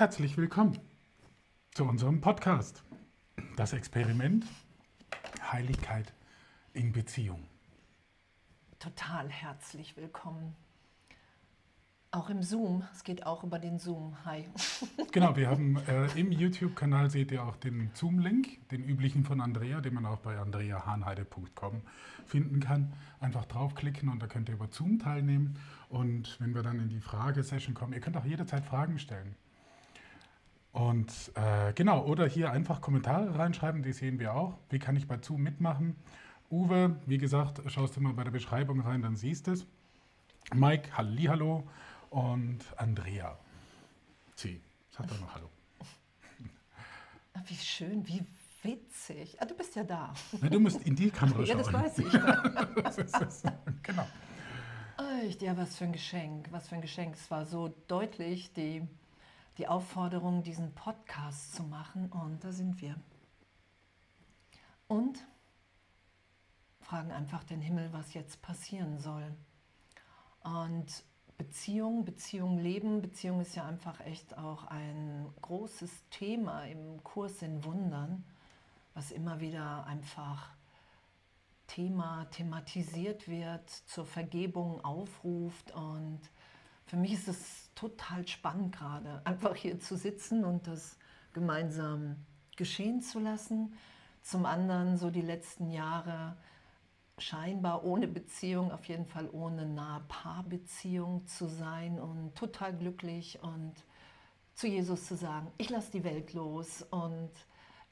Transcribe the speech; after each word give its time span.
Herzlich 0.00 0.38
willkommen 0.38 0.78
zu 1.74 1.84
unserem 1.84 2.22
Podcast. 2.22 2.82
Das 3.56 3.74
Experiment 3.74 4.46
Heiligkeit 5.52 6.12
in 6.72 6.92
Beziehung. 6.92 7.46
Total 8.78 9.28
herzlich 9.28 9.96
willkommen. 9.96 10.54
Auch 12.12 12.28
im 12.28 12.42
Zoom. 12.42 12.82
Es 12.92 13.04
geht 13.04 13.24
auch 13.24 13.44
über 13.44 13.58
den 13.58 13.78
Zoom. 13.78 14.16
Hi. 14.24 14.48
Genau, 15.12 15.34
wir 15.34 15.48
haben 15.48 15.76
äh, 15.88 16.06
im 16.18 16.30
YouTube-Kanal 16.30 17.10
seht 17.10 17.32
ihr 17.32 17.44
auch 17.44 17.56
den 17.56 17.90
Zoom-Link, 17.94 18.68
den 18.68 18.84
üblichen 18.84 19.24
von 19.24 19.40
Andrea, 19.40 19.80
den 19.80 19.94
man 19.94 20.06
auch 20.06 20.18
bei 20.18 20.38
andreahahnheide.com 20.38 21.82
finden 22.26 22.60
kann. 22.60 22.92
Einfach 23.18 23.44
draufklicken 23.44 24.08
und 24.08 24.22
da 24.22 24.28
könnt 24.28 24.48
ihr 24.48 24.54
über 24.54 24.68
Zoom 24.70 25.00
teilnehmen. 25.00 25.58
Und 25.88 26.36
wenn 26.40 26.54
wir 26.54 26.62
dann 26.62 26.78
in 26.78 26.88
die 26.88 27.00
Fragesession 27.00 27.74
kommen, 27.74 27.92
ihr 27.92 28.00
könnt 28.00 28.16
auch 28.16 28.24
jederzeit 28.24 28.64
Fragen 28.64 28.98
stellen. 29.00 29.34
Und 30.72 31.32
äh, 31.34 31.72
genau, 31.72 32.04
oder 32.04 32.26
hier 32.26 32.52
einfach 32.52 32.80
Kommentare 32.80 33.36
reinschreiben, 33.36 33.82
die 33.82 33.92
sehen 33.92 34.18
wir 34.20 34.34
auch. 34.34 34.56
Wie 34.68 34.78
kann 34.78 34.96
ich 34.96 35.08
bei 35.08 35.18
Zoom 35.20 35.42
mitmachen? 35.42 35.96
Uwe, 36.50 36.96
wie 37.06 37.18
gesagt, 37.18 37.60
schaust 37.70 37.96
du 37.96 38.00
mal 38.00 38.12
bei 38.12 38.24
der 38.24 38.30
Beschreibung 38.30 38.80
rein, 38.80 39.02
dann 39.02 39.16
siehst 39.16 39.46
du 39.46 39.52
es. 39.52 39.66
Mike, 40.52 40.96
Hallihallo. 40.96 41.66
Und 42.10 42.58
Andrea. 42.76 43.38
Sie, 44.34 44.60
sag 44.90 45.06
doch 45.08 45.20
noch 45.20 45.34
Hallo. 45.34 45.48
Wie 47.46 47.54
schön, 47.54 48.06
wie 48.06 48.26
witzig. 48.62 49.40
Ah, 49.40 49.44
du 49.46 49.54
bist 49.54 49.76
ja 49.76 49.84
da. 49.84 50.12
Na, 50.40 50.48
du 50.48 50.58
musst 50.58 50.82
in 50.82 50.96
die 50.96 51.10
Kamera 51.12 51.46
schauen. 51.46 51.46
Ja, 51.46 51.54
das 51.56 51.72
weiß 51.72 51.98
ich. 51.98 52.12
das 52.82 52.98
ist, 52.98 53.44
genau. 53.82 54.06
Echt, 55.24 55.40
ja, 55.42 55.56
was 55.56 55.76
für 55.76 55.84
ein 55.84 55.92
Geschenk, 55.92 56.50
was 56.50 56.68
für 56.68 56.74
ein 56.74 56.80
Geschenk. 56.80 57.14
Es 57.14 57.30
war 57.30 57.46
so 57.46 57.74
deutlich, 57.86 58.52
die 58.52 58.82
die 59.58 59.68
Aufforderung, 59.68 60.42
diesen 60.42 60.74
Podcast 60.74 61.54
zu 61.54 61.62
machen. 61.62 62.10
Und 62.10 62.44
da 62.44 62.52
sind 62.52 62.80
wir. 62.80 62.96
Und 64.88 65.24
fragen 66.80 67.12
einfach 67.12 67.44
den 67.44 67.60
Himmel, 67.60 67.92
was 67.92 68.14
jetzt 68.14 68.42
passieren 68.42 68.98
soll. 68.98 69.32
Und 70.42 71.04
Beziehung, 71.38 72.04
Beziehung 72.04 72.58
leben, 72.58 73.00
Beziehung 73.00 73.40
ist 73.40 73.54
ja 73.54 73.64
einfach 73.64 74.00
echt 74.00 74.36
auch 74.36 74.64
ein 74.64 75.26
großes 75.40 75.90
Thema 76.10 76.64
im 76.64 77.02
Kurs 77.02 77.42
in 77.42 77.64
Wundern, 77.64 78.24
was 78.92 79.10
immer 79.10 79.40
wieder 79.40 79.86
einfach 79.86 80.50
Thema 81.66 82.26
thematisiert 82.32 83.28
wird, 83.28 83.70
zur 83.70 84.04
Vergebung 84.04 84.84
aufruft 84.84 85.70
und 85.70 86.20
für 86.84 86.96
mich 86.96 87.12
ist 87.12 87.28
es 87.28 87.69
total 87.80 88.26
spannend 88.28 88.76
gerade, 88.76 89.22
einfach 89.24 89.56
hier 89.56 89.80
zu 89.80 89.96
sitzen 89.96 90.44
und 90.44 90.66
das 90.66 90.98
gemeinsam 91.32 92.16
geschehen 92.56 93.00
zu 93.00 93.18
lassen. 93.18 93.72
Zum 94.20 94.44
anderen 94.44 94.98
so 94.98 95.10
die 95.10 95.22
letzten 95.22 95.70
Jahre 95.70 96.36
scheinbar 97.16 97.84
ohne 97.84 98.06
Beziehung, 98.06 98.70
auf 98.70 98.84
jeden 98.84 99.06
Fall 99.06 99.30
ohne 99.32 99.64
nahe 99.64 100.02
Paarbeziehung 100.08 101.26
zu 101.26 101.48
sein 101.48 101.98
und 101.98 102.34
total 102.34 102.76
glücklich 102.76 103.38
und 103.42 103.72
zu 104.54 104.66
Jesus 104.66 105.06
zu 105.06 105.16
sagen, 105.16 105.50
ich 105.56 105.70
lasse 105.70 105.90
die 105.90 106.04
Welt 106.04 106.34
los 106.34 106.82
und 106.90 107.30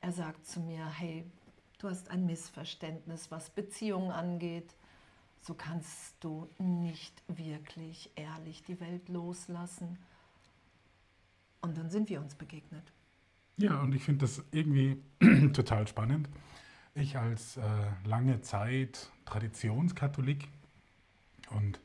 er 0.03 0.13
sagt 0.13 0.47
zu 0.47 0.61
mir, 0.61 0.87
hey, 0.87 1.25
du 1.79 1.89
hast 1.89 2.11
ein 2.11 2.27
Missverständnis, 2.27 3.31
was 3.31 3.49
Beziehungen 3.49 4.11
angeht 4.11 4.75
so 5.41 5.55
kannst 5.55 6.17
du 6.21 6.49
nicht 6.59 7.23
wirklich 7.29 8.11
ehrlich 8.17 8.63
die 8.63 8.81
Welt 8.81 9.09
loslassen. 9.09 9.99
Und 11.61 11.77
dann 11.77 11.91
sind 11.91 12.09
wir 12.09 12.21
uns 12.21 12.35
begegnet. 12.35 12.93
Ja, 13.57 13.81
und 13.81 13.95
ich 13.95 14.05
finde 14.05 14.21
das 14.25 14.45
irgendwie 14.53 15.03
total 15.53 15.89
spannend. 15.89 16.29
Ich 16.95 17.17
als 17.17 17.57
äh, 17.57 17.63
lange 18.05 18.41
Zeit 18.41 19.11
Traditionskatholik 19.25 20.49
und 21.51 21.81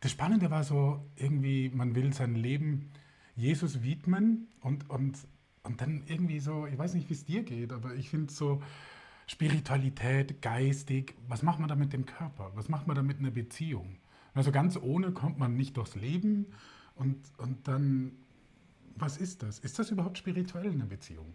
das 0.00 0.12
Spannende 0.12 0.50
war 0.50 0.64
so 0.64 1.02
irgendwie, 1.16 1.70
man 1.70 1.94
will 1.94 2.12
sein 2.12 2.34
Leben 2.34 2.90
Jesus 3.36 3.82
widmen 3.82 4.48
und, 4.60 4.90
und, 4.90 5.18
und 5.62 5.80
dann 5.80 6.02
irgendwie 6.06 6.40
so, 6.40 6.66
ich 6.66 6.76
weiß 6.76 6.92
nicht, 6.94 7.08
wie 7.08 7.14
es 7.14 7.24
dir 7.24 7.42
geht, 7.42 7.72
aber 7.72 7.94
ich 7.94 8.10
finde 8.10 8.30
so, 8.32 8.62
Spiritualität, 9.26 10.42
geistig, 10.42 11.14
was 11.28 11.42
macht 11.42 11.58
man 11.58 11.68
da 11.68 11.74
mit 11.74 11.92
dem 11.92 12.04
Körper? 12.04 12.52
Was 12.54 12.68
macht 12.68 12.86
man 12.86 12.96
da 12.96 13.02
mit 13.02 13.18
einer 13.18 13.30
Beziehung? 13.30 13.98
Also 14.34 14.52
ganz 14.52 14.76
ohne 14.76 15.12
kommt 15.12 15.38
man 15.38 15.56
nicht 15.56 15.76
durchs 15.76 15.94
Leben 15.94 16.52
und, 16.96 17.16
und 17.38 17.66
dann, 17.68 18.12
was 18.96 19.16
ist 19.16 19.42
das? 19.42 19.58
Ist 19.58 19.78
das 19.78 19.90
überhaupt 19.90 20.18
spirituell 20.18 20.70
eine 20.70 20.84
Beziehung? 20.84 21.34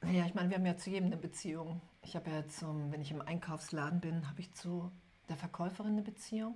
Naja, 0.00 0.26
ich 0.26 0.34
meine, 0.34 0.50
wir 0.50 0.56
haben 0.56 0.66
ja 0.66 0.76
zu 0.76 0.90
jedem 0.90 1.06
eine 1.06 1.16
Beziehung. 1.16 1.80
Ich 2.02 2.16
habe 2.16 2.30
ja 2.30 2.46
zum, 2.48 2.92
wenn 2.92 3.00
ich 3.00 3.10
im 3.10 3.20
Einkaufsladen 3.20 4.00
bin, 4.00 4.28
habe 4.28 4.40
ich 4.40 4.52
zu 4.52 4.90
der 5.28 5.36
Verkäuferin 5.36 5.92
eine 5.92 6.02
Beziehung. 6.02 6.54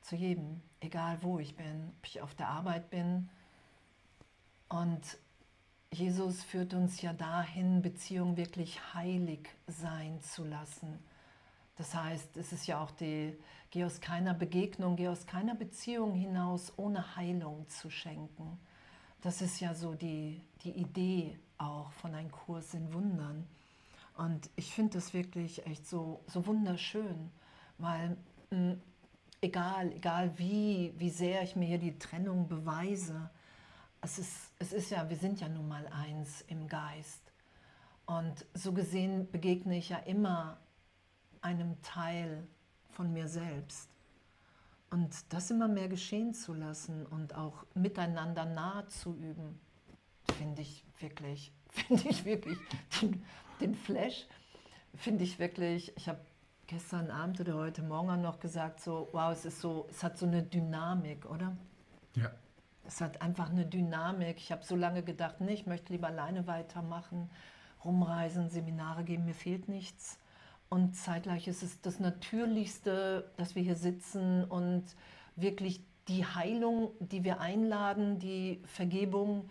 Zu 0.00 0.16
jedem, 0.16 0.60
egal 0.80 1.18
wo 1.22 1.38
ich 1.38 1.56
bin, 1.56 1.92
ob 1.98 2.06
ich 2.06 2.20
auf 2.20 2.34
der 2.34 2.48
Arbeit 2.48 2.90
bin. 2.90 3.28
Und 4.68 5.18
Jesus 5.92 6.42
führt 6.42 6.74
uns 6.74 7.00
ja 7.00 7.12
dahin, 7.12 7.80
Beziehung 7.82 8.36
wirklich 8.36 8.94
heilig 8.94 9.48
sein 9.66 10.20
zu 10.20 10.44
lassen. 10.44 10.98
Das 11.76 11.94
heißt, 11.94 12.36
es 12.36 12.52
ist 12.52 12.66
ja 12.66 12.82
auch 12.82 12.90
die, 12.90 13.36
geh 13.70 13.84
aus 13.84 14.00
keiner 14.00 14.34
Begegnung, 14.34 14.96
geh 14.96 15.08
aus 15.08 15.26
keiner 15.26 15.54
Beziehung 15.54 16.14
hinaus, 16.14 16.72
ohne 16.76 17.16
Heilung 17.16 17.68
zu 17.68 17.88
schenken. 17.88 18.58
Das 19.22 19.40
ist 19.40 19.60
ja 19.60 19.74
so 19.74 19.94
die, 19.94 20.42
die 20.62 20.72
Idee 20.72 21.38
auch 21.56 21.90
von 21.92 22.14
einem 22.14 22.30
Kurs 22.30 22.74
in 22.74 22.92
Wundern. 22.92 23.46
Und 24.16 24.50
ich 24.56 24.74
finde 24.74 24.94
das 24.94 25.14
wirklich 25.14 25.64
echt 25.66 25.86
so, 25.86 26.20
so 26.26 26.46
wunderschön, 26.46 27.30
weil 27.78 28.16
mh, 28.50 28.72
hm, 28.72 28.80
egal, 29.40 29.92
egal 29.92 30.36
wie, 30.38 30.92
wie 30.98 31.10
sehr 31.10 31.42
ich 31.42 31.56
mir 31.56 31.66
hier 31.66 31.78
die 31.78 31.98
Trennung 31.98 32.48
beweise, 32.48 33.30
es 34.00 34.18
ist, 34.18 34.52
es 34.58 34.72
ist 34.72 34.90
ja, 34.90 35.08
wir 35.08 35.16
sind 35.16 35.40
ja 35.40 35.48
nun 35.48 35.68
mal 35.68 35.86
eins 35.88 36.42
im 36.48 36.66
Geist. 36.68 37.32
Und 38.06 38.46
so 38.54 38.72
gesehen 38.72 39.30
begegne 39.30 39.76
ich 39.76 39.90
ja 39.90 39.98
immer 39.98 40.58
einem 41.40 41.80
Teil 41.82 42.46
von 42.90 43.12
mir 43.12 43.28
selbst. 43.28 43.90
Und 44.90 45.14
das 45.32 45.50
immer 45.50 45.68
mehr 45.68 45.88
geschehen 45.88 46.32
zu 46.32 46.54
lassen 46.54 47.04
und 47.06 47.34
auch 47.34 47.66
miteinander 47.74 48.46
nahe 48.46 48.86
zu 48.86 49.14
üben, 49.14 49.60
finde 50.38 50.62
ich 50.62 50.84
wirklich, 51.00 51.52
finde 51.68 52.08
ich 52.08 52.24
wirklich 52.24 52.58
den, 53.00 53.22
den 53.60 53.74
Flash, 53.74 54.26
finde 54.94 55.24
ich 55.24 55.38
wirklich, 55.38 55.94
ich 55.96 56.08
habe 56.08 56.20
gestern 56.66 57.10
Abend 57.10 57.40
oder 57.40 57.54
heute 57.54 57.82
Morgen 57.82 58.22
noch 58.22 58.40
gesagt, 58.40 58.80
so, 58.80 59.08
wow, 59.12 59.32
es 59.32 59.44
ist 59.44 59.60
so, 59.60 59.86
es 59.90 60.02
hat 60.02 60.16
so 60.16 60.26
eine 60.26 60.42
Dynamik, 60.42 61.26
oder? 61.26 61.56
Ja. 62.14 62.30
Es 62.88 63.02
hat 63.02 63.20
einfach 63.20 63.50
eine 63.50 63.66
Dynamik. 63.66 64.38
Ich 64.38 64.50
habe 64.50 64.64
so 64.64 64.74
lange 64.74 65.02
gedacht, 65.02 65.42
nee, 65.42 65.52
ich 65.52 65.66
möchte 65.66 65.92
lieber 65.92 66.06
alleine 66.06 66.46
weitermachen, 66.46 67.28
rumreisen, 67.84 68.48
Seminare 68.48 69.04
geben, 69.04 69.26
mir 69.26 69.34
fehlt 69.34 69.68
nichts. 69.68 70.18
Und 70.70 70.96
zeitgleich 70.96 71.46
ist 71.48 71.62
es 71.62 71.82
das 71.82 72.00
Natürlichste, 72.00 73.30
dass 73.36 73.54
wir 73.54 73.62
hier 73.62 73.76
sitzen 73.76 74.42
und 74.44 74.84
wirklich 75.36 75.82
die 76.08 76.24
Heilung, 76.24 76.92
die 76.98 77.24
wir 77.24 77.40
einladen, 77.40 78.18
die 78.18 78.62
Vergebung, 78.64 79.50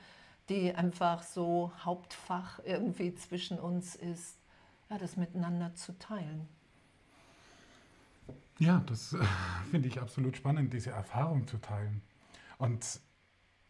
die 0.49 0.73
einfach 0.73 1.21
so 1.21 1.71
Hauptfach 1.85 2.59
irgendwie 2.65 3.13
zwischen 3.13 3.59
uns 3.59 3.95
ist, 3.95 4.39
ja, 4.89 4.97
das 4.97 5.15
miteinander 5.15 5.75
zu 5.75 5.97
teilen. 5.99 6.47
Ja, 8.57 8.81
das 8.87 9.15
finde 9.69 9.89
ich 9.89 10.01
absolut 10.01 10.37
spannend, 10.37 10.73
diese 10.73 10.89
Erfahrung 10.89 11.45
zu 11.45 11.57
teilen. 11.57 12.01
Und 12.57 12.99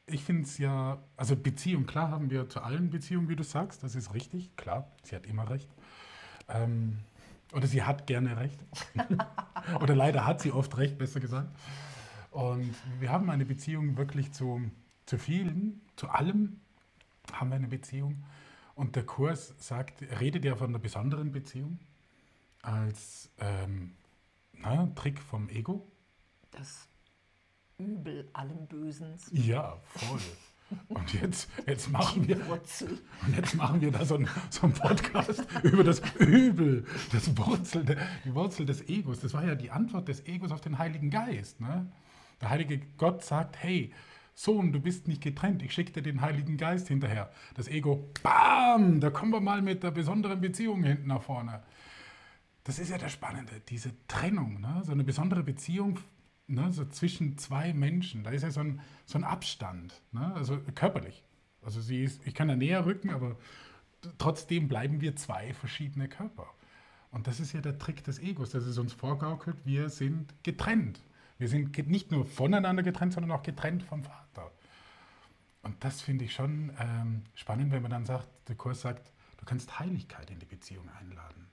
ich 0.08 0.24
finde 0.24 0.44
es 0.44 0.58
ja, 0.58 1.04
also 1.18 1.36
Beziehung, 1.36 1.86
klar 1.86 2.10
haben 2.10 2.30
wir 2.30 2.50
zu 2.50 2.62
allen 2.62 2.90
Beziehungen, 2.90 3.28
wie 3.28 3.36
du 3.36 3.44
sagst, 3.44 3.84
das 3.84 3.94
ist 3.96 4.14
richtig, 4.14 4.56
klar, 4.56 4.90
sie 5.04 5.16
hat 5.16 5.26
immer 5.26 5.50
recht. 5.50 5.70
Ähm, 6.48 7.00
oder 7.54 7.68
sie 7.68 7.84
hat 7.84 8.08
gerne 8.08 8.38
recht. 8.38 8.60
oder 9.82 9.96
leider 9.96 10.26
hat 10.26 10.42
sie 10.42 10.52
oft 10.52 10.78
recht, 10.78 10.98
besser 10.98 11.20
gesagt. 11.20 11.50
Und 12.32 12.74
wir 13.00 13.12
haben 13.12 13.30
eine 13.30 13.46
Beziehung 13.46 13.98
wirklich 13.98 14.32
zu, 14.32 14.70
zu 15.06 15.18
vielen, 15.18 15.82
zu 15.96 16.10
allem 16.10 16.62
haben 17.34 17.50
wir 17.50 17.56
eine 17.56 17.68
Beziehung. 17.68 18.24
Und 18.76 18.96
der 18.96 19.06
Kurs 19.06 19.56
sagt, 19.58 20.04
redet 20.20 20.46
ja 20.46 20.56
von 20.56 20.70
einer 20.70 20.80
besonderen 20.80 21.32
Beziehung 21.32 21.80
als 22.62 23.30
ähm, 23.40 23.96
na, 24.54 24.88
Trick 24.96 25.20
vom 25.20 25.50
Ego. 25.50 25.88
Das 26.52 26.88
Übel 27.80 28.28
allen 28.34 28.68
Bösens. 28.68 29.30
Ja, 29.32 29.80
voll. 29.86 30.20
Und 30.90 31.14
jetzt, 31.14 31.50
jetzt, 31.66 31.90
machen 31.90 32.28
wir, 32.28 32.38
und 32.50 33.38
jetzt 33.38 33.56
machen 33.56 33.80
wir 33.80 33.92
da 33.92 34.04
so 34.04 34.16
einen, 34.16 34.28
so 34.50 34.64
einen 34.64 34.74
Podcast 34.74 35.46
über 35.64 35.84
das 35.84 36.02
Übel, 36.20 36.86
das 37.12 37.38
Wurzel, 37.38 37.86
die 38.26 38.34
Wurzel 38.34 38.66
des 38.66 38.90
Egos. 38.90 39.20
Das 39.20 39.34
war 39.34 39.46
ja 39.46 39.56
die 39.56 39.72
Antwort 39.72 40.08
des 40.08 40.26
Egos 40.26 40.52
auf 40.52 40.60
den 40.60 40.78
Heiligen 40.78 41.10
Geist. 41.10 41.62
Ne? 41.62 41.90
Der 42.42 42.50
Heilige 42.50 42.82
Gott 42.98 43.24
sagt, 43.24 43.62
hey, 43.64 43.94
Sohn, 44.34 44.74
du 44.74 44.80
bist 44.80 45.08
nicht 45.08 45.22
getrennt, 45.22 45.64
ich 45.64 45.74
schicke 45.74 45.94
dir 45.94 46.02
den 46.02 46.22
Heiligen 46.22 46.58
Geist 46.58 46.88
hinterher. 46.88 47.32
Das 47.56 47.68
Ego, 47.68 48.12
bam, 48.22 49.00
da 49.00 49.10
kommen 49.10 49.32
wir 49.32 49.40
mal 49.40 49.62
mit 49.62 49.84
der 49.84 49.92
besonderen 49.92 50.42
Beziehung 50.42 50.84
hinten 50.84 51.08
nach 51.08 51.22
vorne. 51.22 51.64
Das 52.64 52.80
ist 52.80 52.90
ja 52.90 52.98
das 52.98 53.14
Spannende, 53.14 53.62
diese 53.70 53.92
Trennung, 54.08 54.60
ne? 54.60 54.82
so 54.84 54.92
eine 54.92 55.04
besondere 55.04 55.44
Beziehung 55.44 56.00
ne? 56.48 56.72
so 56.72 56.86
zwischen 56.86 57.38
zwei 57.38 57.74
Menschen. 57.74 58.24
Da 58.24 58.32
ist 58.32 58.44
ja 58.44 58.52
so 58.52 58.62
ein, 58.62 58.82
so 59.06 59.18
ein 59.18 59.24
Abstand, 59.24 60.02
ne? 60.12 60.34
also 60.36 60.60
körperlich. 60.76 61.24
Also 61.62 61.82
sie 61.82 62.04
ist, 62.04 62.26
ich 62.26 62.34
kann 62.34 62.48
da 62.48 62.56
näher 62.56 62.86
rücken, 62.86 63.10
aber 63.10 63.36
trotzdem 64.18 64.68
bleiben 64.68 65.02
wir 65.02 65.16
zwei 65.16 65.54
verschiedene 65.54 66.08
Körper. 66.08 66.48
Und 67.12 67.28
das 67.28 67.40
ist 67.40 67.54
ja 67.54 67.62
der 67.62 67.78
Trick 67.78 68.04
des 68.04 68.20
Egos, 68.20 68.52
dass 68.52 68.66
es 68.66 68.78
uns 68.78 68.94
vorgaukelt, 68.94 69.58
wir 69.66 69.90
sind 69.90 70.34
getrennt. 70.44 71.02
Wir 71.38 71.48
sind 71.48 71.78
nicht 71.88 72.12
nur 72.12 72.26
voneinander 72.26 72.84
getrennt, 72.84 73.14
sondern 73.14 73.32
auch 73.32 73.44
getrennt 73.44 73.84
vom 73.84 74.04
Vater. 74.04 74.52
Und 75.62 75.84
das 75.84 76.02
finde 76.02 76.26
ich 76.26 76.34
schon 76.34 76.72
ähm, 76.80 77.24
spannend, 77.34 77.72
wenn 77.72 77.82
man 77.82 77.92
dann 77.92 78.06
sagt, 78.06 78.28
der 78.48 78.56
Kurs 78.56 78.82
sagt, 78.82 79.12
du 79.38 79.46
kannst 79.46 79.80
Heiligkeit 79.80 80.30
in 80.32 80.40
die 80.40 80.46
Beziehung 80.46 80.90
einladen. 81.00 81.47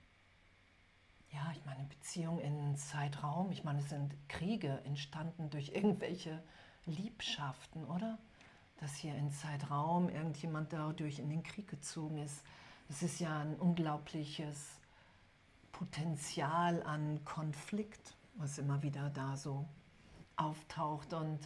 Ja, 1.35 1.51
ich 1.51 1.65
meine, 1.65 1.83
Beziehung 1.83 2.39
in 2.39 2.77
Zeitraum, 2.77 3.51
ich 3.51 3.63
meine, 3.63 3.79
es 3.79 3.89
sind 3.89 4.15
Kriege 4.29 4.81
entstanden 4.85 5.49
durch 5.49 5.69
irgendwelche 5.75 6.41
Liebschaften, 6.85 7.83
oder? 7.85 8.17
Dass 8.79 8.95
hier 8.95 9.15
in 9.15 9.31
Zeitraum 9.31 10.09
irgendjemand 10.09 10.71
dadurch 10.73 11.19
in 11.19 11.29
den 11.29 11.43
Krieg 11.43 11.67
gezogen 11.67 12.17
ist. 12.17 12.41
Es 12.89 13.03
ist 13.03 13.19
ja 13.19 13.39
ein 13.39 13.55
unglaubliches 13.55 14.79
Potenzial 15.71 16.81
an 16.83 17.23
Konflikt 17.25 18.15
was 18.37 18.57
immer 18.57 18.81
wieder 18.83 19.09
da 19.09 19.35
so 19.35 19.65
auftaucht. 20.35 21.13
Und 21.13 21.39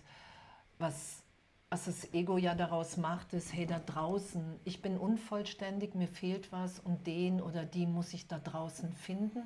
was, 0.77 1.23
was 1.69 1.85
das 1.85 2.13
Ego 2.13 2.37
ja 2.37 2.55
daraus 2.55 2.97
macht, 2.97 3.33
ist, 3.33 3.53
hey, 3.53 3.65
da 3.65 3.79
draußen, 3.79 4.59
ich 4.63 4.81
bin 4.81 4.97
unvollständig, 4.97 5.95
mir 5.95 6.07
fehlt 6.07 6.51
was 6.51 6.79
und 6.79 7.07
den 7.07 7.41
oder 7.41 7.65
die 7.65 7.85
muss 7.85 8.13
ich 8.13 8.27
da 8.27 8.39
draußen 8.39 8.93
finden. 8.93 9.43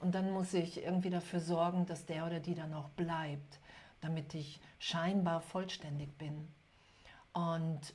Und 0.00 0.14
dann 0.14 0.30
muss 0.30 0.54
ich 0.54 0.82
irgendwie 0.82 1.10
dafür 1.10 1.40
sorgen, 1.40 1.86
dass 1.86 2.06
der 2.06 2.26
oder 2.26 2.40
die 2.40 2.54
dann 2.54 2.72
auch 2.74 2.88
bleibt, 2.90 3.58
damit 4.00 4.34
ich 4.34 4.60
scheinbar 4.78 5.40
vollständig 5.40 6.16
bin. 6.18 6.48
Und 7.32 7.94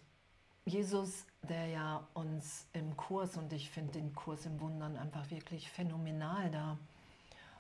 Jesus, 0.66 1.26
der 1.42 1.68
ja 1.68 2.08
uns 2.14 2.68
im 2.74 2.96
Kurs, 2.96 3.38
und 3.38 3.52
ich 3.52 3.70
finde 3.70 3.94
den 3.94 4.14
Kurs 4.14 4.46
im 4.46 4.60
Wundern 4.60 4.98
einfach 4.98 5.30
wirklich 5.30 5.70
phänomenal 5.70 6.52
da, 6.52 6.78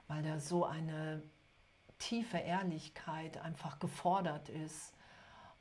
weil 0.07 0.23
da 0.23 0.39
so 0.39 0.65
eine 0.65 1.21
tiefe 1.99 2.37
Ehrlichkeit 2.37 3.37
einfach 3.37 3.79
gefordert 3.79 4.49
ist, 4.49 4.93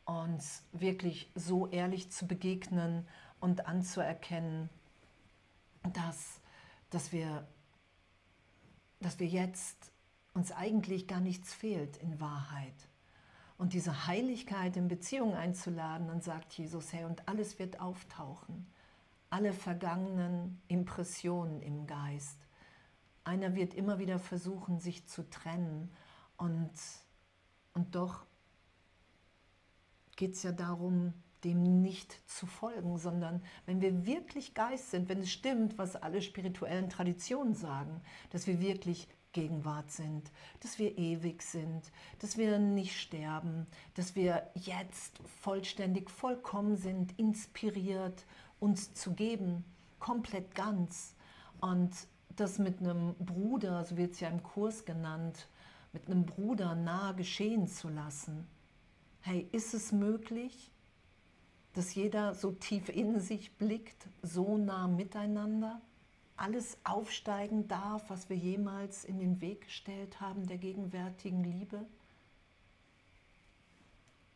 uns 0.04 0.64
wirklich 0.72 1.30
so 1.34 1.68
ehrlich 1.68 2.10
zu 2.10 2.26
begegnen 2.26 3.06
und 3.40 3.66
anzuerkennen, 3.66 4.68
dass, 5.92 6.40
dass, 6.90 7.12
wir, 7.12 7.46
dass 9.02 9.18
wir 9.18 9.26
jetzt 9.26 9.92
uns 10.34 10.52
eigentlich 10.52 11.06
gar 11.06 11.20
nichts 11.20 11.52
fehlt 11.52 11.96
in 11.98 12.20
Wahrheit. 12.20 12.88
Und 13.58 13.74
diese 13.74 14.06
Heiligkeit 14.06 14.76
in 14.76 14.88
Beziehung 14.88 15.34
einzuladen, 15.34 16.08
dann 16.08 16.20
sagt 16.20 16.52
Jesus, 16.54 16.92
hey, 16.92 17.04
und 17.04 17.28
alles 17.28 17.58
wird 17.58 17.80
auftauchen. 17.80 18.66
Alle 19.30 19.52
vergangenen 19.52 20.60
Impressionen 20.68 21.62
im 21.62 21.86
Geist 21.86 22.38
einer 23.24 23.54
wird 23.54 23.74
immer 23.74 23.98
wieder 23.98 24.18
versuchen, 24.18 24.80
sich 24.80 25.06
zu 25.06 25.28
trennen. 25.28 25.90
Und, 26.36 26.72
und 27.74 27.94
doch 27.94 28.24
geht 30.16 30.34
es 30.34 30.42
ja 30.42 30.52
darum, 30.52 31.14
dem 31.44 31.82
nicht 31.82 32.16
zu 32.28 32.46
folgen, 32.46 32.98
sondern 32.98 33.42
wenn 33.66 33.80
wir 33.80 34.06
wirklich 34.06 34.54
Geist 34.54 34.90
sind, 34.90 35.08
wenn 35.08 35.20
es 35.20 35.30
stimmt, 35.30 35.78
was 35.78 35.96
alle 35.96 36.22
spirituellen 36.22 36.88
Traditionen 36.88 37.54
sagen, 37.54 38.00
dass 38.30 38.46
wir 38.46 38.60
wirklich 38.60 39.08
Gegenwart 39.32 39.90
sind, 39.90 40.30
dass 40.60 40.78
wir 40.78 40.98
ewig 40.98 41.42
sind, 41.42 41.90
dass 42.18 42.36
wir 42.36 42.58
nicht 42.58 43.00
sterben, 43.00 43.66
dass 43.94 44.14
wir 44.14 44.50
jetzt 44.54 45.18
vollständig, 45.40 46.10
vollkommen 46.10 46.76
sind, 46.76 47.18
inspiriert, 47.18 48.26
uns 48.60 48.94
zu 48.94 49.14
geben, 49.14 49.64
komplett 49.98 50.54
ganz. 50.54 51.14
Und 51.60 51.90
das 52.36 52.58
mit 52.58 52.80
einem 52.80 53.14
Bruder, 53.14 53.84
so 53.84 53.96
wird 53.96 54.12
es 54.12 54.20
ja 54.20 54.28
im 54.28 54.42
Kurs 54.42 54.84
genannt, 54.84 55.48
mit 55.92 56.06
einem 56.06 56.24
Bruder 56.24 56.74
nahe 56.74 57.14
geschehen 57.14 57.66
zu 57.66 57.88
lassen. 57.88 58.46
Hey, 59.20 59.48
ist 59.52 59.74
es 59.74 59.92
möglich, 59.92 60.71
dass 61.74 61.94
jeder 61.94 62.34
so 62.34 62.52
tief 62.52 62.88
in 62.88 63.20
sich 63.20 63.52
blickt, 63.56 64.08
so 64.22 64.58
nah 64.58 64.88
miteinander, 64.88 65.80
alles 66.36 66.76
aufsteigen 66.84 67.68
darf, 67.68 68.10
was 68.10 68.28
wir 68.28 68.36
jemals 68.36 69.04
in 69.04 69.18
den 69.18 69.40
Weg 69.40 69.62
gestellt 69.66 70.20
haben 70.20 70.46
der 70.46 70.58
gegenwärtigen 70.58 71.44
Liebe? 71.44 71.86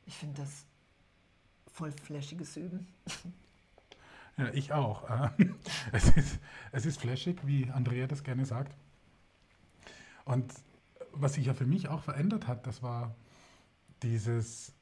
Ich 0.07 0.15
finde 0.15 0.43
das 0.43 0.65
voll 1.73 1.93
flashiges 1.93 2.57
Üben. 2.57 2.87
Ja, 4.37 4.53
ich 4.53 4.73
auch. 4.73 5.09
Es 5.93 6.11
ist, 6.11 6.39
es 6.73 6.87
ist 6.87 7.01
flashig, 7.01 7.47
wie 7.47 7.71
Andrea 7.71 8.07
das 8.07 8.23
gerne 8.23 8.45
sagt. 8.45 8.77
Und 10.25 10.53
was 11.13 11.35
sich 11.35 11.47
ja 11.47 11.55
für 11.55 11.67
mich 11.67 11.89
auch 11.89 12.03
verändert 12.03 12.47
hat, 12.47 12.67
das 12.67 12.83
war 12.83 13.15
dieses, 14.03 14.73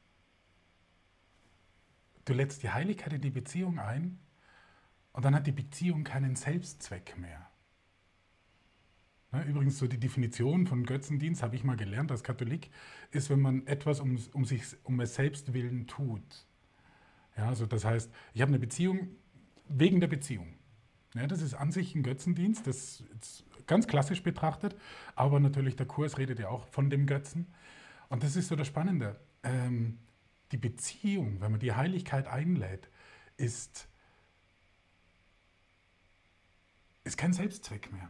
du 2.25 2.32
lädst 2.32 2.62
die 2.62 2.71
Heiligkeit 2.71 3.12
in 3.12 3.21
die 3.21 3.31
Beziehung 3.31 3.79
ein 3.79 4.19
und 5.12 5.25
dann 5.25 5.35
hat 5.35 5.47
die 5.47 5.53
Beziehung 5.53 6.05
keinen 6.05 6.37
Selbstzweck 6.37 7.17
mehr. 7.19 7.49
Übrigens, 9.43 9.79
so 9.79 9.88
die 9.88 9.99
Definition 9.99 10.66
von 10.66 10.85
Götzendienst, 10.85 11.43
habe 11.43 11.57
ich 11.57 11.64
mal 11.64 11.76
gelernt 11.76 12.12
als 12.12 12.23
Katholik, 12.23 12.71
ist, 13.11 13.31
wenn 13.31 13.40
man 13.40 13.66
etwas 13.66 13.99
um, 13.99 14.16
um, 14.33 14.45
sich, 14.45 14.62
um 14.85 15.00
es 15.00 15.16
selbst 15.16 15.52
willen 15.52 15.88
tut. 15.88 16.47
Ja, 17.37 17.49
also 17.49 17.66
das 17.66 17.85
heißt, 17.85 18.12
ich 18.33 18.40
habe 18.43 18.50
eine 18.50 18.61
Beziehung 18.61 19.09
wegen 19.69 20.00
der 20.00 20.07
Beziehung. 20.07 20.54
Ja, 21.14 21.26
das 21.26 21.43
ist 21.43 21.54
an 21.54 21.73
sich 21.73 21.95
ein 21.95 22.02
Götzendienst, 22.02 22.66
das 22.66 23.02
ist 23.21 23.45
ganz 23.66 23.87
klassisch 23.87 24.23
betrachtet, 24.23 24.76
aber 25.14 25.40
natürlich 25.40 25.76
der 25.76 25.87
Kurs 25.87 26.19
redet 26.19 26.38
ja 26.38 26.49
auch 26.49 26.69
von 26.69 26.90
dem 26.90 27.07
Götzen. 27.07 27.47
Und 28.09 28.23
das 28.23 28.37
ist 28.37 28.49
so 28.49 28.57
das 28.57 28.66
Spannende. 28.66 29.19
Ähm, 29.43 29.99
die 30.54 30.58
Beziehung, 30.58 31.40
wenn 31.40 31.50
man 31.50 31.58
die 31.58 31.73
Heiligkeit 31.73 32.28
einlädt, 32.28 32.88
ist, 33.37 33.88
ist 37.02 37.16
kein 37.16 37.32
Selbstzweck 37.32 37.92
mehr. 37.92 38.08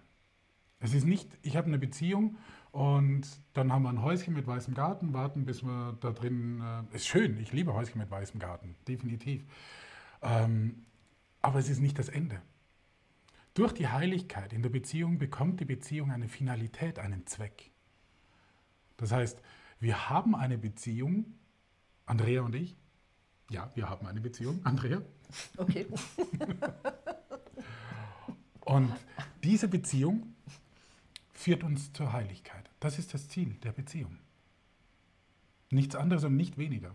Es 0.79 0.93
ist 0.93 1.07
nicht, 1.07 1.39
ich 1.41 1.57
habe 1.57 1.69
eine 1.69 1.79
Beziehung 1.79 2.37
und 2.71 3.27
dann 3.55 3.73
haben 3.73 3.85
wir 3.85 3.89
ein 3.89 4.03
Häuschen 4.03 4.35
mit 4.35 4.47
weißem 4.47 4.75
Garten, 4.75 5.15
warten, 5.15 5.47
bis 5.47 5.63
wir 5.63 5.97
da 6.03 6.11
drin, 6.11 6.61
äh, 6.61 6.97
ist 6.97 7.07
schön, 7.07 7.41
ich 7.41 7.51
liebe 7.55 7.73
Häuschen 7.73 7.99
mit 7.99 8.11
weißem 8.11 8.39
Garten, 8.39 8.77
definitiv. 8.87 9.43
Ähm, 10.21 10.85
aber 11.41 11.61
es 11.61 11.71
ist 11.71 11.81
nicht 11.81 11.99
das 11.99 12.11
Ende. 12.11 12.43
Durch 13.55 13.73
die 13.73 13.89
Heiligkeit 13.89 14.53
in 14.53 14.61
der 14.61 14.69
Beziehung 14.69 15.17
bekommt 15.17 15.61
die 15.61 15.65
Beziehung 15.65 16.11
eine 16.11 16.29
Finalität, 16.29 16.99
einen 16.99 17.27
Zweck. 17.27 17.71
Das 18.99 19.13
heißt, 19.13 19.41
wir 19.81 20.11
haben 20.11 20.35
eine 20.37 20.59
Beziehung, 20.59 21.39
Andrea 22.07 22.43
und 22.43 22.55
ich. 22.55 22.77
Ja, 23.51 23.71
wir 23.75 23.89
haben 23.89 24.07
eine 24.07 24.21
Beziehung, 24.21 24.61
Andrea. 24.65 25.03
Okay. 25.57 25.87
und 28.61 28.93
diese 29.43 29.69
Beziehung 29.69 30.35
führt 31.33 31.63
uns 31.63 31.93
zur 31.93 32.13
Heiligkeit. 32.13 32.71
Das 32.81 32.99
ist 32.99 33.15
das 33.15 33.29
Ziel 33.29 33.55
der 33.63 33.73
Beziehung. 33.73 34.19
Nichts 35.71 35.97
anderes 35.97 36.25
und 36.25 36.37
nicht 36.37 36.57
weniger 36.57 36.95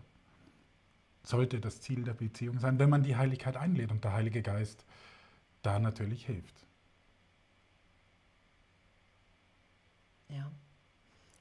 sollte 1.22 1.60
das 1.60 1.80
Ziel 1.80 2.02
der 2.02 2.14
Beziehung 2.14 2.58
sein, 2.58 2.78
wenn 2.78 2.90
man 2.90 3.02
die 3.02 3.16
Heiligkeit 3.16 3.56
einlädt 3.56 3.92
und 3.92 4.04
der 4.04 4.12
Heilige 4.12 4.42
Geist 4.42 4.84
da 5.62 5.78
natürlich 5.78 6.26
hilft. 6.26 6.54
Ja. 10.28 10.50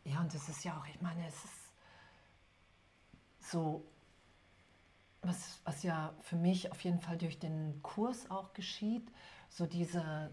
Ja, 0.04 0.22
und 0.22 0.34
es 0.34 0.50
ist 0.50 0.64
ja 0.64 0.78
auch, 0.78 0.86
ich 0.88 1.00
meine, 1.02 1.26
es 1.28 1.46
ist 1.46 1.59
so, 3.40 3.84
was, 5.22 5.60
was 5.64 5.84
ja 5.84 6.14
für 6.22 6.36
mich 6.36 6.72
auf 6.72 6.84
jeden 6.84 7.02
Fall 7.02 7.18
durch 7.18 7.40
den 7.40 7.82
Kurs 7.82 8.30
auch 8.32 8.54
geschieht, 8.54 9.08
so 9.50 9.66
diese 9.66 10.30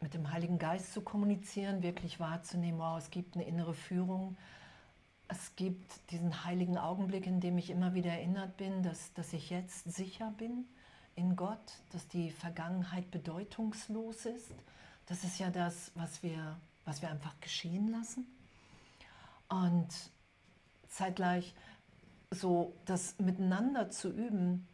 mit 0.00 0.14
dem 0.14 0.32
Heiligen 0.32 0.58
Geist 0.58 0.94
zu 0.94 1.02
kommunizieren, 1.02 1.82
wirklich 1.82 2.20
wahrzunehmen, 2.20 2.80
wow, 2.80 2.96
es 2.96 3.10
gibt 3.10 3.34
eine 3.34 3.44
innere 3.44 3.74
Führung, 3.74 4.36
es 5.28 5.54
gibt 5.56 6.10
diesen 6.10 6.44
heiligen 6.44 6.78
Augenblick, 6.78 7.26
in 7.26 7.40
dem 7.40 7.58
ich 7.58 7.70
immer 7.70 7.94
wieder 7.94 8.10
erinnert 8.10 8.56
bin, 8.56 8.82
dass, 8.82 9.12
dass 9.12 9.32
ich 9.32 9.50
jetzt 9.50 9.92
sicher 9.92 10.32
bin 10.38 10.64
in 11.14 11.36
Gott, 11.36 11.82
dass 11.92 12.08
die 12.08 12.30
Vergangenheit 12.30 13.10
bedeutungslos 13.10 14.24
ist. 14.24 14.54
Das 15.06 15.22
ist 15.22 15.38
ja 15.38 15.50
das, 15.50 15.92
was 15.94 16.22
wir, 16.22 16.58
was 16.84 17.02
wir 17.02 17.10
einfach 17.10 17.38
geschehen 17.40 17.88
lassen. 17.88 18.26
Und 19.48 19.88
zeitgleich 20.90 21.54
so 22.30 22.74
das 22.84 23.18
miteinander 23.18 23.90
zu 23.90 24.10
üben 24.10 24.66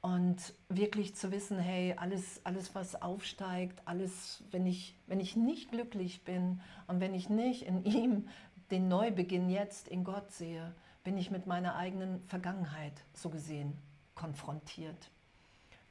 und 0.00 0.54
wirklich 0.68 1.14
zu 1.16 1.32
wissen, 1.32 1.58
hey, 1.58 1.94
alles, 1.96 2.40
alles 2.44 2.74
was 2.74 3.00
aufsteigt, 3.02 3.82
alles, 3.86 4.44
wenn 4.50 4.66
ich, 4.66 4.94
wenn 5.06 5.20
ich 5.20 5.36
nicht 5.36 5.70
glücklich 5.70 6.22
bin 6.22 6.60
und 6.86 7.00
wenn 7.00 7.14
ich 7.14 7.28
nicht 7.28 7.62
in 7.62 7.84
ihm 7.84 8.28
den 8.70 8.88
Neubeginn 8.88 9.50
jetzt 9.50 9.88
in 9.88 10.04
Gott 10.04 10.30
sehe, 10.30 10.72
bin 11.04 11.18
ich 11.18 11.30
mit 11.30 11.46
meiner 11.46 11.76
eigenen 11.76 12.22
Vergangenheit 12.28 12.92
so 13.14 13.30
gesehen 13.30 13.76
konfrontiert. 14.14 15.10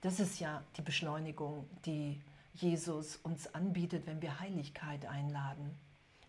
Das 0.01 0.19
ist 0.19 0.39
ja 0.39 0.63
die 0.77 0.81
Beschleunigung, 0.81 1.65
die 1.85 2.21
Jesus 2.53 3.17
uns 3.17 3.53
anbietet, 3.53 4.07
wenn 4.07 4.21
wir 4.21 4.39
Heiligkeit 4.39 5.05
einladen. 5.05 5.71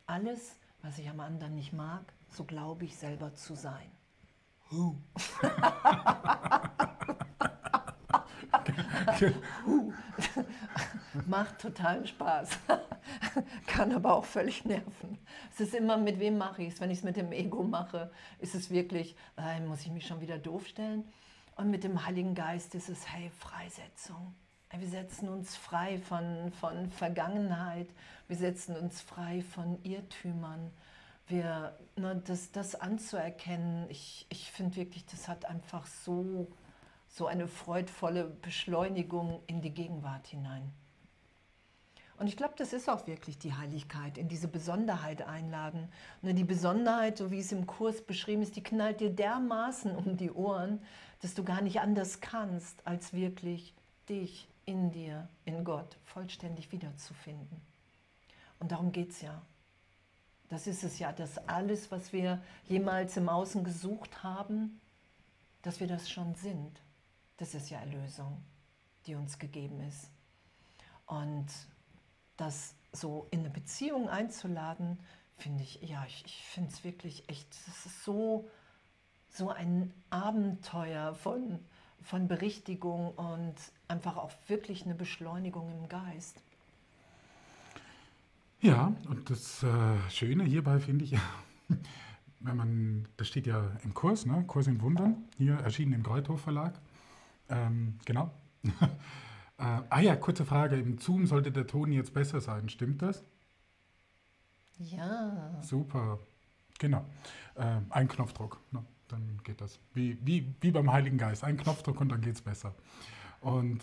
Alles, 0.06 0.56
was 0.82 0.98
ich 0.98 1.08
am 1.08 1.20
anderen 1.20 1.54
nicht 1.54 1.72
mag, 1.72 2.12
so 2.30 2.44
glaube 2.44 2.84
ich 2.84 2.96
selber 2.96 3.34
zu 3.34 3.54
sein. 3.54 3.90
Huh. 4.70 4.96
Macht 11.26 11.60
totalen 11.60 12.06
Spaß, 12.06 12.58
kann 13.66 13.92
aber 13.92 14.14
auch 14.14 14.24
völlig 14.24 14.64
nerven. 14.64 15.18
Es 15.52 15.60
ist 15.60 15.74
immer, 15.74 15.96
mit 15.96 16.18
wem 16.18 16.38
mache 16.38 16.62
ich 16.62 16.74
es? 16.74 16.80
Wenn 16.80 16.90
ich 16.90 16.98
es 16.98 17.04
mit 17.04 17.16
dem 17.16 17.32
Ego 17.32 17.62
mache, 17.62 18.10
ist 18.38 18.54
es 18.54 18.70
wirklich, 18.70 19.16
äh, 19.36 19.60
muss 19.60 19.82
ich 19.82 19.90
mich 19.90 20.06
schon 20.06 20.20
wieder 20.20 20.38
doof 20.38 20.66
stellen. 20.66 21.04
Und 21.56 21.70
mit 21.70 21.84
dem 21.84 22.04
Heiligen 22.04 22.34
Geist 22.34 22.74
ist 22.74 22.88
es, 22.88 23.08
hey, 23.08 23.30
Freisetzung. 23.38 24.34
Wir 24.76 24.88
setzen 24.88 25.28
uns 25.28 25.56
frei 25.56 25.98
von, 25.98 26.52
von 26.60 26.90
Vergangenheit, 26.90 27.88
wir 28.28 28.36
setzen 28.36 28.76
uns 28.76 29.00
frei 29.00 29.42
von 29.42 29.78
Irrtümern. 29.84 30.70
Wir, 31.28 31.76
ne, 31.96 32.22
das, 32.24 32.52
das 32.52 32.74
anzuerkennen, 32.74 33.90
ich, 33.90 34.26
ich 34.28 34.50
finde 34.52 34.76
wirklich, 34.76 35.04
das 35.06 35.28
hat 35.28 35.44
einfach 35.44 35.86
so 35.86 36.48
so 37.08 37.26
eine 37.26 37.48
freudvolle 37.48 38.24
Beschleunigung 38.24 39.40
in 39.46 39.62
die 39.62 39.70
Gegenwart 39.70 40.26
hinein. 40.26 40.70
Und 42.18 42.28
ich 42.28 42.36
glaube, 42.36 42.54
das 42.56 42.72
ist 42.72 42.88
auch 42.88 43.06
wirklich 43.06 43.38
die 43.38 43.54
Heiligkeit, 43.54 44.16
in 44.16 44.28
diese 44.28 44.48
Besonderheit 44.48 45.22
einladen. 45.22 45.88
Und 46.22 46.34
die 46.34 46.44
Besonderheit, 46.44 47.18
so 47.18 47.30
wie 47.30 47.40
es 47.40 47.52
im 47.52 47.66
Kurs 47.66 48.02
beschrieben 48.02 48.42
ist, 48.42 48.56
die 48.56 48.62
knallt 48.62 49.00
dir 49.00 49.10
dermaßen 49.10 49.94
um 49.94 50.16
die 50.16 50.30
Ohren, 50.30 50.80
dass 51.20 51.34
du 51.34 51.44
gar 51.44 51.60
nicht 51.60 51.80
anders 51.80 52.20
kannst, 52.20 52.86
als 52.86 53.12
wirklich 53.12 53.74
dich 54.08 54.48
in 54.64 54.90
dir, 54.90 55.28
in 55.44 55.64
Gott, 55.64 55.98
vollständig 56.04 56.72
wiederzufinden. 56.72 57.60
Und 58.60 58.72
darum 58.72 58.92
geht 58.92 59.10
es 59.10 59.20
ja. 59.20 59.42
Das 60.48 60.66
ist 60.66 60.84
es 60.84 60.98
ja, 60.98 61.12
dass 61.12 61.38
alles, 61.48 61.90
was 61.90 62.12
wir 62.12 62.40
jemals 62.68 63.16
im 63.16 63.28
Außen 63.28 63.64
gesucht 63.64 64.22
haben, 64.22 64.80
dass 65.62 65.80
wir 65.80 65.88
das 65.88 66.08
schon 66.08 66.34
sind. 66.34 66.80
Das 67.36 67.54
ist 67.54 67.70
ja 67.70 67.80
Erlösung, 67.80 68.42
die 69.06 69.14
uns 69.14 69.38
gegeben 69.38 69.80
ist. 69.80 70.10
Und 71.06 71.46
das 72.36 72.74
so 72.92 73.26
in 73.30 73.40
eine 73.40 73.50
Beziehung 73.50 74.08
einzuladen, 74.08 74.98
finde 75.36 75.62
ich, 75.62 75.82
ja, 75.82 76.04
ich, 76.06 76.24
ich 76.24 76.44
finde 76.46 76.70
es 76.70 76.84
wirklich 76.84 77.28
echt, 77.28 77.48
das 77.66 77.86
ist 77.86 78.04
so, 78.04 78.48
so 79.28 79.50
ein 79.50 79.92
Abenteuer 80.10 81.14
von, 81.14 81.58
von 82.00 82.28
Berichtigung 82.28 83.12
und 83.14 83.54
einfach 83.88 84.16
auch 84.16 84.30
wirklich 84.48 84.84
eine 84.84 84.94
Beschleunigung 84.94 85.70
im 85.70 85.88
Geist. 85.88 86.42
Ja, 88.60 88.94
und 89.08 89.30
das 89.30 89.62
äh, 89.62 90.10
Schöne 90.10 90.44
hierbei 90.44 90.80
finde 90.80 91.04
ich, 91.04 91.16
wenn 92.40 92.56
man, 92.56 93.08
das 93.16 93.28
steht 93.28 93.46
ja 93.46 93.72
im 93.84 93.94
Kurs, 93.94 94.26
ne? 94.26 94.44
Kurs 94.46 94.66
in 94.66 94.80
Wundern, 94.80 95.24
hier 95.36 95.54
erschienen 95.54 95.92
im 95.92 96.02
Kreuthof 96.02 96.40
Verlag. 96.40 96.80
Ähm, 97.48 97.98
genau. 98.04 98.32
äh, 98.64 98.72
ah 99.58 100.00
ja, 100.00 100.16
kurze 100.16 100.44
Frage. 100.44 100.76
Im 100.76 100.98
Zoom 100.98 101.26
sollte 101.26 101.52
der 101.52 101.66
Ton 101.66 101.92
jetzt 101.92 102.12
besser 102.12 102.40
sein. 102.40 102.68
Stimmt 102.68 103.02
das? 103.02 103.24
Ja. 104.78 105.60
Super. 105.62 106.18
Genau. 106.78 107.04
Äh, 107.54 107.80
ein 107.90 108.08
Knopfdruck. 108.08 108.60
Ne? 108.72 108.84
Dann 109.08 109.40
geht 109.44 109.60
das. 109.60 109.78
Wie, 109.94 110.18
wie, 110.24 110.54
wie 110.60 110.70
beim 110.70 110.92
Heiligen 110.92 111.18
Geist. 111.18 111.44
Ein 111.44 111.56
Knopfdruck 111.56 112.00
und 112.00 112.08
dann 112.10 112.20
geht 112.20 112.34
es 112.34 112.42
besser. 112.42 112.74
Und, 113.40 113.82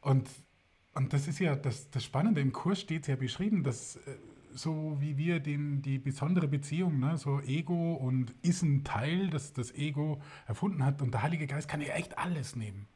und, 0.00 0.28
und 0.94 1.12
das 1.12 1.28
ist 1.28 1.38
ja 1.38 1.56
das, 1.56 1.90
das 1.90 2.04
Spannende. 2.04 2.40
Im 2.40 2.52
Kurs 2.52 2.80
steht 2.80 3.02
es 3.02 3.08
ja 3.08 3.16
beschrieben, 3.16 3.62
dass 3.62 3.96
äh, 3.96 4.16
so 4.54 4.96
wie 5.00 5.16
wir 5.16 5.40
den, 5.40 5.82
die 5.82 5.98
besondere 5.98 6.48
Beziehung, 6.48 7.00
ne, 7.00 7.16
so 7.16 7.40
Ego 7.40 7.94
und 7.94 8.34
ist 8.42 8.62
ein 8.62 8.84
Teil, 8.84 9.30
das 9.30 9.52
das 9.52 9.72
Ego 9.74 10.20
erfunden 10.46 10.84
hat. 10.84 11.00
Und 11.00 11.14
der 11.14 11.22
Heilige 11.22 11.46
Geist 11.46 11.68
kann 11.68 11.80
ja 11.80 11.94
echt 11.94 12.18
alles 12.18 12.56
nehmen. 12.56 12.86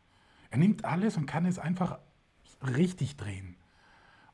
Er 0.50 0.58
nimmt 0.58 0.84
alles 0.84 1.16
und 1.16 1.26
kann 1.26 1.46
es 1.46 1.58
einfach 1.58 1.98
richtig 2.62 3.16
drehen. 3.16 3.56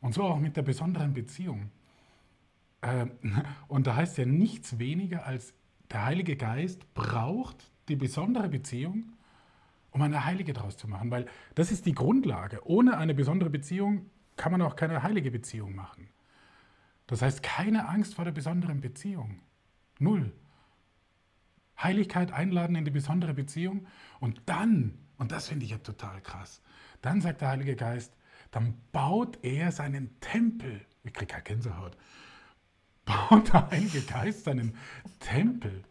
Und 0.01 0.15
so 0.15 0.25
auch 0.25 0.41
mit 0.41 0.57
der 0.57 0.63
besonderen 0.63 1.13
Beziehung. 1.13 1.71
Äh, 2.81 3.07
und 3.69 3.87
da 3.87 3.97
heißt 3.97 4.19
ja 4.19 4.27
nichts 4.27 4.79
weniger 4.79 5.25
als 5.25 5.55
der 5.91 6.07
Heilige 6.07 6.37
Geist 6.37 6.93
braucht 6.95 7.71
die 7.89 7.97
besondere 7.97 8.49
Beziehung, 8.49 9.13
um 9.93 10.03
eine 10.03 10.25
heilige 10.25 10.53
daraus 10.53 10.77
zu 10.77 10.89
machen. 10.89 11.11
Weil 11.11 11.27
das 11.55 11.71
ist 11.71 11.87
die 11.87 11.95
Grundlage. 11.95 12.67
Ohne 12.67 12.99
eine 12.99 13.15
besondere 13.15 13.51
Beziehung 13.51 14.11
kann 14.37 14.53
man 14.53 14.63
auch 14.63 14.77
keine 14.77 15.03
heilige 15.03 15.31
Beziehung 15.31 15.75
machen. 15.75 16.09
Das 17.07 17.23
heißt, 17.23 17.43
keine 17.43 17.89
Angst 17.89 18.15
vor 18.15 18.25
der 18.25 18.33
besonderen 18.33 18.81
Beziehung. 18.81 19.41
Null. 19.99 20.33
Heiligkeit 21.81 22.33
einladen 22.33 22.77
in 22.77 22.85
die 22.85 22.91
besondere 22.91 23.35
Beziehung 23.35 23.87
und 24.21 24.43
dann, 24.47 24.99
und 25.19 25.33
das 25.33 25.49
finde 25.49 25.65
ich 25.65 25.73
ja 25.73 25.79
total 25.79 26.21
krass, 26.21 26.63
dann 27.01 27.21
sagt 27.21 27.41
der 27.41 27.49
Heilige 27.49 27.77
Geist, 27.77 28.17
dann 28.51 28.75
baut 28.93 29.39
er 29.43 29.73
seinen 29.73 30.19
Tempel, 30.21 30.81
ich 31.03 31.13
kriege 31.13 31.33
keine 31.33 31.43
Gänsehaut, 31.43 31.97
baut 33.05 33.53
der 33.53 33.71
Heilige 33.71 34.03
Geist 34.03 34.45
seinen 34.45 34.77
Tempel 35.19 35.83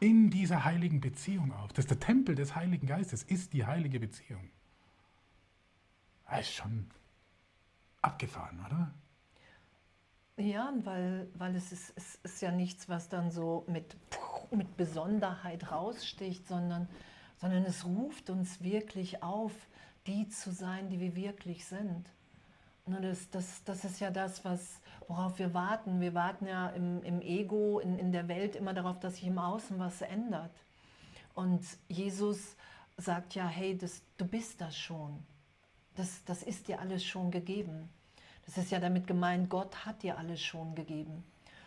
in 0.00 0.30
dieser 0.30 0.64
heiligen 0.64 1.00
Beziehung 1.00 1.52
auf. 1.52 1.72
Das 1.72 1.84
ist 1.84 1.90
der 1.90 2.00
Tempel 2.00 2.34
des 2.34 2.56
Heiligen 2.56 2.86
Geistes, 2.86 3.22
ist 3.22 3.52
die 3.52 3.66
heilige 3.66 4.00
Beziehung. 4.00 4.50
Das 6.28 6.40
ist 6.40 6.54
schon 6.54 6.90
abgefahren, 8.00 8.64
oder? 8.66 8.94
Ja, 10.36 10.72
weil, 10.84 11.28
weil 11.34 11.54
es, 11.54 11.70
ist, 11.70 11.92
es 11.96 12.14
ist 12.22 12.40
ja 12.40 12.50
nichts, 12.50 12.88
was 12.88 13.10
dann 13.10 13.30
so 13.30 13.64
mit, 13.68 13.94
mit 14.50 14.74
Besonderheit 14.76 15.70
raussticht, 15.70 16.48
sondern, 16.48 16.88
sondern 17.36 17.64
es 17.64 17.84
ruft 17.84 18.30
uns 18.30 18.62
wirklich 18.62 19.22
auf, 19.22 19.52
die 20.06 20.28
zu 20.28 20.50
sein, 20.50 20.88
die 20.88 20.98
wir 20.98 21.14
wirklich 21.14 21.66
sind. 21.66 22.08
Das, 22.86 23.28
das, 23.28 23.62
das 23.64 23.84
ist 23.84 24.00
ja 24.00 24.10
das, 24.10 24.44
was, 24.44 24.79
worauf 25.10 25.40
wir 25.40 25.52
warten. 25.54 26.00
Wir 26.00 26.14
warten 26.14 26.46
ja 26.46 26.68
im, 26.68 27.02
im 27.02 27.20
Ego, 27.20 27.80
in, 27.80 27.98
in 27.98 28.12
der 28.12 28.28
Welt 28.28 28.54
immer 28.54 28.72
darauf, 28.72 29.00
dass 29.00 29.16
sich 29.16 29.26
im 29.26 29.38
Außen 29.38 29.78
was 29.80 30.02
ändert. 30.02 30.52
Und 31.34 31.62
Jesus 31.88 32.56
sagt 32.96 33.34
ja, 33.34 33.46
hey, 33.46 33.76
das, 33.76 34.02
du 34.18 34.24
bist 34.24 34.60
das 34.60 34.78
schon. 34.78 35.18
Das, 35.96 36.24
das 36.26 36.44
ist 36.44 36.68
dir 36.68 36.80
alles 36.80 37.04
schon 37.04 37.32
gegeben. 37.32 37.88
Es 38.46 38.56
ist 38.56 38.70
ja 38.70 38.78
damit 38.78 39.08
gemeint, 39.08 39.50
Gott 39.50 39.84
hat 39.84 40.04
dir 40.04 40.16
alles 40.16 40.40
schon 40.40 40.76
gegeben. 40.76 41.24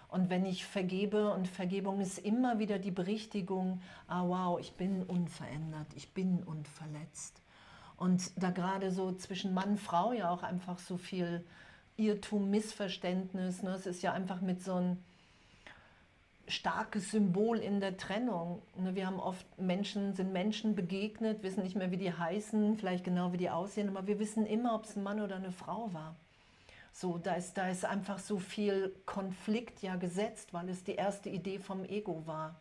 Und 0.07 0.29
wenn 0.29 0.45
ich 0.45 0.65
vergebe, 0.65 1.33
und 1.33 1.47
Vergebung 1.47 2.00
ist 2.00 2.19
immer 2.19 2.59
wieder 2.59 2.79
die 2.79 2.91
Berichtigung, 2.91 3.81
ah 4.07 4.23
wow, 4.25 4.59
ich 4.59 4.73
bin 4.73 5.03
unverändert, 5.03 5.88
ich 5.95 6.13
bin 6.13 6.43
unverletzt. 6.43 7.41
Und 7.97 8.31
da 8.41 8.51
gerade 8.51 8.91
so 8.91 9.12
zwischen 9.12 9.53
Mann 9.53 9.71
und 9.71 9.79
Frau 9.81 10.13
ja 10.13 10.29
auch 10.29 10.43
einfach 10.43 10.79
so 10.79 10.95
viel 10.95 11.43
Irrtum, 11.97 12.50
Missverständnis. 12.50 13.63
Ne? 13.63 13.71
Es 13.71 13.85
ist 13.85 14.03
ja 14.03 14.13
einfach 14.13 14.41
mit 14.41 14.63
so 14.63 14.73
einem 14.75 14.97
starkes 16.47 17.12
Symbol 17.12 17.59
in 17.59 17.79
der 17.79 17.97
Trennung. 17.97 18.62
Ne? 18.77 18.95
Wir 18.95 19.07
haben 19.07 19.19
oft 19.19 19.45
Menschen, 19.59 20.13
sind 20.13 20.33
Menschen 20.33 20.75
begegnet, 20.75 21.43
wissen 21.43 21.63
nicht 21.63 21.75
mehr, 21.75 21.91
wie 21.91 21.97
die 21.97 22.13
heißen, 22.13 22.77
vielleicht 22.77 23.03
genau 23.03 23.31
wie 23.31 23.38
die 23.38 23.50
aussehen, 23.50 23.89
aber 23.89 24.07
wir 24.07 24.19
wissen 24.19 24.45
immer, 24.45 24.75
ob 24.75 24.85
es 24.85 24.95
ein 24.95 25.03
Mann 25.03 25.21
oder 25.21 25.38
eine 25.38 25.51
Frau 25.51 25.93
war. 25.93 26.15
So, 26.91 27.17
da 27.17 27.33
ist, 27.33 27.57
da 27.57 27.69
ist 27.69 27.85
einfach 27.85 28.19
so 28.19 28.38
viel 28.38 28.93
Konflikt 29.05 29.81
ja 29.81 29.95
gesetzt, 29.95 30.53
weil 30.53 30.69
es 30.69 30.83
die 30.83 30.93
erste 30.93 31.29
Idee 31.29 31.57
vom 31.57 31.85
Ego 31.85 32.21
war. 32.25 32.55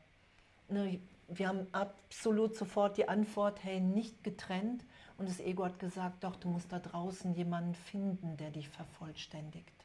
Ne, 0.68 1.00
wir 1.28 1.48
haben 1.48 1.66
absolut 1.72 2.56
sofort 2.56 2.96
die 2.96 3.08
Antwort, 3.08 3.62
hey, 3.62 3.80
nicht 3.80 4.24
getrennt. 4.24 4.84
Und 5.18 5.28
das 5.28 5.40
Ego 5.40 5.64
hat 5.64 5.78
gesagt, 5.78 6.24
doch, 6.24 6.36
du 6.36 6.48
musst 6.48 6.72
da 6.72 6.78
draußen 6.78 7.34
jemanden 7.34 7.74
finden, 7.74 8.36
der 8.36 8.50
dich 8.50 8.68
vervollständigt. 8.68 9.84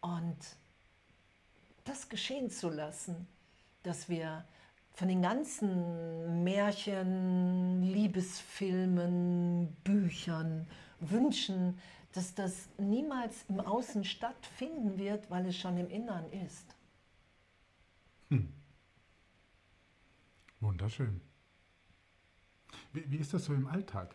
Und 0.00 0.36
das 1.84 2.08
geschehen 2.08 2.50
zu 2.50 2.68
lassen, 2.70 3.26
dass 3.82 4.08
wir 4.08 4.44
von 4.94 5.08
den 5.08 5.22
ganzen 5.22 6.44
Märchen, 6.44 7.82
Liebesfilmen, 7.82 9.76
Büchern 9.82 10.66
wünschen, 11.00 11.78
dass 12.12 12.34
das 12.34 12.68
niemals 12.78 13.44
im 13.48 13.60
Außen 13.60 14.04
stattfinden 14.04 14.98
wird, 14.98 15.28
weil 15.30 15.46
es 15.46 15.56
schon 15.56 15.76
im 15.78 15.90
Innern 15.90 16.30
ist. 16.32 16.76
Hm. 18.28 18.52
Wunderschön. 20.60 21.20
Wie, 22.92 23.10
wie, 23.10 23.16
ist 23.16 23.34
das 23.34 23.44
so 23.44 23.52
im 23.52 23.66
Alltag? 23.66 24.14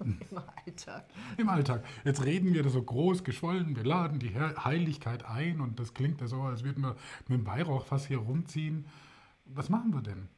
Im 0.00 0.38
Alltag. 0.66 1.04
Im 1.36 1.48
Alltag. 1.48 1.84
Jetzt 2.04 2.24
reden 2.24 2.52
wir 2.52 2.62
da 2.62 2.68
so 2.68 2.82
groß 2.82 3.24
geschwollen, 3.24 3.76
wir 3.76 3.84
laden 3.84 4.18
die 4.18 4.34
Heiligkeit 4.34 5.24
ein 5.24 5.60
und 5.60 5.78
das 5.78 5.94
klingt 5.94 6.20
ja 6.20 6.26
so, 6.26 6.42
als 6.42 6.64
würden 6.64 6.82
wir 6.82 6.96
mit 7.28 7.40
dem 7.40 7.46
Weihrauch 7.46 7.84
fast 7.84 8.06
hier 8.06 8.18
rumziehen. 8.18 8.86
Was 9.44 9.68
machen 9.68 9.92
wir 9.92 10.02
denn? 10.02 10.28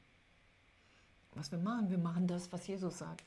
Was 1.35 1.51
wir 1.51 1.59
machen? 1.59 1.91
Wir 1.91 1.99
machen 1.99 2.27
das, 2.27 2.53
was 2.53 2.67
Jesus 2.67 2.99
sagt. 2.99 3.25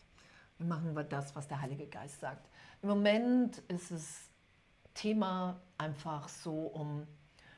Wir 0.58 0.68
machen 0.68 0.96
das, 1.10 1.36
was 1.36 1.48
der 1.48 1.62
Heilige 1.62 1.88
Geist 1.88 2.20
sagt. 2.20 2.48
Im 2.82 2.90
Moment 2.90 3.58
ist 3.70 3.92
es 3.92 4.30
Thema 4.94 5.60
einfach 5.78 6.30
so 6.30 6.68
um, 6.68 7.08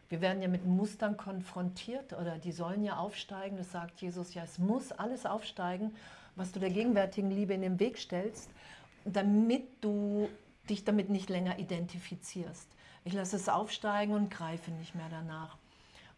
wir 0.07 0.21
werden 0.21 0.41
ja 0.41 0.47
mit 0.47 0.65
Mustern 0.65 1.17
konfrontiert 1.17 2.13
oder 2.13 2.37
die 2.37 2.51
sollen 2.51 2.83
ja 2.83 2.97
aufsteigen. 2.97 3.57
Das 3.57 3.71
sagt 3.71 4.01
Jesus 4.01 4.33
ja, 4.33 4.43
es 4.43 4.57
muss 4.57 4.91
alles 4.91 5.25
aufsteigen, 5.25 5.93
was 6.35 6.51
du 6.51 6.59
der 6.59 6.69
gegenwärtigen 6.69 7.31
Liebe 7.31 7.53
in 7.53 7.61
den 7.61 7.79
Weg 7.79 7.97
stellst, 7.97 8.49
damit 9.05 9.63
du 9.81 10.29
dich 10.69 10.83
damit 10.83 11.09
nicht 11.09 11.29
länger 11.29 11.59
identifizierst. 11.59 12.67
Ich 13.03 13.13
lasse 13.13 13.35
es 13.35 13.49
aufsteigen 13.49 14.13
und 14.13 14.31
greife 14.31 14.71
nicht 14.71 14.95
mehr 14.95 15.09
danach. 15.09 15.57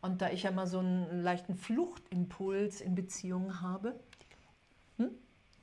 Und 0.01 0.21
da 0.21 0.29
ich 0.29 0.43
ja 0.43 0.51
mal 0.51 0.67
so 0.67 0.79
einen 0.79 1.21
leichten 1.21 1.55
Fluchtimpuls 1.55 2.81
in 2.81 2.95
Beziehungen 2.95 3.61
habe, 3.61 3.99
hm? 4.97 5.09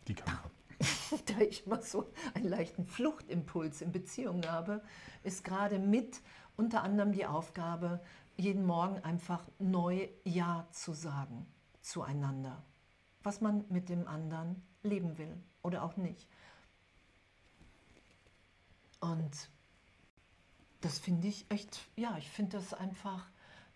die 0.07 0.15
kann 0.15 0.39
da 1.27 1.41
ich 1.41 1.67
mal 1.67 1.83
so 1.83 2.11
einen 2.35 2.49
leichten 2.49 2.85
Fluchtimpuls 2.87 3.81
in 3.81 3.93
Beziehungen 3.93 4.51
habe, 4.51 4.83
ist 5.23 5.45
gerade 5.45 5.79
mit 5.79 6.21
unter 6.57 6.83
anderem 6.83 7.13
die 7.13 7.27
Aufgabe, 7.27 8.01
jeden 8.37 8.67
Morgen 8.67 8.99
einfach 9.05 9.45
neu 9.59 10.09
Ja 10.25 10.67
zu 10.73 10.93
sagen 10.93 11.47
zueinander, 11.81 12.65
was 13.25 13.41
man 13.41 13.65
mit 13.69 13.89
dem 13.89 14.07
anderen 14.07 14.63
leben 14.83 15.19
will 15.19 15.37
oder 15.63 15.83
auch 15.83 15.97
nicht. 15.97 16.29
Und 19.01 19.49
das 20.81 20.99
finde 20.99 21.29
ich 21.29 21.47
echt, 21.51 21.81
ja, 21.97 22.17
ich 22.19 22.29
finde 22.29 22.59
das 22.59 22.73
einfach 22.73 23.27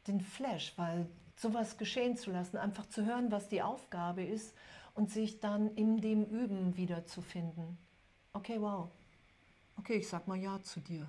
den 0.07 0.21
Flash, 0.21 0.75
weil 0.77 1.07
sowas 1.37 1.79
geschehen 1.79 2.17
zu 2.17 2.31
lassen, 2.31 2.57
einfach 2.57 2.87
zu 2.87 3.05
hören, 3.05 3.31
was 3.31 3.49
die 3.49 3.63
Aufgabe 3.63 4.23
ist 4.23 4.55
und 4.95 5.11
sich 5.11 5.41
dann 5.41 5.75
in 5.75 6.01
dem 6.01 6.25
Üben 6.25 6.77
wiederzufinden. 6.77 7.79
Okay, 8.33 8.61
wow. 8.61 8.91
Okay, 9.79 9.99
ich 9.99 10.09
sag 10.09 10.27
mal 10.27 10.37
Ja 10.37 10.61
zu 10.63 10.81
dir. 10.81 11.07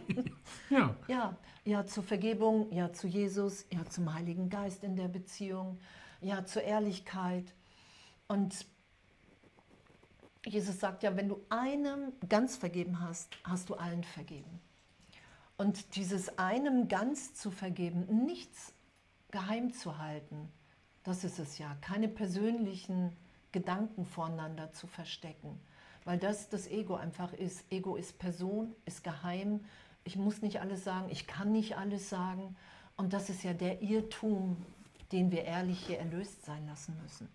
ja. 0.70 0.96
ja. 1.06 1.36
Ja 1.64 1.84
zur 1.84 2.04
Vergebung, 2.04 2.72
ja 2.72 2.92
zu 2.92 3.06
Jesus, 3.06 3.66
ja 3.70 3.84
zum 3.84 4.12
Heiligen 4.14 4.48
Geist 4.48 4.82
in 4.84 4.96
der 4.96 5.08
Beziehung, 5.08 5.78
ja 6.26 6.44
zur 6.44 6.62
Ehrlichkeit. 6.62 7.54
Und 8.28 8.66
Jesus 10.44 10.78
sagt 10.80 11.02
ja, 11.02 11.16
wenn 11.16 11.28
du 11.28 11.40
einem 11.48 12.12
ganz 12.28 12.56
vergeben 12.56 13.00
hast, 13.00 13.36
hast 13.44 13.68
du 13.68 13.74
allen 13.74 14.04
vergeben. 14.04 14.60
Und 15.56 15.96
dieses 15.96 16.38
einem 16.38 16.88
ganz 16.88 17.34
zu 17.34 17.50
vergeben, 17.50 18.24
nichts 18.26 18.72
geheim 19.30 19.72
zu 19.72 19.98
halten, 19.98 20.50
das 21.02 21.24
ist 21.24 21.38
es 21.38 21.58
ja, 21.58 21.76
keine 21.80 22.08
persönlichen 22.08 23.16
Gedanken 23.52 24.04
voreinander 24.04 24.72
zu 24.72 24.86
verstecken, 24.86 25.58
weil 26.04 26.18
das 26.18 26.48
das 26.48 26.66
Ego 26.68 26.94
einfach 26.96 27.32
ist. 27.32 27.64
Ego 27.72 27.96
ist 27.96 28.18
Person, 28.18 28.74
ist 28.84 29.02
geheim. 29.02 29.64
Ich 30.04 30.16
muss 30.16 30.42
nicht 30.42 30.60
alles 30.60 30.84
sagen, 30.84 31.08
ich 31.10 31.26
kann 31.26 31.52
nicht 31.52 31.76
alles 31.76 32.10
sagen. 32.10 32.56
Und 32.96 33.12
das 33.12 33.30
ist 33.30 33.42
ja 33.44 33.52
der 33.52 33.82
Irrtum, 33.82 34.56
den 35.12 35.30
wir 35.30 35.44
ehrlich 35.44 35.78
hier 35.86 35.98
erlöst 35.98 36.44
sein 36.44 36.66
lassen 36.66 36.96
müssen. 37.02 37.28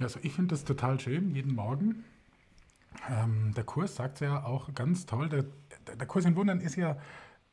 Also 0.00 0.18
ich 0.22 0.32
finde 0.32 0.54
das 0.54 0.64
total 0.64 0.98
schön, 0.98 1.34
jeden 1.34 1.54
Morgen. 1.54 2.04
Ähm, 3.08 3.52
der 3.54 3.64
Kurs 3.64 3.96
sagt 3.96 4.20
ja 4.20 4.44
auch 4.44 4.74
ganz 4.74 5.06
toll, 5.06 5.28
der, 5.28 5.44
der 5.96 6.06
Kurs 6.06 6.24
in 6.24 6.36
Wundern 6.36 6.60
ist 6.60 6.76
ja, 6.76 6.98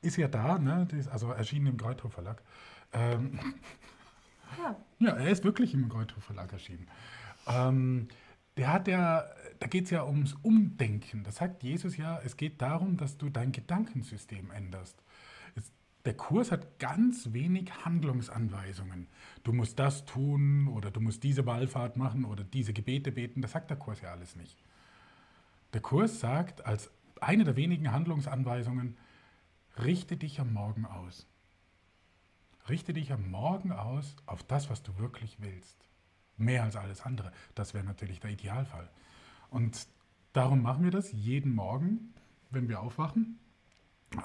ist 0.01 0.17
ja 0.17 0.27
da, 0.27 0.57
ne? 0.57 0.87
also 1.11 1.31
erschienen 1.31 1.67
im 1.67 1.77
Kreuthof 1.77 2.13
Verlag. 2.13 2.41
Ähm, 2.93 3.39
ja. 4.57 4.75
ja, 4.99 5.15
er 5.15 5.29
ist 5.29 5.43
wirklich 5.43 5.73
im 5.73 5.89
Kreuthof 5.89 6.23
Verlag 6.23 6.51
erschienen. 6.51 6.87
Ähm, 7.47 8.07
der 8.57 8.73
hat 8.73 8.87
ja, 8.87 9.25
da 9.59 9.67
geht 9.67 9.85
es 9.85 9.89
ja 9.91 10.05
ums 10.05 10.33
Umdenken. 10.41 11.23
Das 11.23 11.37
sagt 11.37 11.63
Jesus 11.63 11.97
ja, 11.97 12.19
es 12.23 12.35
geht 12.35 12.61
darum, 12.61 12.97
dass 12.97 13.17
du 13.17 13.29
dein 13.29 13.51
Gedankensystem 13.51 14.51
änderst. 14.51 15.01
Der 16.09 16.17
Kurs 16.17 16.51
hat 16.51 16.79
ganz 16.79 17.33
wenig 17.33 17.85
Handlungsanweisungen. 17.85 19.05
Du 19.43 19.53
musst 19.53 19.77
das 19.77 20.05
tun 20.05 20.67
oder 20.67 20.89
du 20.89 21.01
musst 21.01 21.21
diese 21.21 21.45
Wallfahrt 21.45 21.97
machen 21.97 22.25
oder 22.25 22.43
diese 22.43 22.73
Gebete 22.73 23.11
beten. 23.11 23.43
Das 23.43 23.51
sagt 23.51 23.69
der 23.69 23.77
Kurs 23.77 24.01
ja 24.01 24.09
alles 24.09 24.35
nicht. 24.35 24.57
Der 25.73 25.81
Kurs 25.81 26.19
sagt 26.19 26.65
als 26.65 26.89
eine 27.21 27.43
der 27.43 27.55
wenigen 27.55 27.91
Handlungsanweisungen, 27.91 28.97
richte 29.83 30.17
dich 30.17 30.39
am 30.39 30.51
Morgen 30.51 30.87
aus. 30.87 31.27
Richte 32.69 32.91
dich 32.91 33.11
am 33.11 33.29
Morgen 33.29 33.71
aus 33.71 34.15
auf 34.25 34.41
das, 34.41 34.71
was 34.71 34.81
du 34.81 34.97
wirklich 34.97 35.37
willst. 35.41 35.77
Mehr 36.37 36.63
als 36.63 36.75
alles 36.75 37.01
andere. 37.01 37.31
Das 37.53 37.75
wäre 37.75 37.85
natürlich 37.85 38.19
der 38.19 38.31
Idealfall. 38.31 38.89
Und 39.51 39.85
darum 40.33 40.63
machen 40.63 40.83
wir 40.83 40.91
das 40.91 41.11
jeden 41.11 41.53
Morgen, 41.53 42.15
wenn 42.49 42.67
wir 42.67 42.79
aufwachen, 42.79 43.37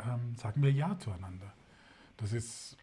ähm, 0.02 0.34
sagen 0.36 0.62
wir 0.62 0.72
Ja 0.72 0.98
zueinander. 0.98 1.52
Das 2.16 2.32
ist, 2.32 2.76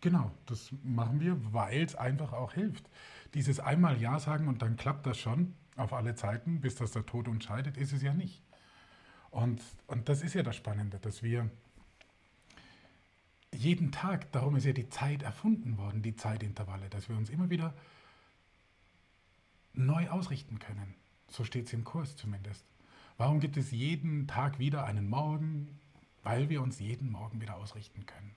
genau, 0.00 0.30
das 0.46 0.70
machen 0.82 1.20
wir, 1.20 1.52
weil 1.52 1.82
es 1.82 1.94
einfach 1.94 2.32
auch 2.32 2.52
hilft. 2.52 2.88
Dieses 3.34 3.60
einmal 3.60 4.00
Ja 4.00 4.18
sagen 4.18 4.48
und 4.48 4.62
dann 4.62 4.76
klappt 4.76 5.06
das 5.06 5.18
schon 5.18 5.54
auf 5.76 5.92
alle 5.92 6.14
Zeiten, 6.14 6.60
bis 6.60 6.76
das 6.76 6.92
der 6.92 7.04
Tod 7.04 7.28
uns 7.28 7.44
scheidet, 7.44 7.76
ist 7.76 7.92
es 7.92 8.02
ja 8.02 8.14
nicht. 8.14 8.42
Und, 9.30 9.62
und 9.86 10.08
das 10.08 10.22
ist 10.22 10.34
ja 10.34 10.42
das 10.42 10.56
Spannende, 10.56 10.98
dass 10.98 11.22
wir 11.22 11.50
jeden 13.52 13.92
Tag, 13.92 14.32
darum 14.32 14.56
ist 14.56 14.64
ja 14.64 14.72
die 14.72 14.88
Zeit 14.88 15.22
erfunden 15.22 15.78
worden, 15.78 16.02
die 16.02 16.16
Zeitintervalle, 16.16 16.88
dass 16.88 17.08
wir 17.08 17.16
uns 17.16 17.30
immer 17.30 17.50
wieder 17.50 17.74
neu 19.72 20.08
ausrichten 20.08 20.58
können. 20.58 20.94
So 21.28 21.44
steht 21.44 21.66
es 21.66 21.72
im 21.72 21.84
Kurs 21.84 22.16
zumindest. 22.16 22.64
Warum 23.18 23.40
gibt 23.40 23.56
es 23.56 23.70
jeden 23.70 24.26
Tag 24.26 24.58
wieder 24.58 24.84
einen 24.84 25.08
Morgen? 25.08 25.78
Weil 26.26 26.48
wir 26.48 26.60
uns 26.60 26.80
jeden 26.80 27.12
Morgen 27.12 27.40
wieder 27.40 27.54
ausrichten 27.54 28.04
können 28.04 28.34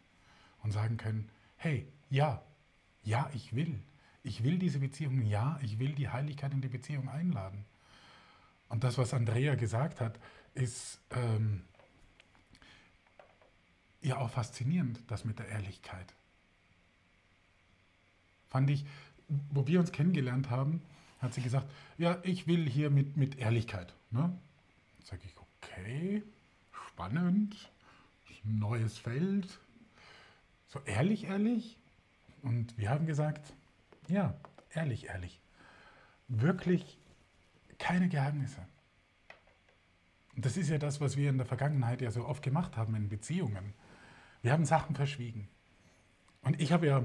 und 0.61 0.69
sagen 0.69 0.97
können, 0.97 1.27
hey, 1.57 1.87
ja, 2.11 2.39
ja, 3.03 3.27
ich 3.33 3.55
will. 3.55 3.81
Ich 4.21 4.43
will 4.43 4.59
diese 4.59 4.77
Beziehung, 4.77 5.23
ja, 5.23 5.59
ich 5.63 5.79
will 5.79 5.93
die 5.93 6.07
Heiligkeit 6.07 6.53
in 6.53 6.61
die 6.61 6.67
Beziehung 6.67 7.09
einladen. 7.09 7.65
Und 8.67 8.83
das, 8.83 8.99
was 8.99 9.15
Andrea 9.15 9.55
gesagt 9.55 10.01
hat, 10.01 10.19
ist 10.53 11.01
ähm, 11.09 11.63
ja 14.03 14.17
auch 14.17 14.29
faszinierend, 14.29 14.99
das 15.07 15.25
mit 15.25 15.39
der 15.39 15.47
Ehrlichkeit. 15.47 16.13
Fand 18.49 18.69
ich, 18.69 18.85
wo 19.49 19.65
wir 19.65 19.79
uns 19.79 19.91
kennengelernt 19.91 20.51
haben, 20.51 20.83
hat 21.21 21.33
sie 21.33 21.41
gesagt, 21.41 21.67
ja, 21.97 22.19
ich 22.21 22.45
will 22.45 22.69
hier 22.69 22.91
mit, 22.91 23.17
mit 23.17 23.39
Ehrlichkeit. 23.39 23.95
Ne? 24.11 24.31
Sage 25.05 25.23
ich, 25.25 25.33
okay, 25.39 26.21
spannend, 26.71 27.71
neues 28.43 28.97
Feld, 28.97 29.59
so 30.67 30.79
ehrlich, 30.85 31.25
ehrlich. 31.25 31.77
Und 32.41 32.77
wir 32.77 32.89
haben 32.89 33.05
gesagt, 33.05 33.53
ja, 34.07 34.33
ehrlich, 34.73 35.07
ehrlich. 35.07 35.39
Wirklich 36.27 36.97
keine 37.77 38.09
Geheimnisse. 38.09 38.65
Und 40.35 40.45
das 40.45 40.57
ist 40.57 40.69
ja 40.69 40.77
das, 40.77 41.01
was 41.01 41.17
wir 41.17 41.29
in 41.29 41.37
der 41.37 41.45
Vergangenheit 41.45 42.01
ja 42.01 42.11
so 42.11 42.25
oft 42.25 42.43
gemacht 42.43 42.77
haben 42.77 42.95
in 42.95 43.09
Beziehungen. 43.09 43.73
Wir 44.41 44.53
haben 44.53 44.65
Sachen 44.65 44.95
verschwiegen. 44.95 45.49
Und 46.43 46.61
ich 46.61 46.71
habe 46.71 46.87
ja 46.87 47.03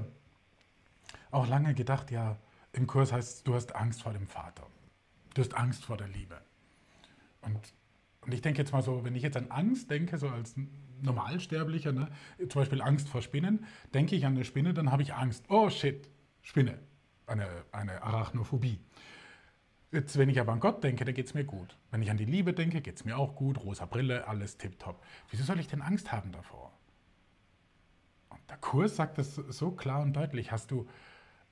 auch 1.31 1.47
lange 1.47 1.73
gedacht, 1.73 2.11
ja, 2.11 2.37
im 2.71 2.87
Kurs 2.87 3.11
heißt 3.11 3.37
es, 3.37 3.43
du 3.43 3.53
hast 3.53 3.75
Angst 3.75 4.03
vor 4.03 4.13
dem 4.13 4.27
Vater. 4.27 4.67
Du 5.33 5.41
hast 5.41 5.53
Angst 5.53 5.85
vor 5.85 5.97
der 5.97 6.07
Liebe. 6.07 6.39
Und, 7.41 7.59
und 8.21 8.33
ich 8.33 8.41
denke 8.41 8.61
jetzt 8.61 8.71
mal 8.71 8.81
so, 8.81 9.03
wenn 9.03 9.15
ich 9.15 9.23
jetzt 9.23 9.37
an 9.37 9.51
Angst 9.51 9.91
denke, 9.91 10.17
so 10.17 10.29
als 10.29 10.55
Normalsterblicher, 11.01 11.91
ne, 11.91 12.09
zum 12.49 12.61
Beispiel 12.61 12.81
Angst 12.81 13.09
vor 13.09 13.21
Spinnen, 13.21 13.65
denke 13.93 14.15
ich 14.15 14.25
an 14.25 14.35
eine 14.35 14.45
Spinne, 14.45 14.73
dann 14.73 14.91
habe 14.91 15.03
ich 15.03 15.13
Angst. 15.13 15.45
Oh 15.49 15.69
shit, 15.69 16.09
Spinne, 16.41 16.79
eine, 17.27 17.47
eine 17.71 18.01
Arachnophobie. 18.03 18.79
Jetzt, 19.91 20.17
wenn 20.17 20.29
ich 20.29 20.39
aber 20.39 20.51
an 20.51 20.59
Gott 20.59 20.83
denke, 20.83 21.05
dann 21.05 21.13
geht 21.13 21.27
es 21.27 21.33
mir 21.33 21.45
gut. 21.45 21.77
Wenn 21.89 22.01
ich 22.01 22.11
an 22.11 22.17
die 22.17 22.25
Liebe 22.25 22.53
denke, 22.53 22.81
geht 22.81 22.97
es 22.97 23.05
mir 23.05 23.17
auch 23.17 23.35
gut. 23.35 23.63
Rosa 23.63 23.85
Brille, 23.85 24.27
alles 24.27 24.57
tipptopp. 24.57 25.01
Wieso 25.29 25.43
soll 25.43 25.59
ich 25.59 25.67
denn 25.67 25.81
Angst 25.81 26.11
haben 26.11 26.31
davor? 26.33 26.73
Und 28.29 28.41
der 28.49 28.57
Kurs 28.57 28.97
sagt 28.97 29.17
das 29.17 29.35
so 29.35 29.71
klar 29.71 30.01
und 30.01 30.13
deutlich. 30.13 30.51
Hast 30.51 30.71
du 30.71 30.87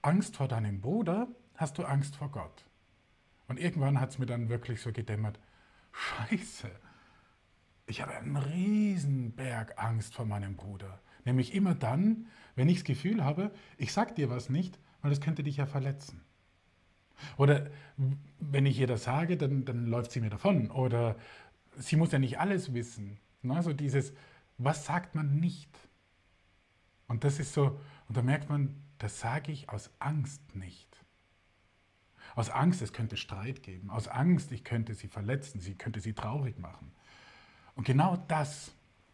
Angst 0.02 0.36
vor 0.36 0.50
deinem 0.50 0.82
Bruder, 0.82 1.28
hast 1.56 1.78
du 1.78 1.86
Angst 1.86 2.18
vor 2.18 2.30
Gott. 2.30 2.66
Und 3.48 3.60
irgendwann 3.60 4.02
hat 4.02 4.10
es 4.10 4.20
mir 4.20 4.26
dann 4.26 4.50
wirklich 4.50 4.82
so 4.82 4.92
gedämmert, 4.92 5.40
scheiße, 5.94 6.70
ich 7.94 8.02
habe 8.02 8.16
einen 8.16 8.38
riesen 8.38 9.34
Berg 9.34 9.76
Angst 9.78 10.16
vor 10.16 10.26
meinem 10.26 10.56
Bruder. 10.56 11.00
Nämlich 11.26 11.54
immer 11.54 11.76
dann, 11.76 12.26
wenn 12.56 12.68
ich 12.68 12.78
das 12.78 12.86
Gefühl 12.86 13.24
habe, 13.24 13.52
ich 13.78 13.94
sag 13.94 14.16
dir 14.16 14.32
was 14.32 14.50
nicht, 14.50 14.80
weil 15.04 15.12
das 15.12 15.22
könnte 15.22 15.44
dich 15.44 15.58
ja 15.58 15.68
verletzen. 15.68 16.22
Oder 17.38 17.70
wenn 18.40 18.66
ich 18.66 18.80
ihr 18.80 18.88
das 18.88 19.04
sage, 19.04 19.38
dann, 19.38 19.64
dann 19.64 19.86
läuft 19.86 20.12
sie 20.12 20.22
mir 20.22 20.32
davon. 20.32 20.72
Oder 20.72 21.18
sie 21.78 21.96
muss 21.96 22.12
ja 22.12 22.18
nicht 22.18 22.40
alles 22.40 22.74
wissen. 22.74 23.20
Also 23.48 23.74
dieses, 23.74 24.14
was 24.58 24.88
sagt 24.88 25.14
man 25.14 25.40
nicht? 25.40 25.70
Und 27.08 27.24
das 27.24 27.38
ist 27.38 27.54
so, 27.54 27.80
und 28.08 28.18
da 28.18 28.24
merkt 28.24 28.50
man, 28.50 28.74
das 28.98 29.20
sage 29.20 29.52
ich 29.52 29.70
aus 29.70 29.92
Angst 30.00 30.56
nicht. 30.56 31.06
Aus 32.34 32.50
Angst, 32.50 32.82
es 32.82 32.92
könnte 32.92 33.18
Streit 33.18 33.62
geben. 33.62 33.92
Aus 33.92 34.08
Angst, 34.08 34.52
ich 34.52 34.64
könnte 34.64 34.96
sie 34.96 35.08
verletzen, 35.08 35.60
sie 35.60 35.76
könnte 35.76 36.00
sie 36.00 36.14
traurig 36.14 36.58
machen. 36.58 36.92
Und 37.76 37.86
genau 37.86 38.18
das, 38.28 38.72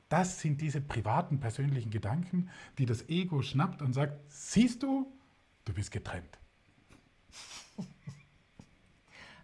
das 0.10 0.40
sind 0.40 0.62
diese 0.62 0.82
privaten, 0.82 1.40
persönlichen 1.40 1.92
Gedanken, 1.92 2.50
die 2.78 2.86
das 2.86 3.08
Ego 3.10 3.42
schnappt 3.42 3.82
und 3.82 3.94
sagt, 3.94 4.20
siehst 4.28 4.84
du, 4.84 5.12
du 5.66 5.74
bist 5.74 5.92
getrennt. 5.92 6.38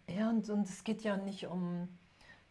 Ja, 0.07 0.29
und, 0.29 0.47
und 0.51 0.69
es 0.69 0.83
geht 0.83 1.01
ja 1.01 1.17
nicht 1.17 1.47
um, 1.47 1.89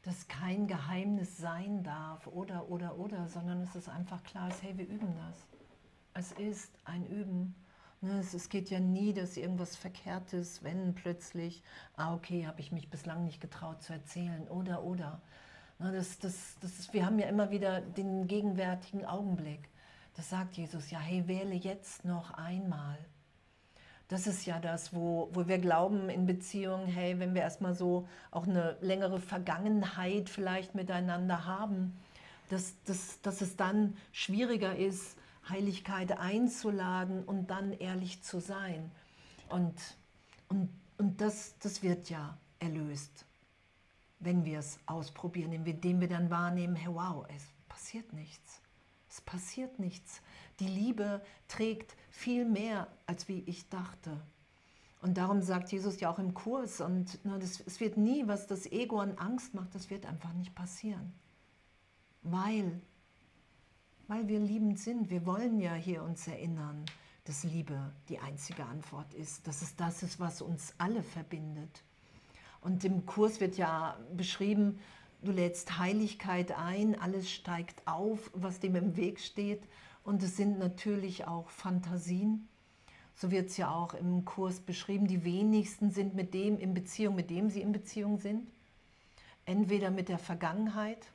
dass 0.02 0.26
kein 0.26 0.66
Geheimnis 0.66 1.38
sein 1.38 1.84
darf 1.84 2.26
oder, 2.26 2.68
oder, 2.68 2.98
oder, 2.98 3.28
sondern 3.28 3.60
es 3.62 3.76
ist 3.76 3.88
einfach 3.88 4.24
klar, 4.24 4.50
hey, 4.60 4.76
wir 4.76 4.88
üben 4.88 5.14
das. 5.16 5.46
Es 6.14 6.32
ist 6.32 6.72
ein 6.84 7.06
Üben. 7.06 7.54
Ne, 8.00 8.18
es, 8.18 8.34
es 8.34 8.48
geht 8.48 8.70
ja 8.70 8.80
nie, 8.80 9.14
dass 9.14 9.36
irgendwas 9.36 9.76
verkehrt 9.76 10.32
ist, 10.32 10.62
wenn 10.62 10.94
plötzlich, 10.94 11.62
ah, 11.96 12.12
okay, 12.14 12.46
habe 12.46 12.60
ich 12.60 12.70
mich 12.70 12.90
bislang 12.90 13.24
nicht 13.24 13.40
getraut 13.40 13.82
zu 13.82 13.92
erzählen 13.92 14.46
oder, 14.48 14.82
oder. 14.82 15.22
Ne, 15.78 15.92
das, 15.92 16.18
das, 16.18 16.56
das 16.60 16.78
ist, 16.78 16.92
wir 16.92 17.04
haben 17.04 17.18
ja 17.18 17.26
immer 17.26 17.50
wieder 17.50 17.80
den 17.80 18.26
gegenwärtigen 18.26 19.04
Augenblick. 19.04 19.68
Das 20.16 20.30
sagt 20.30 20.56
Jesus, 20.56 20.90
ja, 20.90 20.98
hey, 20.98 21.26
wähle 21.26 21.54
jetzt 21.54 22.04
noch 22.04 22.32
einmal. 22.34 22.98
Das 24.08 24.26
ist 24.26 24.44
ja 24.44 24.60
das, 24.60 24.94
wo, 24.94 25.30
wo 25.32 25.48
wir 25.48 25.58
glauben 25.58 26.08
in 26.08 26.26
Beziehungen, 26.26 26.86
hey, 26.86 27.18
wenn 27.18 27.34
wir 27.34 27.42
erstmal 27.42 27.74
so 27.74 28.06
auch 28.30 28.46
eine 28.46 28.76
längere 28.80 29.18
Vergangenheit 29.18 30.28
vielleicht 30.28 30.74
miteinander 30.74 31.46
haben, 31.46 31.96
dass, 32.50 32.74
dass, 32.84 33.20
dass 33.22 33.40
es 33.40 33.56
dann 33.56 33.96
schwieriger 34.12 34.76
ist, 34.76 35.16
Heiligkeit 35.48 36.18
einzuladen 36.18 37.24
und 37.24 37.50
dann 37.50 37.72
ehrlich 37.72 38.22
zu 38.22 38.40
sein. 38.40 38.90
Und, 39.48 39.74
und, 40.48 40.68
und 40.98 41.20
das, 41.20 41.54
das 41.58 41.82
wird 41.82 42.10
ja 42.10 42.36
erlöst, 42.60 43.24
wenn 44.18 44.44
wir 44.44 44.58
es 44.58 44.78
ausprobieren, 44.86 45.52
indem 45.52 46.00
wir 46.00 46.08
dann 46.08 46.30
wahrnehmen, 46.30 46.76
hey, 46.76 46.92
wow, 46.94 47.26
es 47.28 47.44
passiert 47.68 48.12
nichts. 48.12 48.60
Es 49.08 49.20
passiert 49.20 49.78
nichts. 49.78 50.22
Die 50.60 50.66
Liebe 50.66 51.22
trägt 51.48 51.96
viel 52.10 52.44
mehr, 52.44 52.88
als 53.06 53.28
wie 53.28 53.44
ich 53.46 53.68
dachte. 53.68 54.20
Und 55.02 55.18
darum 55.18 55.42
sagt 55.42 55.70
Jesus 55.70 56.00
ja 56.00 56.10
auch 56.10 56.18
im 56.18 56.32
Kurs, 56.32 56.80
und 56.80 57.18
na, 57.24 57.38
das, 57.38 57.60
es 57.60 57.78
wird 57.78 57.96
nie, 57.96 58.26
was 58.26 58.46
das 58.46 58.64
Ego 58.66 59.00
an 59.00 59.18
Angst 59.18 59.54
macht, 59.54 59.74
das 59.74 59.90
wird 59.90 60.06
einfach 60.06 60.32
nicht 60.32 60.54
passieren. 60.54 61.12
Weil, 62.22 62.80
weil 64.08 64.26
wir 64.28 64.40
liebend 64.40 64.80
sind. 64.80 65.10
Wir 65.10 65.26
wollen 65.26 65.60
ja 65.60 65.74
hier 65.74 66.02
uns 66.02 66.26
erinnern, 66.26 66.86
dass 67.24 67.44
Liebe 67.44 67.92
die 68.08 68.18
einzige 68.18 68.64
Antwort 68.64 69.12
ist, 69.14 69.46
dass 69.46 69.62
es 69.62 69.76
das 69.76 70.02
ist, 70.02 70.20
was 70.20 70.40
uns 70.40 70.74
alle 70.78 71.02
verbindet. 71.02 71.82
Und 72.64 72.82
im 72.82 73.04
Kurs 73.04 73.42
wird 73.42 73.58
ja 73.58 73.98
beschrieben, 74.16 74.78
du 75.22 75.32
lädst 75.32 75.78
Heiligkeit 75.78 76.56
ein, 76.56 76.98
alles 76.98 77.30
steigt 77.30 77.86
auf, 77.86 78.30
was 78.32 78.58
dem 78.58 78.74
im 78.74 78.96
Weg 78.96 79.20
steht 79.20 79.62
und 80.02 80.22
es 80.22 80.38
sind 80.38 80.58
natürlich 80.58 81.26
auch 81.26 81.50
Fantasien. 81.50 82.48
So 83.16 83.30
wird 83.30 83.50
es 83.50 83.58
ja 83.58 83.70
auch 83.70 83.92
im 83.92 84.24
Kurs 84.24 84.60
beschrieben. 84.60 85.06
Die 85.06 85.24
wenigsten 85.24 85.90
sind 85.90 86.14
mit 86.14 86.32
dem 86.32 86.58
in 86.58 86.72
Beziehung, 86.72 87.14
mit 87.16 87.28
dem 87.28 87.50
sie 87.50 87.60
in 87.60 87.72
Beziehung 87.72 88.18
sind. 88.18 88.48
Entweder 89.44 89.90
mit 89.90 90.08
der 90.08 90.18
Vergangenheit, 90.18 91.06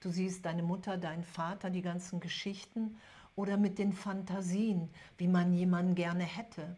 du 0.00 0.08
siehst 0.08 0.46
deine 0.46 0.62
Mutter, 0.62 0.96
deinen 0.96 1.24
Vater, 1.24 1.68
die 1.68 1.82
ganzen 1.82 2.20
Geschichten, 2.20 2.96
oder 3.34 3.58
mit 3.58 3.78
den 3.78 3.92
Fantasien, 3.92 4.88
wie 5.18 5.28
man 5.28 5.52
jemanden 5.52 5.94
gerne 5.94 6.24
hätte. 6.24 6.74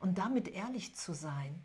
Und 0.00 0.18
damit 0.18 0.48
ehrlich 0.48 0.94
zu 0.94 1.14
sein 1.14 1.58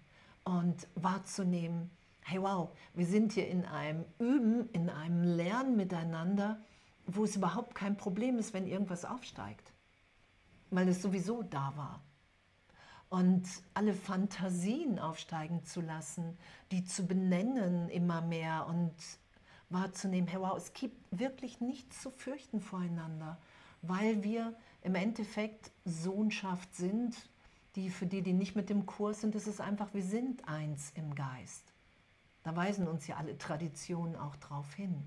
und 0.44 0.88
wahrzunehmen, 0.96 1.90
hey 2.22 2.42
wow, 2.42 2.70
wir 2.94 3.06
sind 3.06 3.34
hier 3.34 3.48
in 3.48 3.66
einem 3.66 4.06
Üben, 4.20 4.70
in 4.72 4.90
einem 4.90 5.24
Lernen 5.24 5.76
miteinander 5.76 6.60
wo 7.06 7.24
es 7.24 7.36
überhaupt 7.36 7.76
kein 7.76 7.98
Problem 7.98 8.38
ist, 8.40 8.54
wenn 8.54 8.68
irgendwas 8.68 9.06
aufsteigt, 9.06 9.74
weil 10.72 10.88
es 10.88 11.02
sowieso 11.02 11.44
da 11.44 11.74
war. 11.76 12.02
Und 13.10 13.44
alle 13.76 13.94
Fantasien 13.94 14.98
aufsteigen 14.98 15.64
zu 15.66 15.82
lassen, 15.82 16.38
die 16.72 16.84
zu 16.84 17.06
benennen 17.06 17.90
immer 17.90 18.22
mehr 18.22 18.66
und 18.68 18.96
wahrzunehmen, 19.70 20.28
hey 20.28 20.40
wow, 20.40 20.58
es 20.58 20.74
gibt 20.74 20.98
wirklich 21.12 21.62
nichts 21.62 22.02
zu 22.02 22.10
fürchten 22.10 22.60
voreinander, 22.60 23.38
weil 23.82 24.24
wir 24.24 24.56
im 24.82 24.96
Endeffekt 24.96 25.72
Sohnschaft 25.86 26.74
sind, 26.76 27.16
die 27.76 27.90
für 27.90 28.06
die, 28.06 28.22
die 28.22 28.34
nicht 28.34 28.56
mit 28.56 28.70
dem 28.70 28.86
Kurs 28.86 29.22
sind, 29.22 29.36
ist 29.36 29.48
es 29.48 29.60
einfach, 29.60 29.94
wir 29.94 30.04
sind 30.04 30.48
eins 30.48 30.92
im 30.96 31.16
Geist. 31.16 31.74
Da 32.44 32.56
weisen 32.56 32.88
uns 32.88 33.08
ja 33.08 33.18
alle 33.18 33.38
Traditionen 33.38 34.16
auch 34.16 34.36
drauf 34.36 34.74
hin. 34.74 35.04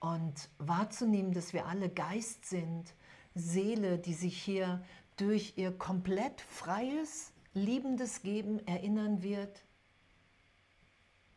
Und 0.00 0.48
wahrzunehmen, 0.58 1.32
dass 1.32 1.52
wir 1.52 1.66
alle 1.66 1.88
Geist 1.88 2.46
sind, 2.46 2.94
Seele, 3.34 3.98
die 3.98 4.14
sich 4.14 4.40
hier 4.40 4.82
durch 5.16 5.54
ihr 5.56 5.76
komplett 5.76 6.40
freies, 6.40 7.32
liebendes 7.52 8.22
Geben 8.22 8.64
erinnern 8.66 9.22
wird, 9.22 9.64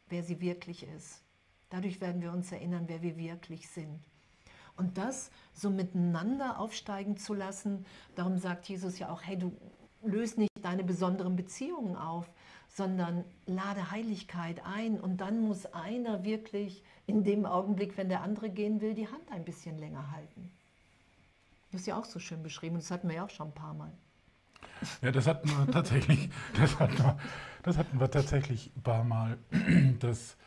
wer 0.10 0.24
sie 0.24 0.40
wirklich 0.42 0.84
ist. 0.84 1.22
Dadurch 1.70 2.00
werden 2.00 2.22
wir 2.22 2.32
uns 2.32 2.52
erinnern, 2.52 2.86
wer 2.88 3.02
wir 3.02 3.18
wirklich 3.18 3.70
sind. 3.70 4.00
Und 4.78 4.98
das 4.98 5.32
so 5.54 5.70
miteinander 5.70 6.60
aufsteigen 6.60 7.18
zu 7.18 7.34
lassen, 7.34 7.86
darum 8.16 8.38
sagt 8.38 8.70
Jesus 8.70 9.00
ja 9.00 9.10
auch, 9.10 9.24
hey, 9.24 9.38
du 9.38 9.52
löst 10.04 10.38
nicht 10.38 10.52
deine 10.62 10.84
besonderen 10.84 11.36
Beziehungen 11.36 11.96
auf, 11.96 12.30
sondern 12.68 13.24
lade 13.46 13.92
Heiligkeit 13.92 14.62
ein 14.66 15.00
und 15.00 15.18
dann 15.18 15.40
muss 15.40 15.66
einer 15.68 16.24
wirklich 16.24 16.84
in 17.06 17.24
dem 17.24 17.46
Augenblick, 17.46 17.98
wenn 17.98 18.10
der 18.10 18.22
andere 18.22 18.50
gehen 18.50 18.82
will, 18.82 18.94
die 18.94 19.08
Hand 19.08 19.32
ein 19.32 19.46
bisschen 19.46 19.78
länger 19.78 20.12
halten. 20.12 20.52
Das 21.72 21.82
ist 21.82 21.88
ja 21.88 22.00
auch 22.00 22.06
so 22.06 22.20
schön 22.20 22.44
beschrieben 22.44 22.76
das 22.76 22.92
hatten 22.92 23.08
wir 23.08 23.16
ja 23.16 23.26
auch 23.26 23.30
schon 23.30 23.48
ein 23.48 23.54
paar 23.54 23.74
Mal. 23.74 23.92
Ja, 25.02 25.12
das 25.12 25.28
hatten 25.28 25.50
wir 25.50 25.72
tatsächlich, 25.72 26.30
das 26.60 26.80
hatten 26.80 26.98
wir, 26.98 27.18
das 27.64 27.78
hatten 27.78 28.00
wir 28.00 28.12
tatsächlich 28.12 28.72
ein 28.76 28.84
paar 28.84 29.04
Mal, 29.04 29.38
dass 30.00 30.38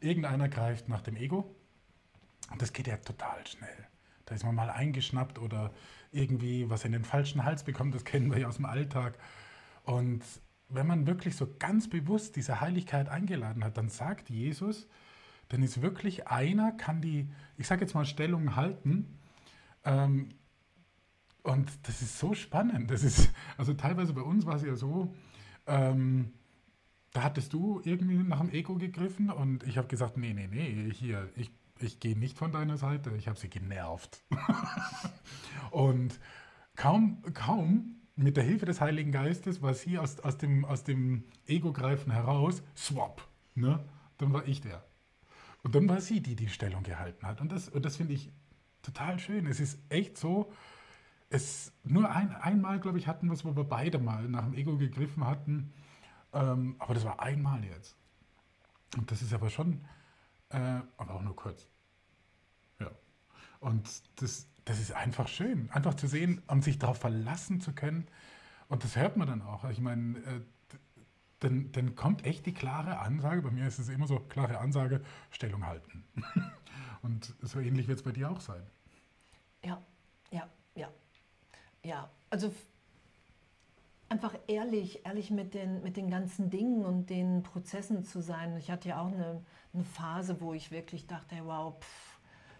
irgendeiner 0.00 0.48
greift 0.48 0.88
nach 0.88 1.00
dem 1.00 1.16
Ego 1.16 1.54
und 2.50 2.60
das 2.60 2.72
geht 2.72 2.86
ja 2.86 2.96
total 2.98 3.46
schnell. 3.46 3.86
Da 4.26 4.34
ist 4.34 4.44
man 4.44 4.54
mal 4.54 4.70
eingeschnappt 4.70 5.38
oder 5.38 5.72
irgendwie 6.12 6.70
was 6.70 6.84
in 6.84 6.92
den 6.92 7.04
falschen 7.04 7.44
Hals 7.44 7.64
bekommt, 7.64 7.94
das 7.94 8.04
kennen 8.04 8.30
wir 8.30 8.38
ja 8.38 8.48
aus 8.48 8.56
dem 8.56 8.66
Alltag. 8.66 9.18
Und 9.84 10.22
wenn 10.68 10.86
man 10.86 11.06
wirklich 11.06 11.36
so 11.36 11.48
ganz 11.58 11.88
bewusst 11.88 12.36
diese 12.36 12.60
Heiligkeit 12.60 13.08
eingeladen 13.08 13.64
hat, 13.64 13.76
dann 13.76 13.88
sagt 13.88 14.30
Jesus, 14.30 14.88
dann 15.48 15.62
ist 15.62 15.82
wirklich 15.82 16.28
einer, 16.28 16.72
kann 16.72 17.02
die, 17.02 17.28
ich 17.56 17.66
sage 17.66 17.82
jetzt 17.82 17.94
mal, 17.94 18.04
Stellung 18.04 18.56
halten. 18.56 19.18
Ähm, 19.84 20.28
und 21.42 21.70
das 21.82 22.02
ist 22.02 22.18
so 22.18 22.34
spannend. 22.34 22.90
Das 22.90 23.02
ist, 23.02 23.30
also 23.56 23.74
teilweise 23.74 24.12
bei 24.12 24.22
uns 24.22 24.46
war 24.46 24.56
es 24.56 24.62
ja 24.62 24.76
so, 24.76 25.14
ähm, 25.66 26.32
da 27.12 27.24
hattest 27.24 27.52
du 27.52 27.80
irgendwie 27.84 28.16
nach 28.16 28.40
dem 28.40 28.50
Ego 28.50 28.76
gegriffen 28.76 29.30
und 29.30 29.64
ich 29.64 29.76
habe 29.76 29.88
gesagt, 29.88 30.16
nee, 30.16 30.32
nee, 30.32 30.48
nee, 30.50 30.90
hier, 30.92 31.28
ich, 31.36 31.50
ich 31.82 32.00
gehe 32.00 32.18
nicht 32.18 32.38
von 32.38 32.52
deiner 32.52 32.76
Seite, 32.76 33.10
ich 33.16 33.28
habe 33.28 33.38
sie 33.38 33.48
genervt. 33.48 34.22
und 35.70 36.18
kaum, 36.76 37.22
kaum 37.34 38.02
mit 38.16 38.36
der 38.36 38.44
Hilfe 38.44 38.66
des 38.66 38.80
Heiligen 38.80 39.12
Geistes 39.12 39.62
war 39.62 39.74
sie 39.74 39.98
aus, 39.98 40.20
aus 40.20 40.38
dem, 40.38 40.64
aus 40.64 40.84
dem 40.84 41.24
Ego-Greifen 41.46 42.12
heraus, 42.12 42.62
swap, 42.76 43.26
ne? 43.54 43.84
dann 44.18 44.32
war 44.32 44.46
ich 44.46 44.60
der. 44.60 44.84
Und 45.62 45.74
dann 45.74 45.88
war 45.88 46.00
sie, 46.00 46.20
die 46.20 46.36
die 46.36 46.48
Stellung 46.48 46.82
gehalten 46.82 47.26
hat. 47.26 47.40
Und 47.40 47.52
das, 47.52 47.68
und 47.68 47.84
das 47.84 47.96
finde 47.96 48.14
ich 48.14 48.32
total 48.82 49.18
schön. 49.18 49.46
Es 49.46 49.60
ist 49.60 49.78
echt 49.88 50.18
so, 50.18 50.52
es 51.30 51.72
nur 51.84 52.10
ein, 52.10 52.34
einmal, 52.34 52.80
glaube 52.80 52.98
ich, 52.98 53.06
hatten 53.06 53.28
wir 53.28 53.34
es, 53.34 53.44
wo 53.44 53.56
wir 53.56 53.64
beide 53.64 53.98
mal 53.98 54.28
nach 54.28 54.44
dem 54.44 54.54
Ego 54.54 54.76
gegriffen 54.76 55.24
hatten. 55.24 55.72
Ähm, 56.32 56.76
aber 56.78 56.94
das 56.94 57.04
war 57.04 57.20
einmal 57.20 57.64
jetzt. 57.64 57.96
Und 58.96 59.10
das 59.10 59.22
ist 59.22 59.32
aber 59.32 59.50
schon, 59.50 59.84
äh, 60.50 60.80
aber 60.96 61.14
auch 61.14 61.22
nur 61.22 61.36
kurz. 61.36 61.68
Und 63.62 63.88
das, 64.16 64.48
das 64.64 64.80
ist 64.80 64.92
einfach 64.92 65.28
schön, 65.28 65.70
einfach 65.70 65.94
zu 65.94 66.08
sehen 66.08 66.42
und 66.48 66.64
sich 66.64 66.78
darauf 66.78 66.98
verlassen 66.98 67.60
zu 67.60 67.72
können. 67.72 68.08
Und 68.68 68.82
das 68.82 68.96
hört 68.96 69.16
man 69.16 69.28
dann 69.28 69.40
auch. 69.40 69.64
Ich 69.70 69.80
meine, 69.80 70.18
äh, 70.18 70.40
dann, 71.38 71.70
dann 71.72 71.94
kommt 71.94 72.26
echt 72.26 72.44
die 72.46 72.54
klare 72.54 72.98
Ansage, 72.98 73.40
bei 73.40 73.50
mir 73.50 73.66
ist 73.66 73.78
es 73.78 73.88
immer 73.88 74.06
so, 74.06 74.18
klare 74.18 74.58
Ansage, 74.58 75.00
Stellung 75.30 75.64
halten. 75.66 76.04
Und 77.02 77.34
so 77.40 77.60
ähnlich 77.60 77.88
wird 77.88 77.98
es 77.98 78.04
bei 78.04 78.12
dir 78.12 78.30
auch 78.30 78.40
sein. 78.40 78.62
Ja, 79.64 79.80
ja, 80.30 80.48
ja. 80.74 80.88
Ja, 81.84 82.10
also 82.30 82.52
einfach 84.08 84.34
ehrlich, 84.46 85.04
ehrlich 85.04 85.30
mit 85.30 85.54
den, 85.54 85.82
mit 85.82 85.96
den 85.96 86.10
ganzen 86.10 86.50
Dingen 86.50 86.84
und 86.84 87.10
den 87.10 87.42
Prozessen 87.42 88.04
zu 88.04 88.20
sein. 88.20 88.56
Ich 88.56 88.70
hatte 88.70 88.90
ja 88.90 89.00
auch 89.00 89.10
eine, 89.10 89.44
eine 89.72 89.84
Phase, 89.84 90.40
wo 90.40 90.52
ich 90.52 90.70
wirklich 90.70 91.06
dachte, 91.06 91.36
wow, 91.44 91.74
pff, 91.80 92.11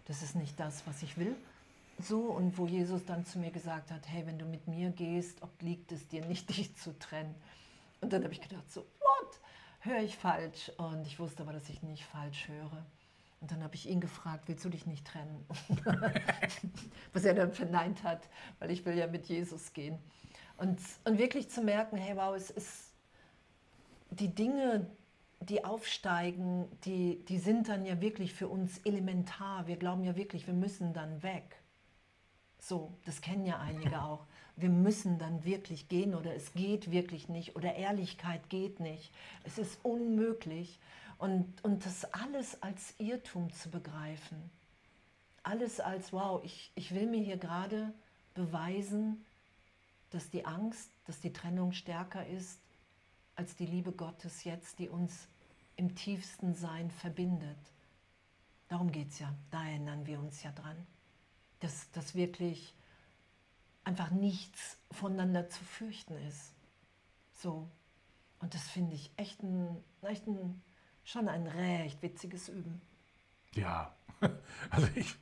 das 0.05 0.21
ist 0.21 0.35
nicht 0.35 0.59
das, 0.59 0.85
was 0.85 1.01
ich 1.03 1.17
will. 1.17 1.35
So, 1.99 2.21
und 2.21 2.57
wo 2.57 2.65
Jesus 2.65 3.05
dann 3.05 3.25
zu 3.25 3.39
mir 3.39 3.51
gesagt 3.51 3.91
hat, 3.91 4.07
hey, 4.07 4.25
wenn 4.25 4.39
du 4.39 4.45
mit 4.45 4.67
mir 4.67 4.89
gehst, 4.89 5.41
obliegt 5.41 5.91
es 5.91 6.07
dir 6.07 6.25
nicht, 6.25 6.49
dich 6.57 6.75
zu 6.75 6.97
trennen. 6.97 7.35
Und 8.01 8.11
dann 8.11 8.23
habe 8.23 8.33
ich 8.33 8.41
gedacht, 8.41 8.69
so, 8.71 8.81
what? 8.81 9.39
Höre 9.79 10.01
ich 10.01 10.17
falsch? 10.17 10.71
Und 10.77 11.05
ich 11.07 11.19
wusste 11.19 11.43
aber, 11.43 11.53
dass 11.53 11.69
ich 11.69 11.83
nicht 11.83 12.05
falsch 12.05 12.47
höre. 12.47 12.85
Und 13.41 13.51
dann 13.51 13.61
habe 13.61 13.75
ich 13.75 13.89
ihn 13.89 13.99
gefragt, 13.99 14.47
willst 14.47 14.63
du 14.63 14.69
dich 14.69 14.85
nicht 14.85 15.05
trennen? 15.05 15.45
Was 17.13 17.25
er 17.25 17.33
dann 17.33 17.51
verneint 17.51 18.03
hat, 18.03 18.29
weil 18.59 18.71
ich 18.71 18.85
will 18.85 18.97
ja 18.97 19.07
mit 19.07 19.25
Jesus 19.27 19.73
gehen. 19.73 19.99
Und, 20.57 20.79
und 21.03 21.17
wirklich 21.17 21.49
zu 21.49 21.61
merken, 21.61 21.97
hey, 21.97 22.15
wow, 22.15 22.33
es 22.35 22.49
ist 22.49 22.93
die 24.11 24.33
Dinge, 24.33 24.87
die 25.45 25.65
aufsteigen, 25.65 26.67
die, 26.85 27.23
die 27.25 27.37
sind 27.37 27.69
dann 27.69 27.85
ja 27.85 28.01
wirklich 28.01 28.33
für 28.33 28.47
uns 28.47 28.79
elementar. 28.79 29.67
Wir 29.67 29.77
glauben 29.77 30.03
ja 30.03 30.15
wirklich, 30.15 30.47
wir 30.47 30.53
müssen 30.53 30.93
dann 30.93 31.23
weg. 31.23 31.61
So, 32.59 32.93
das 33.05 33.21
kennen 33.21 33.45
ja 33.45 33.59
einige 33.59 34.01
auch. 34.03 34.25
Wir 34.55 34.69
müssen 34.69 35.17
dann 35.17 35.43
wirklich 35.43 35.87
gehen 35.87 36.13
oder 36.13 36.35
es 36.35 36.53
geht 36.53 36.91
wirklich 36.91 37.27
nicht 37.27 37.55
oder 37.55 37.75
Ehrlichkeit 37.75 38.49
geht 38.49 38.79
nicht. 38.79 39.11
Es 39.43 39.57
ist 39.57 39.79
unmöglich. 39.83 40.79
Und, 41.17 41.63
und 41.63 41.85
das 41.85 42.05
alles 42.13 42.61
als 42.61 42.93
Irrtum 42.99 43.51
zu 43.53 43.69
begreifen. 43.69 44.51
Alles 45.41 45.79
als, 45.79 46.13
wow, 46.13 46.43
ich, 46.43 46.71
ich 46.75 46.93
will 46.93 47.07
mir 47.07 47.21
hier 47.21 47.37
gerade 47.37 47.93
beweisen, 48.33 49.25
dass 50.11 50.29
die 50.29 50.45
Angst, 50.45 50.89
dass 51.05 51.19
die 51.19 51.33
Trennung 51.33 51.71
stärker 51.71 52.25
ist 52.27 52.59
als 53.35 53.55
die 53.55 53.65
Liebe 53.65 53.91
Gottes 53.91 54.43
jetzt, 54.43 54.79
die 54.79 54.89
uns 54.89 55.27
im 55.75 55.95
tiefsten 55.95 56.53
Sein 56.53 56.91
verbindet. 56.91 57.57
Darum 58.67 58.91
geht 58.91 59.09
es 59.09 59.19
ja, 59.19 59.33
da 59.51 59.65
erinnern 59.65 60.05
wir 60.05 60.19
uns 60.19 60.43
ja 60.43 60.51
dran, 60.51 60.77
dass, 61.59 61.91
dass 61.91 62.15
wirklich 62.15 62.75
einfach 63.83 64.11
nichts 64.11 64.77
voneinander 64.91 65.49
zu 65.49 65.63
fürchten 65.63 66.15
ist. 66.27 66.53
So. 67.33 67.69
Und 68.39 68.53
das 68.53 68.67
finde 68.69 68.95
ich 68.95 69.11
echt 69.17 69.41
ein, 69.43 69.83
echt 70.01 70.27
ein 70.27 70.61
schon 71.03 71.27
ein 71.27 71.47
recht 71.47 72.01
witziges 72.01 72.49
Üben. 72.49 72.81
Ja, 73.53 73.95
also 74.69 74.87
ich, 74.95 75.15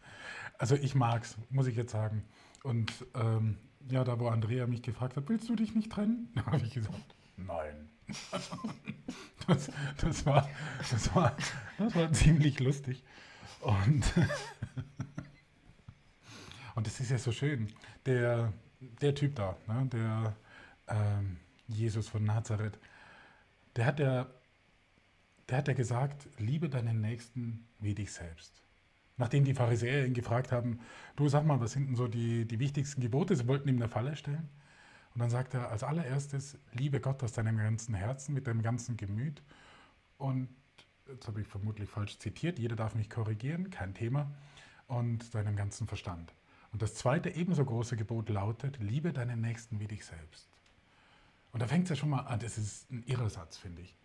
also 0.57 0.75
ich 0.75 0.95
mag 0.95 1.23
es, 1.23 1.37
muss 1.49 1.67
ich 1.67 1.75
jetzt 1.75 1.91
sagen. 1.91 2.23
Und 2.63 2.91
ähm, 3.15 3.57
ja, 3.89 4.03
da 4.03 4.19
wo 4.19 4.27
Andrea 4.27 4.67
mich 4.67 4.81
gefragt 4.81 5.17
hat, 5.17 5.27
willst 5.27 5.49
du 5.49 5.55
dich 5.55 5.75
nicht 5.75 5.91
trennen? 5.91 6.31
Da 6.35 6.45
habe 6.45 6.65
ich 6.65 6.73
gesagt, 6.73 7.15
nein. 7.37 7.89
das, 9.47 9.71
das, 9.97 10.25
war, 10.25 10.49
das, 10.89 11.15
war, 11.15 11.35
das 11.77 11.95
war 11.95 12.13
ziemlich 12.13 12.59
lustig. 12.59 13.03
Und, 13.61 14.13
und 16.75 16.87
das 16.87 16.99
ist 16.99 17.11
ja 17.11 17.17
so 17.17 17.31
schön. 17.31 17.71
Der, 18.05 18.53
der 18.79 19.15
Typ 19.15 19.35
da, 19.35 19.57
ne, 19.67 19.85
der 19.87 20.35
ähm, 20.87 21.37
Jesus 21.67 22.07
von 22.07 22.23
Nazareth, 22.23 22.79
der 23.75 23.85
hat 23.85 23.99
ja 23.99 24.27
der 25.51 25.57
hat 25.57 25.67
ja 25.67 25.73
gesagt, 25.73 26.29
liebe 26.37 26.69
deinen 26.69 27.01
Nächsten 27.01 27.65
wie 27.79 27.93
dich 27.93 28.13
selbst. 28.13 28.63
Nachdem 29.17 29.43
die 29.43 29.53
Pharisäer 29.53 30.05
ihn 30.05 30.13
gefragt 30.13 30.53
haben, 30.53 30.79
du 31.17 31.27
sag 31.27 31.45
mal, 31.45 31.59
was 31.59 31.73
sind 31.73 31.87
denn 31.87 31.95
so 31.97 32.07
die, 32.07 32.45
die 32.45 32.59
wichtigsten 32.59 33.01
Gebote? 33.01 33.35
Sie 33.35 33.47
wollten 33.47 33.67
ihm 33.67 33.75
eine 33.75 33.89
Falle 33.89 34.15
stellen. 34.15 34.47
Und 35.13 35.19
dann 35.19 35.29
sagt 35.29 35.53
er 35.53 35.69
als 35.69 35.83
allererstes, 35.83 36.57
liebe 36.73 37.01
Gott 37.01 37.23
aus 37.23 37.33
deinem 37.33 37.57
ganzen 37.57 37.93
Herzen, 37.93 38.33
mit 38.33 38.47
deinem 38.47 38.61
ganzen 38.61 38.97
Gemüt. 38.97 39.41
Und 40.17 40.49
jetzt 41.07 41.27
habe 41.27 41.41
ich 41.41 41.47
vermutlich 41.47 41.89
falsch 41.89 42.17
zitiert, 42.19 42.59
jeder 42.59 42.75
darf 42.75 42.95
mich 42.95 43.09
korrigieren, 43.09 43.69
kein 43.69 43.93
Thema. 43.93 44.31
Und 44.87 45.33
deinem 45.35 45.55
ganzen 45.55 45.87
Verstand. 45.87 46.33
Und 46.73 46.81
das 46.81 46.95
zweite 46.95 47.29
ebenso 47.29 47.63
große 47.63 47.95
Gebot 47.95 48.29
lautet, 48.29 48.77
liebe 48.79 49.13
deinen 49.13 49.41
Nächsten 49.41 49.79
wie 49.79 49.87
dich 49.87 50.05
selbst. 50.05 50.49
Und 51.51 51.61
da 51.61 51.67
fängt 51.67 51.83
es 51.83 51.89
ja 51.91 51.95
schon 51.95 52.09
mal 52.09 52.21
an, 52.21 52.39
das 52.39 52.57
ist 52.57 52.89
ein 52.91 53.03
irrer 53.03 53.29
Satz, 53.29 53.57
finde 53.57 53.81
ich. 53.81 53.95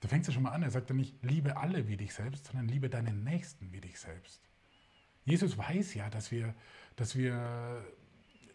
Da 0.00 0.08
fängt 0.08 0.22
es 0.22 0.28
ja 0.28 0.34
schon 0.34 0.42
mal 0.42 0.50
an, 0.50 0.62
er 0.62 0.70
sagt 0.70 0.90
ja 0.90 0.96
nicht, 0.96 1.14
liebe 1.22 1.56
alle 1.56 1.88
wie 1.88 1.96
dich 1.96 2.14
selbst, 2.14 2.46
sondern 2.46 2.68
liebe 2.68 2.88
deinen 2.90 3.24
Nächsten 3.24 3.72
wie 3.72 3.80
dich 3.80 3.98
selbst. 3.98 4.40
Jesus 5.24 5.56
weiß 5.56 5.94
ja, 5.94 6.10
dass 6.10 6.30
wir, 6.30 6.54
dass 6.96 7.16
wir 7.16 7.82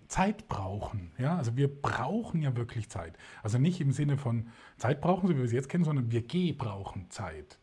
Zeit 0.09 0.47
brauchen. 0.47 1.11
Ja? 1.17 1.37
Also 1.37 1.55
wir 1.55 1.69
brauchen 1.69 2.41
ja 2.41 2.57
wirklich 2.57 2.89
Zeit. 2.89 3.17
Also 3.41 3.57
nicht 3.57 3.79
im 3.79 3.91
Sinne 3.91 4.17
von 4.17 4.49
Zeit 4.77 4.99
brauchen, 4.99 5.27
so 5.27 5.35
wie 5.35 5.39
wir 5.39 5.47
sie 5.47 5.55
jetzt 5.55 5.69
kennen, 5.69 5.85
sondern 5.85 6.11
wir 6.11 6.27
brauchen 6.57 7.09
Zeit, 7.09 7.59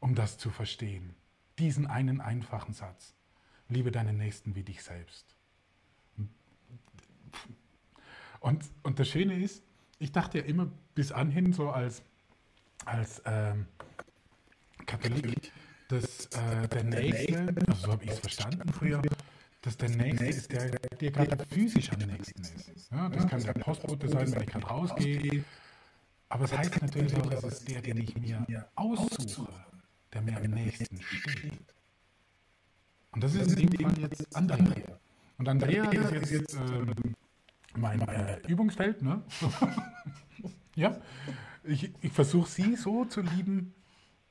um 0.00 0.14
das 0.14 0.38
zu 0.38 0.50
verstehen. 0.50 1.14
Diesen 1.58 1.86
einen 1.86 2.20
einfachen 2.20 2.72
Satz. 2.72 3.14
Liebe 3.68 3.92
deinen 3.92 4.16
Nächsten 4.16 4.54
wie 4.56 4.64
dich 4.64 4.82
selbst. 4.82 5.36
Und, 8.40 8.64
und 8.82 8.98
das 8.98 9.08
Schöne 9.08 9.38
ist, 9.38 9.62
ich 10.00 10.10
dachte 10.10 10.38
ja 10.38 10.44
immer 10.44 10.68
bis 10.94 11.12
anhin 11.12 11.52
so 11.52 11.70
als 11.70 12.02
als 12.84 13.22
ähm, 13.24 13.66
Katholik, 14.86 15.52
dass 15.88 16.26
äh, 16.26 16.68
der 16.68 16.84
Nächste, 16.84 17.54
also 17.68 17.86
so 17.86 17.92
habe 17.92 18.04
ich 18.04 18.10
es 18.10 18.18
verstanden 18.18 18.72
früher, 18.72 19.02
dass 19.62 19.76
der 19.76 19.88
Nächste 19.90 20.26
ist, 20.26 20.52
der 20.52 20.70
dir 21.00 21.10
gerade 21.10 21.46
physisch 21.46 21.90
am 21.92 22.00
nächsten 22.00 22.42
ist. 22.42 22.90
Ja, 22.90 23.08
das 23.08 23.26
kann 23.28 23.42
der 23.42 23.52
Postbote 23.54 24.08
sein, 24.08 24.30
wenn 24.32 24.42
ich 24.42 24.48
gerade 24.48 24.66
rausgehe. 24.66 25.44
Aber 26.28 26.44
es 26.44 26.56
heißt 26.56 26.82
natürlich 26.82 27.14
auch, 27.16 27.30
es 27.30 27.44
ist 27.44 27.68
der, 27.68 27.80
den 27.80 27.98
ich 27.98 28.16
mir 28.16 28.68
aussuche, 28.74 29.52
der 30.12 30.22
mir 30.22 30.36
am 30.36 30.50
nächsten 30.50 31.00
steht. 31.00 31.74
Und 33.12 33.22
das 33.22 33.34
ist 33.34 33.58
in 33.58 33.70
dem 33.70 33.80
Fall 33.80 33.98
jetzt 33.98 34.34
Andrea. 34.34 34.98
Und 35.38 35.48
Andrea 35.48 35.90
ist 35.90 36.30
jetzt, 36.30 36.54
ähm, 36.54 37.14
mein 37.74 38.00
äh, 38.02 38.38
Übungsfeld, 38.48 39.02
ne? 39.02 39.22
ja. 40.74 41.00
Ich, 41.64 41.92
ich 42.00 42.12
versuche 42.12 42.50
sie 42.50 42.74
so 42.76 43.04
zu 43.04 43.20
lieben 43.20 43.74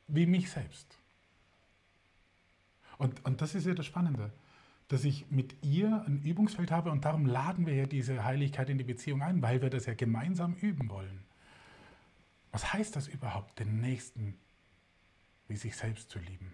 wie 0.08 0.26
mich 0.26 0.50
selbst. 0.50 0.98
Und, 2.98 3.24
und 3.26 3.41
das 3.41 3.56
ist 3.56 3.65
ja 3.65 3.74
das 3.74 3.86
Spannende, 3.86 4.32
dass 4.91 5.06
ich 5.06 5.30
mit 5.32 5.56
ihr 5.63 6.04
ein 6.06 6.21
Übungsfeld 6.21 6.69
habe 6.69 6.91
und 6.91 7.06
darum 7.06 7.25
laden 7.25 7.65
wir 7.65 7.73
ja 7.73 7.86
diese 7.86 8.25
Heiligkeit 8.25 8.69
in 8.69 8.77
die 8.77 8.84
Beziehung 8.84 9.21
ein, 9.21 9.41
weil 9.41 9.62
wir 9.62 9.69
das 9.69 9.86
ja 9.86 9.93
gemeinsam 9.93 10.54
üben 10.56 10.89
wollen. 10.89 11.23
Was 12.51 12.73
heißt 12.73 12.95
das 12.95 13.08
überhaupt, 13.08 13.60
den 13.60 13.80
Nächsten 13.80 14.38
wie 15.47 15.56
sich 15.56 15.77
selbst 15.77 16.10
zu 16.10 16.19
lieben? 16.19 16.54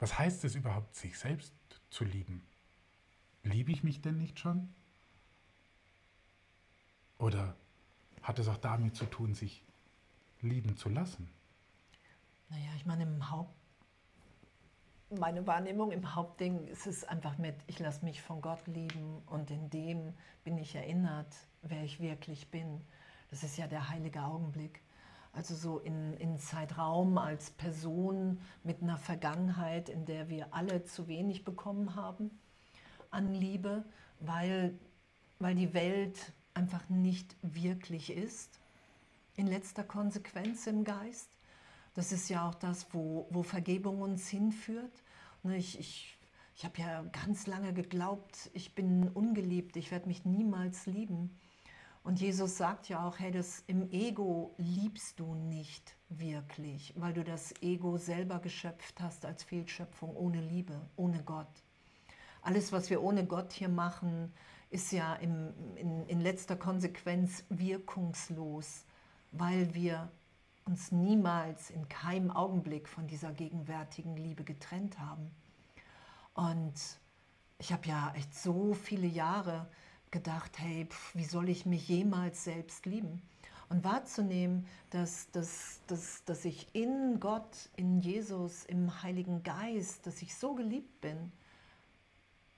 Was 0.00 0.18
heißt 0.18 0.44
es 0.44 0.56
überhaupt, 0.56 0.96
sich 0.96 1.16
selbst 1.16 1.54
zu 1.90 2.04
lieben? 2.04 2.42
Liebe 3.44 3.70
ich 3.70 3.84
mich 3.84 4.00
denn 4.00 4.18
nicht 4.18 4.40
schon? 4.40 4.68
Oder 7.18 7.54
hat 8.22 8.38
es 8.40 8.48
auch 8.48 8.56
damit 8.56 8.96
zu 8.96 9.04
tun, 9.04 9.34
sich 9.34 9.62
lieben 10.40 10.76
zu 10.76 10.88
lassen. 10.88 11.28
Naja, 12.48 12.70
ich 12.76 12.86
meine, 12.86 13.04
im 13.04 13.30
Haupt, 13.30 13.54
meine 15.18 15.46
Wahrnehmung 15.46 15.92
im 15.92 16.14
Hauptding 16.14 16.66
ist 16.66 16.86
es 16.86 17.04
einfach 17.04 17.38
mit, 17.38 17.54
ich 17.66 17.78
lasse 17.78 18.04
mich 18.04 18.22
von 18.22 18.40
Gott 18.40 18.66
lieben 18.66 19.22
und 19.26 19.50
in 19.50 19.70
dem 19.70 20.14
bin 20.44 20.58
ich 20.58 20.74
erinnert, 20.74 21.34
wer 21.62 21.82
ich 21.82 22.00
wirklich 22.00 22.50
bin. 22.50 22.80
Das 23.30 23.42
ist 23.42 23.56
ja 23.56 23.66
der 23.66 23.88
heilige 23.88 24.22
Augenblick. 24.22 24.82
Also 25.32 25.54
so 25.54 25.78
in, 25.78 26.14
in 26.14 26.38
Zeitraum 26.38 27.18
als 27.18 27.50
Person 27.50 28.40
mit 28.62 28.82
einer 28.82 28.98
Vergangenheit, 28.98 29.88
in 29.88 30.06
der 30.06 30.28
wir 30.28 30.54
alle 30.54 30.84
zu 30.84 31.08
wenig 31.08 31.44
bekommen 31.44 31.96
haben 31.96 32.30
an 33.10 33.34
Liebe, 33.34 33.84
weil, 34.20 34.78
weil 35.38 35.54
die 35.54 35.74
Welt 35.74 36.32
einfach 36.54 36.88
nicht 36.88 37.36
wirklich 37.42 38.10
ist, 38.10 38.60
in 39.36 39.46
letzter 39.48 39.82
Konsequenz 39.82 40.66
im 40.68 40.84
Geist, 40.84 41.34
Das 41.94 42.10
ist 42.10 42.28
ja 42.28 42.48
auch 42.48 42.54
das, 42.54 42.86
wo, 42.92 43.26
wo 43.30 43.42
Vergebung 43.42 44.02
uns 44.02 44.28
hinführt. 44.28 45.03
Ne, 45.44 45.58
ich, 45.58 45.78
ich, 45.78 46.18
ich 46.56 46.64
habe 46.64 46.80
ja 46.80 47.02
ganz 47.24 47.46
lange 47.46 47.74
geglaubt, 47.74 48.50
ich 48.54 48.74
bin 48.74 49.08
ungeliebt, 49.10 49.76
ich 49.76 49.90
werde 49.90 50.08
mich 50.08 50.24
niemals 50.24 50.86
lieben. 50.86 51.38
Und 52.02 52.18
Jesus 52.18 52.56
sagt 52.56 52.88
ja 52.88 53.06
auch, 53.06 53.18
hey, 53.18 53.30
das 53.30 53.62
im 53.66 53.90
Ego 53.90 54.54
liebst 54.56 55.20
du 55.20 55.34
nicht 55.34 55.96
wirklich, 56.08 56.94
weil 56.96 57.12
du 57.12 57.22
das 57.24 57.54
Ego 57.60 57.98
selber 57.98 58.38
geschöpft 58.38 59.00
hast 59.00 59.26
als 59.26 59.42
Fehlschöpfung 59.42 60.16
ohne 60.16 60.40
Liebe, 60.40 60.80
ohne 60.96 61.22
Gott. 61.22 61.62
Alles, 62.40 62.72
was 62.72 62.88
wir 62.88 63.02
ohne 63.02 63.26
Gott 63.26 63.52
hier 63.52 63.68
machen, 63.68 64.32
ist 64.70 64.92
ja 64.92 65.14
im, 65.16 65.52
in, 65.76 66.06
in 66.06 66.20
letzter 66.20 66.56
Konsequenz 66.56 67.44
wirkungslos, 67.50 68.86
weil 69.32 69.74
wir 69.74 70.10
uns 70.64 70.92
niemals 70.92 71.70
in 71.70 71.88
keinem 71.88 72.30
Augenblick 72.30 72.88
von 72.88 73.06
dieser 73.06 73.32
gegenwärtigen 73.32 74.16
Liebe 74.16 74.44
getrennt 74.44 74.98
haben. 74.98 75.30
Und 76.34 76.74
ich 77.58 77.72
habe 77.72 77.86
ja 77.86 78.12
echt 78.16 78.34
so 78.34 78.74
viele 78.74 79.06
Jahre 79.06 79.68
gedacht, 80.10 80.58
hey, 80.58 80.86
pf, 80.86 81.14
wie 81.14 81.24
soll 81.24 81.48
ich 81.48 81.66
mich 81.66 81.88
jemals 81.88 82.44
selbst 82.44 82.86
lieben? 82.86 83.22
Und 83.68 83.84
wahrzunehmen, 83.84 84.66
dass, 84.90 85.30
dass, 85.30 85.80
dass, 85.86 86.24
dass 86.24 86.44
ich 86.44 86.68
in 86.74 87.18
Gott, 87.18 87.70
in 87.76 88.00
Jesus, 88.00 88.64
im 88.64 89.02
Heiligen 89.02 89.42
Geist, 89.42 90.06
dass 90.06 90.22
ich 90.22 90.34
so 90.36 90.54
geliebt 90.54 91.00
bin 91.00 91.32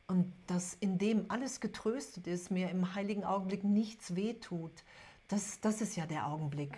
und 0.08 0.32
dass 0.46 0.74
in 0.74 0.98
dem 0.98 1.30
alles 1.30 1.60
getröstet 1.60 2.26
ist, 2.26 2.50
mir 2.50 2.70
im 2.70 2.94
heiligen 2.94 3.24
Augenblick 3.24 3.64
nichts 3.64 4.14
wehtut, 4.14 4.84
das, 5.28 5.60
das 5.60 5.80
ist 5.80 5.96
ja 5.96 6.06
der 6.06 6.26
Augenblick, 6.26 6.76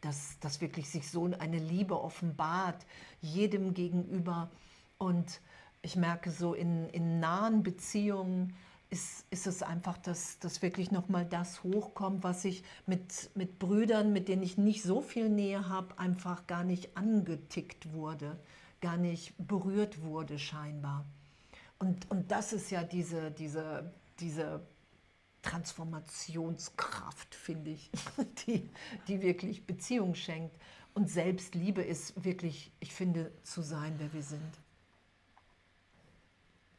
dass, 0.00 0.38
dass 0.40 0.60
wirklich 0.60 0.88
sich 0.88 1.08
so 1.08 1.30
eine 1.38 1.58
Liebe 1.58 2.00
offenbart, 2.00 2.86
jedem 3.20 3.74
gegenüber. 3.74 4.50
Und 4.98 5.40
ich 5.82 5.96
merke 5.96 6.30
so 6.30 6.54
in, 6.54 6.88
in 6.90 7.20
nahen 7.20 7.62
Beziehungen, 7.62 8.54
ist, 8.90 9.24
ist 9.30 9.46
es 9.46 9.62
einfach, 9.62 9.96
dass, 9.98 10.40
dass 10.40 10.62
wirklich 10.62 10.90
nochmal 10.90 11.24
das 11.24 11.62
hochkommt, 11.62 12.24
was 12.24 12.44
ich 12.44 12.64
mit, 12.86 13.30
mit 13.34 13.58
Brüdern, 13.60 14.12
mit 14.12 14.28
denen 14.28 14.42
ich 14.42 14.58
nicht 14.58 14.82
so 14.82 15.00
viel 15.00 15.28
Nähe 15.28 15.68
habe, 15.68 15.96
einfach 15.98 16.46
gar 16.48 16.64
nicht 16.64 16.96
angetickt 16.96 17.92
wurde, 17.92 18.36
gar 18.80 18.96
nicht 18.96 19.32
berührt 19.38 20.02
wurde 20.02 20.38
scheinbar. 20.38 21.04
Und, 21.78 22.10
und 22.10 22.30
das 22.32 22.52
ist 22.52 22.70
ja 22.70 22.82
diese, 22.82 23.30
diese, 23.30 23.92
diese 24.18 24.60
Transformationskraft, 25.42 27.34
finde 27.34 27.70
ich, 27.70 27.90
die, 28.46 28.70
die 29.08 29.22
wirklich 29.22 29.66
Beziehung 29.66 30.14
schenkt. 30.14 30.56
Und 30.92 31.08
Selbstliebe 31.08 31.82
ist 31.82 32.24
wirklich, 32.24 32.72
ich 32.80 32.92
finde, 32.92 33.32
zu 33.42 33.62
sein, 33.62 33.94
wer 33.98 34.12
wir 34.12 34.22
sind. 34.22 34.60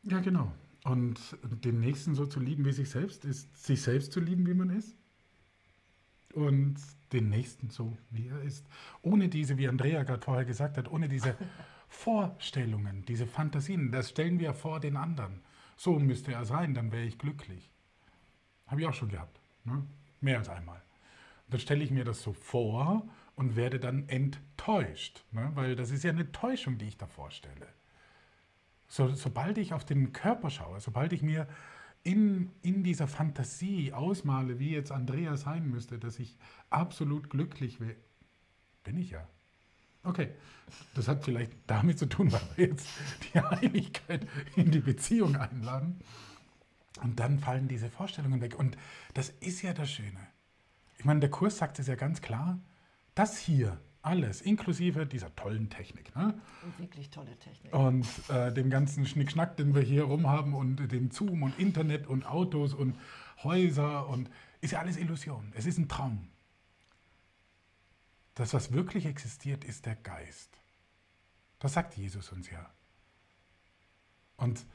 Ja, 0.04 0.20
genau. 0.20 0.52
Und 0.84 1.20
den 1.44 1.80
Nächsten 1.80 2.16
so 2.16 2.26
zu 2.26 2.40
lieben 2.40 2.66
wie 2.66 2.74
sich 2.74 2.90
selbst, 2.90 3.24
ist 3.26 3.66
sich 3.66 3.82
selbst 3.82 4.12
zu 4.12 4.20
lieben, 4.20 4.48
wie 4.48 4.54
man 4.54 4.70
ist. 4.70 4.96
Und 6.34 6.76
den 7.14 7.30
Nächsten 7.30 7.70
so, 7.70 7.98
wie 8.10 8.28
er 8.28 8.42
ist. 8.42 8.66
Ohne 9.02 9.30
diese, 9.30 9.58
wie 9.58 9.68
Andrea 9.68 10.04
gerade 10.04 10.24
vorher 10.24 10.46
gesagt 10.46 10.78
hat, 10.78 10.90
ohne 10.90 11.08
diese 11.08 11.38
Vorstellungen, 11.88 13.06
diese 13.06 13.28
Fantasien, 13.28 13.92
das 13.92 14.10
stellen 14.10 14.40
wir 14.40 14.54
vor 14.54 14.80
den 14.80 14.98
anderen. 14.98 15.42
So 15.76 16.00
müsste 16.00 16.32
er 16.32 16.46
sein, 16.46 16.74
dann 16.74 16.92
wäre 16.92 17.04
ich 17.04 17.18
glücklich. 17.18 17.71
Habe 18.72 18.82
ich 18.82 18.88
auch 18.88 18.94
schon 18.94 19.10
gehabt. 19.10 19.40
Ne? 19.66 19.86
Mehr 20.22 20.40
als 20.40 20.50
einmal. 20.50 20.82
Und 21.46 21.54
dann 21.54 21.60
stelle 21.60 21.84
ich 21.84 21.92
mir 21.92 22.06
das 22.06 22.22
so 22.24 22.32
vor 22.32 23.08
und 23.36 23.56
werde 23.56 23.80
dann 23.80 24.08
enttäuscht. 24.08 25.26
Ne? 25.32 25.52
Weil 25.56 25.76
das 25.76 25.92
ist 25.92 26.04
ja 26.04 26.12
eine 26.12 26.32
Täuschung, 26.32 26.78
die 26.78 26.88
ich 26.88 26.98
da 26.98 27.06
vorstelle. 27.06 27.68
So, 28.88 29.10
sobald 29.10 29.58
ich 29.58 29.74
auf 29.74 29.86
den 29.86 30.14
Körper 30.14 30.50
schaue, 30.50 30.80
sobald 30.80 31.14
ich 31.14 31.22
mir 31.22 31.48
in, 32.04 32.52
in 32.62 32.84
dieser 32.84 33.08
Fantasie 33.08 33.94
ausmale, 33.94 34.60
wie 34.60 34.72
jetzt 34.72 34.92
Andrea 34.92 35.38
sein 35.38 35.70
müsste, 35.70 36.00
dass 36.00 36.18
ich 36.20 36.38
absolut 36.70 37.30
glücklich 37.30 37.80
wäre, 37.80 37.96
bin 38.84 38.98
ich 38.98 39.12
ja. 39.12 39.28
Okay, 40.04 40.30
das 40.96 41.08
hat 41.08 41.24
vielleicht 41.24 41.52
damit 41.68 42.00
zu 42.00 42.08
tun, 42.08 42.32
weil 42.32 42.42
wir 42.56 42.68
jetzt 42.68 42.88
die 43.34 43.40
Einigkeit 43.40 44.28
in 44.56 44.72
die 44.72 44.80
Beziehung 44.80 45.36
einladen. 45.36 46.00
Und 47.02 47.20
dann 47.20 47.40
fallen 47.40 47.68
diese 47.68 47.90
Vorstellungen 47.90 48.42
weg. 48.42 48.58
Und 48.58 48.78
das 49.14 49.30
ist 49.42 49.62
ja 49.62 49.74
das 49.74 49.92
Schöne. 49.92 50.28
Ich 50.98 51.06
meine, 51.06 51.20
der 51.20 51.32
Kurs 51.32 51.58
sagt 51.58 51.80
es 51.80 51.88
ja 51.88 51.96
ganz 51.96 52.22
klar, 52.22 52.60
das 53.16 53.38
hier 53.38 53.80
alles, 54.04 54.42
inklusive 54.42 55.06
dieser 55.06 55.36
tollen 55.36 55.70
Technik. 55.70 56.16
Ne? 56.16 56.40
Und 56.64 56.80
wirklich 56.80 57.10
tolle 57.10 57.38
Technik. 57.38 57.74
Und 57.74 58.08
äh, 58.30 58.52
dem 58.52 58.70
ganzen 58.70 59.06
Schnickschnack, 59.06 59.58
den 59.58 59.76
wir 59.76 59.82
hier 59.82 60.04
rum 60.04 60.28
haben 60.28 60.54
und 60.54 60.92
dem 60.92 61.12
Zoom 61.12 61.44
und 61.44 61.58
Internet 61.60 62.08
und 62.08 62.26
Autos 62.26 62.74
und 62.74 62.98
Häuser 63.44 64.08
und 64.08 64.30
ist 64.62 64.72
ja 64.72 64.80
alles 64.80 64.98
Illusion. 64.98 65.52
Es 65.56 65.66
ist 65.66 65.78
ein 65.78 65.88
Traum. 65.88 66.28
Das, 68.36 68.54
was 68.54 68.72
wirklich 68.72 69.06
existiert, 69.06 69.64
ist 69.64 69.86
der 69.86 69.96
Geist. 69.96 70.60
Das 71.60 71.74
sagt 71.74 71.96
Jesus 71.96 72.32
uns 72.32 72.50
ja. 72.50 72.72
Und, 74.38 74.66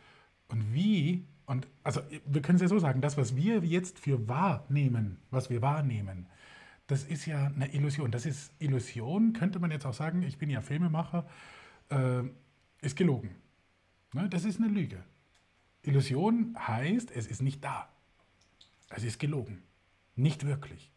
und 0.49 0.73
wie, 0.73 1.27
und 1.47 1.69
also 1.85 2.01
wir 2.27 2.43
können 2.43 2.57
es 2.57 2.63
ja 2.63 2.69
so 2.69 2.79
sagen, 2.79 3.01
das, 3.01 3.17
was 3.17 3.37
wir 3.37 3.61
jetzt 3.61 4.01
für 4.01 4.29
wahrnehmen, 4.29 5.19
was 5.31 5.49
wir 5.49 5.63
wahrnehmen, 5.63 6.27
das 6.89 7.05
ist 7.05 7.27
ja 7.27 7.47
eine 7.47 7.73
Illusion. 7.73 8.11
Das 8.11 8.27
ist 8.27 8.53
Illusion, 8.59 9.33
könnte 9.33 9.59
man 9.59 9.71
jetzt 9.71 9.87
auch 9.87 9.95
sagen, 9.95 10.23
ich 10.23 10.39
bin 10.39 10.51
ja 10.51 10.61
Filmemacher, 10.61 11.27
äh, 11.91 12.23
ist 12.81 12.97
gelogen. 12.97 13.31
Ne? 14.13 14.29
Das 14.29 14.45
ist 14.45 14.61
eine 14.61 14.69
Lüge. 14.69 15.03
Illusion 15.83 16.57
heißt, 16.59 17.11
es 17.11 17.27
ist 17.27 17.43
nicht 17.43 17.65
da. 17.65 17.89
Es 18.91 19.05
ist 19.05 19.19
gelogen. 19.19 19.63
Nicht 20.17 20.47
wirklich. 20.47 20.91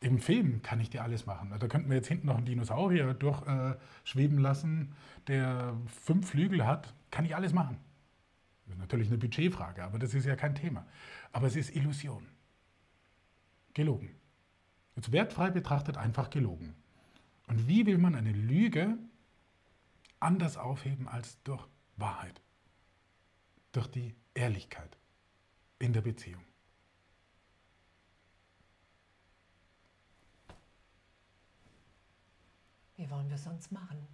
Im 0.00 0.18
Film 0.18 0.62
kann 0.62 0.80
ich 0.80 0.90
dir 0.90 1.04
alles 1.04 1.26
machen. 1.26 1.54
Da 1.56 1.68
könnten 1.68 1.88
wir 1.88 1.96
jetzt 1.96 2.08
hinten 2.08 2.26
noch 2.26 2.36
einen 2.36 2.46
Dinosaurier 2.46 3.14
durchschweben 3.14 4.38
äh, 4.38 4.40
lassen, 4.40 4.94
der 5.28 5.76
fünf 5.86 6.30
Flügel 6.30 6.66
hat. 6.66 6.92
Kann 7.12 7.24
ich 7.24 7.36
alles 7.36 7.52
machen. 7.52 7.78
Natürlich 8.78 9.08
eine 9.08 9.18
Budgetfrage, 9.18 9.84
aber 9.84 9.98
das 9.98 10.14
ist 10.14 10.26
ja 10.26 10.36
kein 10.36 10.54
Thema. 10.54 10.86
Aber 11.32 11.46
es 11.46 11.56
ist 11.56 11.74
Illusion. 11.74 12.26
Gelogen. 13.74 14.14
Jetzt 14.96 15.12
wertfrei 15.12 15.50
betrachtet 15.50 15.96
einfach 15.96 16.30
gelogen. 16.30 16.74
Und 17.46 17.66
wie 17.68 17.86
will 17.86 17.98
man 17.98 18.14
eine 18.14 18.32
Lüge 18.32 18.98
anders 20.20 20.56
aufheben 20.56 21.08
als 21.08 21.42
durch 21.42 21.66
Wahrheit? 21.96 22.40
Durch 23.72 23.86
die 23.88 24.14
Ehrlichkeit 24.34 24.96
in 25.78 25.92
der 25.92 26.02
Beziehung. 26.02 26.44
Wie 32.96 33.10
wollen 33.10 33.28
wir 33.28 33.34
es 33.34 33.44
sonst 33.44 33.72
machen? 33.72 34.06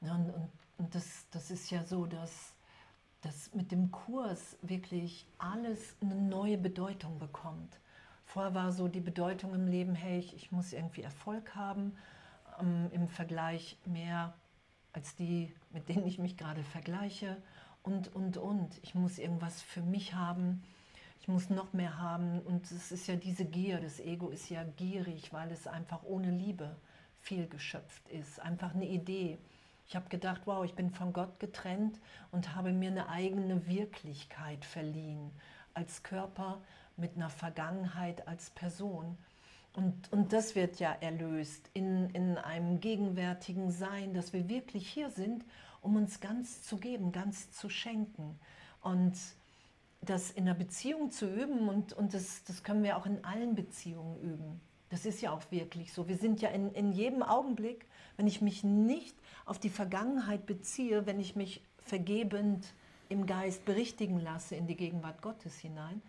Und, 0.00 0.30
und, 0.30 0.50
und 0.78 0.94
das, 0.94 1.26
das 1.30 1.50
ist 1.50 1.70
ja 1.70 1.84
so, 1.84 2.06
dass, 2.06 2.54
dass 3.22 3.54
mit 3.54 3.72
dem 3.72 3.90
Kurs 3.90 4.56
wirklich 4.62 5.26
alles 5.38 5.96
eine 6.00 6.14
neue 6.14 6.58
Bedeutung 6.58 7.18
bekommt. 7.18 7.80
Vorher 8.24 8.54
war 8.54 8.72
so 8.72 8.88
die 8.88 9.00
Bedeutung 9.00 9.54
im 9.54 9.66
Leben, 9.66 9.94
hey, 9.94 10.18
ich, 10.18 10.34
ich 10.36 10.52
muss 10.52 10.72
irgendwie 10.72 11.02
Erfolg 11.02 11.54
haben, 11.54 11.96
ähm, 12.60 12.90
im 12.92 13.08
Vergleich 13.08 13.78
mehr 13.86 14.34
als 14.92 15.16
die, 15.16 15.52
mit 15.70 15.88
denen 15.88 16.06
ich 16.06 16.18
mich 16.18 16.36
gerade 16.36 16.62
vergleiche 16.62 17.36
und, 17.82 18.14
und, 18.14 18.36
und. 18.36 18.78
Ich 18.82 18.94
muss 18.94 19.18
irgendwas 19.18 19.62
für 19.62 19.82
mich 19.82 20.14
haben, 20.14 20.62
ich 21.20 21.28
muss 21.28 21.50
noch 21.50 21.72
mehr 21.72 21.98
haben 21.98 22.40
und 22.40 22.70
es 22.70 22.92
ist 22.92 23.06
ja 23.06 23.16
diese 23.16 23.44
Gier, 23.44 23.80
das 23.80 24.00
Ego 24.00 24.28
ist 24.28 24.48
ja 24.50 24.64
gierig, 24.64 25.32
weil 25.32 25.50
es 25.50 25.66
einfach 25.66 26.02
ohne 26.04 26.30
Liebe 26.30 26.76
viel 27.20 27.48
geschöpft 27.48 28.08
ist, 28.08 28.40
einfach 28.40 28.74
eine 28.74 28.86
Idee. 28.86 29.38
Ich 29.88 29.96
habe 29.96 30.10
gedacht, 30.10 30.42
wow, 30.44 30.64
ich 30.66 30.74
bin 30.74 30.90
von 30.90 31.14
Gott 31.14 31.40
getrennt 31.40 31.98
und 32.30 32.54
habe 32.54 32.72
mir 32.72 32.90
eine 32.90 33.08
eigene 33.08 33.66
Wirklichkeit 33.66 34.66
verliehen 34.66 35.30
als 35.72 36.02
Körper 36.02 36.60
mit 36.98 37.16
einer 37.16 37.30
Vergangenheit 37.30 38.28
als 38.28 38.50
Person. 38.50 39.16
Und, 39.72 40.12
und 40.12 40.34
das 40.34 40.54
wird 40.54 40.78
ja 40.78 40.92
erlöst 41.00 41.70
in, 41.72 42.10
in 42.10 42.36
einem 42.36 42.80
gegenwärtigen 42.80 43.70
Sein, 43.70 44.12
dass 44.12 44.34
wir 44.34 44.50
wirklich 44.50 44.86
hier 44.86 45.08
sind, 45.08 45.46
um 45.80 45.96
uns 45.96 46.20
ganz 46.20 46.62
zu 46.62 46.76
geben, 46.76 47.10
ganz 47.10 47.50
zu 47.52 47.70
schenken. 47.70 48.38
Und 48.82 49.16
das 50.02 50.30
in 50.30 50.44
der 50.44 50.54
Beziehung 50.54 51.10
zu 51.10 51.32
üben, 51.32 51.66
und, 51.70 51.94
und 51.94 52.12
das, 52.12 52.44
das 52.44 52.62
können 52.62 52.82
wir 52.82 52.98
auch 52.98 53.06
in 53.06 53.24
allen 53.24 53.54
Beziehungen 53.54 54.20
üben. 54.20 54.60
Das 54.90 55.06
ist 55.06 55.22
ja 55.22 55.32
auch 55.32 55.42
wirklich 55.50 55.92
so. 55.94 56.08
Wir 56.08 56.16
sind 56.16 56.42
ja 56.42 56.50
in, 56.50 56.72
in 56.72 56.92
jedem 56.92 57.22
Augenblick, 57.22 57.86
wenn 58.16 58.26
ich 58.26 58.42
mich 58.42 58.64
nicht 58.64 59.16
auf 59.48 59.58
die 59.58 59.70
Vergangenheit 59.70 60.46
beziehe, 60.46 61.06
wenn 61.06 61.20
ich 61.20 61.34
mich 61.34 61.62
vergebend 61.78 62.74
im 63.08 63.26
Geist 63.26 63.64
berichtigen 63.64 64.20
lasse 64.20 64.54
in 64.54 64.66
die 64.66 64.76
Gegenwart 64.76 65.22
Gottes 65.22 65.58
hinein, 65.58 66.02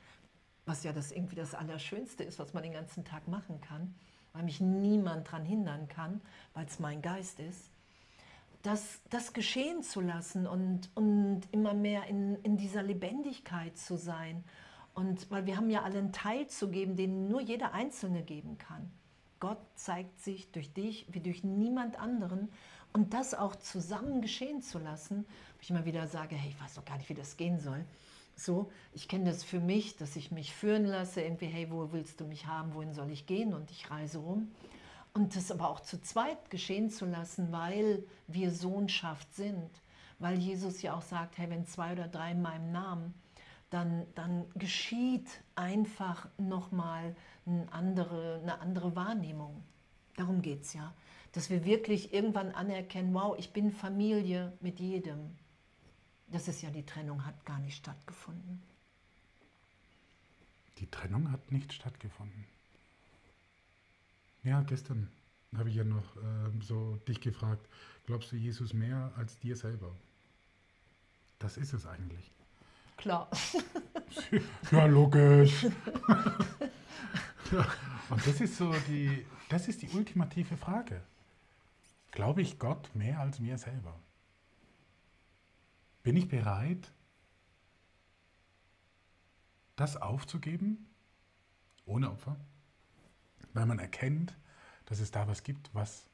was 0.66 0.84
ja 0.84 0.92
das 0.92 1.12
irgendwie 1.12 1.36
das 1.36 1.56
Allerschönste 1.56 2.24
ist, 2.24 2.40
was 2.40 2.54
man 2.54 2.64
den 2.64 2.74
ganzen 2.74 3.06
Tag 3.06 3.28
machen 3.28 3.62
kann, 3.62 3.96
weil 4.34 4.44
mich 4.44 4.60
niemand 4.60 5.28
daran 5.28 5.46
hindern 5.46 5.88
kann, 5.88 6.22
weil 6.54 6.66
es 6.66 6.80
mein 6.80 7.02
Geist 7.02 7.40
ist, 7.40 7.72
das, 8.62 9.00
das 9.10 9.32
geschehen 9.32 9.84
zu 9.84 10.02
lassen 10.02 10.46
und, 10.46 10.90
und 10.96 11.42
immer 11.52 11.74
mehr 11.74 12.08
in, 12.08 12.36
in 12.44 12.58
dieser 12.58 12.84
Lebendigkeit 12.84 13.78
zu 13.78 13.98
sein. 13.98 14.44
Und 14.94 15.32
weil 15.32 15.46
wir 15.46 15.56
haben 15.56 15.70
ja 15.70 15.84
alle 15.84 16.00
einen 16.00 16.12
Teil 16.12 16.48
zu 16.48 16.70
geben, 16.70 16.98
den 16.98 17.30
nur 17.30 17.40
jeder 17.40 17.74
Einzelne 17.74 18.22
geben 18.22 18.58
kann. 18.58 18.92
Gott 19.40 19.60
zeigt 19.76 20.20
sich 20.20 20.52
durch 20.52 20.74
dich 20.74 21.08
wie 21.12 21.22
durch 21.22 21.46
niemand 21.46 21.98
anderen. 21.98 22.50
Und 22.94 23.14
das 23.14 23.34
auch 23.34 23.56
zusammen 23.56 24.22
geschehen 24.22 24.62
zu 24.62 24.80
lassen, 24.80 25.26
wo 25.26 25.62
ich 25.62 25.70
immer 25.70 25.86
wieder 25.86 26.08
sage, 26.08 26.36
hey, 26.36 26.50
ich 26.50 26.62
weiß 26.62 26.76
doch 26.76 26.86
gar 26.86 26.98
nicht, 26.98 27.10
wie 27.10 27.14
das 27.14 27.38
gehen 27.38 27.60
soll. 27.60 27.86
So, 28.36 28.72
ich 28.94 29.08
kenne 29.08 29.26
das 29.26 29.44
für 29.44 29.60
mich, 29.60 29.98
dass 29.98 30.16
ich 30.16 30.32
mich 30.32 30.54
führen 30.54 30.86
lasse, 30.86 31.22
irgendwie, 31.22 31.48
hey, 31.48 31.70
wo 31.70 31.92
willst 31.92 32.22
du 32.22 32.26
mich 32.26 32.48
haben, 32.48 32.74
wohin 32.74 32.94
soll 32.94 33.12
ich 33.12 33.26
gehen? 33.26 33.54
Und 33.54 33.70
ich 33.70 33.92
reise 33.92 34.20
rum. 34.20 34.50
Und 35.14 35.36
das 35.36 35.52
aber 35.52 35.70
auch 35.70 35.82
zu 35.82 36.02
zweit 36.02 36.50
geschehen 36.50 36.90
zu 36.90 37.06
lassen, 37.06 37.52
weil 37.52 38.04
wir 38.28 38.52
Sohnschaft 38.52 39.34
sind. 39.34 39.70
Weil 40.20 40.38
Jesus 40.38 40.82
ja 40.82 40.96
auch 40.96 41.02
sagt, 41.02 41.38
hey, 41.38 41.50
wenn 41.50 41.66
zwei 41.66 41.92
oder 41.94 42.08
drei 42.08 42.32
in 42.32 42.42
meinem 42.42 42.72
Namen, 42.72 43.14
dann, 43.70 44.06
dann 44.16 44.46
geschieht 44.56 45.28
einfach 45.56 46.28
nochmal 46.38 47.16
eine 47.46 47.72
andere, 47.72 48.40
eine 48.42 48.60
andere 48.62 48.96
Wahrnehmung. 48.96 49.64
Darum 50.16 50.42
geht 50.42 50.62
es 50.62 50.74
ja. 50.74 50.94
Dass 51.34 51.49
wir 51.49 51.63
wirklich 51.65 52.13
irgendwann 52.13 52.51
anerkennen, 52.51 53.13
wow, 53.13 53.38
ich 53.38 53.53
bin 53.53 53.71
Familie 53.71 54.53
mit 54.61 54.80
jedem. 54.80 55.36
Das 56.27 56.47
ist 56.47 56.61
ja 56.61 56.69
die 56.69 56.86
Trennung, 56.86 57.25
hat 57.25 57.45
gar 57.45 57.59
nicht 57.59 57.77
stattgefunden. 57.77 58.61
Die 60.77 60.88
Trennung 60.88 61.32
hat 61.32 61.51
nicht 61.51 61.73
stattgefunden. 61.73 62.45
Ja, 64.43 64.61
gestern 64.61 65.09
habe 65.55 65.69
ich 65.69 65.75
ja 65.75 65.84
noch 65.84 66.15
äh, 66.15 66.61
so 66.61 66.95
dich 67.07 67.19
gefragt, 67.19 67.67
glaubst 68.05 68.32
du 68.32 68.36
Jesus 68.36 68.73
mehr 68.73 69.11
als 69.17 69.38
dir 69.39 69.55
selber? 69.55 69.93
Das 71.39 71.57
ist 71.57 71.73
es 71.73 71.86
eigentlich. 71.86 72.32
Klar. 72.97 73.30
ja, 74.71 74.86
logisch. 74.86 75.63
ja, 77.51 77.67
und 78.09 78.27
das 78.27 78.41
ist 78.41 78.57
so 78.57 78.73
die, 78.88 79.25
das 79.47 79.67
ist 79.67 79.82
die 79.82 79.89
ultimative 79.89 80.57
Frage. 80.57 81.01
Glaube 82.20 82.41
ich 82.41 82.59
Gott 82.59 82.93
mehr 82.95 83.22
als 83.22 83.39
mir 83.39 83.57
selber? 83.57 83.97
Bin 86.03 86.17
ich 86.17 86.28
bereit, 86.28 86.91
das 89.78 89.95
aufzugeben, 89.95 90.86
ohne 91.86 92.11
Opfer? 92.11 92.36
weil 93.53 93.65
man 93.65 93.80
erkennt, 93.80 94.36
dass 94.88 94.99
es 94.99 95.11
da 95.11 95.30
was 95.30 95.43
gibt, 95.43 95.70
was 95.74 96.09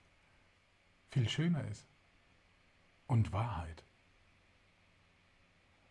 viel 1.10 1.28
schöner 1.28 1.68
ist. 1.70 1.88
Und 3.08 3.34
Wahrheit. 3.34 3.84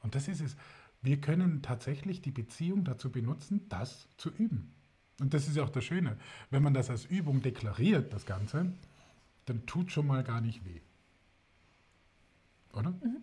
Und 0.00 0.14
das 0.14 0.28
ist 0.28 0.40
es. 0.40 0.56
Wir 1.02 1.20
können 1.20 1.60
tatsächlich 1.60 2.22
die 2.22 2.30
Beziehung 2.30 2.84
dazu 2.84 3.10
benutzen, 3.10 3.68
das 3.68 4.06
zu 4.16 4.30
üben. 4.30 4.72
Und 5.18 5.34
das 5.34 5.48
ist 5.48 5.56
ja 5.56 5.64
auch 5.64 5.70
das 5.70 5.84
Schöne. 5.84 6.16
Wenn 6.50 6.62
man 6.62 6.72
das 6.72 6.88
als 6.88 7.04
Übung 7.04 7.42
deklariert, 7.42 8.12
das 8.12 8.26
Ganze, 8.26 8.72
dann 9.46 9.66
tut 9.66 9.92
schon 9.92 10.06
mal 10.06 10.24
gar 10.24 10.40
nicht 10.40 10.64
weh. 10.64 10.80
Oder? 12.72 12.90
Mhm. 12.90 13.22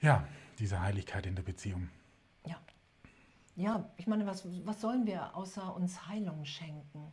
Ja, 0.00 0.26
diese 0.58 0.80
Heiligkeit 0.80 1.26
in 1.26 1.34
der 1.34 1.42
Beziehung. 1.42 1.88
Ja. 2.46 2.58
Ja, 3.56 3.90
ich 3.96 4.06
meine, 4.06 4.26
was, 4.26 4.46
was 4.64 4.80
sollen 4.80 5.06
wir 5.06 5.36
außer 5.36 5.74
uns 5.74 6.06
Heilung 6.06 6.44
schenken, 6.44 7.12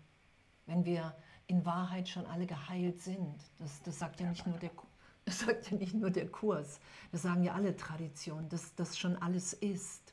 wenn 0.66 0.86
wir 0.86 1.16
in 1.48 1.66
Wahrheit 1.66 2.08
schon 2.08 2.26
alle 2.26 2.45
geheilt 2.45 3.02
sind? 3.02 3.36
Das, 3.58 3.82
das, 3.84 4.00
sagt, 4.00 4.22
ja 4.22 4.30
nicht 4.30 4.48
nur 4.48 4.58
der, 4.58 4.72
das 5.26 5.39
sagt 5.39 5.70
ja 5.72 5.78
nicht 5.78 5.93
nur 5.93 6.10
der 6.10 6.30
Kurs, 6.30 6.80
das 7.12 7.24
sagen 7.24 7.43
ja 7.43 7.54
alle 7.54 7.76
Traditionen, 7.76 8.48
dass 8.48 8.74
das 8.76 8.98
schon 8.98 9.18
alles 9.18 9.54
ist. 9.54 10.07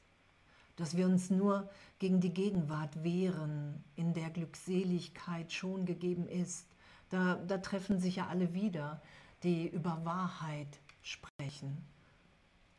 Dass 0.76 0.96
wir 0.96 1.06
uns 1.06 1.30
nur 1.30 1.70
gegen 1.98 2.20
die 2.20 2.34
Gegenwart 2.34 3.02
wehren, 3.04 3.84
in 3.96 4.12
der 4.12 4.30
Glückseligkeit 4.30 5.52
schon 5.52 5.86
gegeben 5.86 6.26
ist. 6.26 6.66
Da, 7.10 7.36
da 7.36 7.58
treffen 7.58 7.98
sich 8.00 8.16
ja 8.16 8.26
alle 8.26 8.54
wieder, 8.54 9.00
die 9.42 9.68
über 9.68 10.04
Wahrheit 10.04 10.80
sprechen. 11.02 11.78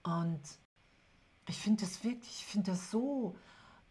Und 0.03 0.41
ich 1.47 1.57
finde 1.57 1.85
das 1.85 2.03
wirklich, 2.03 2.39
ich 2.39 2.45
finde 2.45 2.71
das 2.71 2.91
so, 2.91 3.35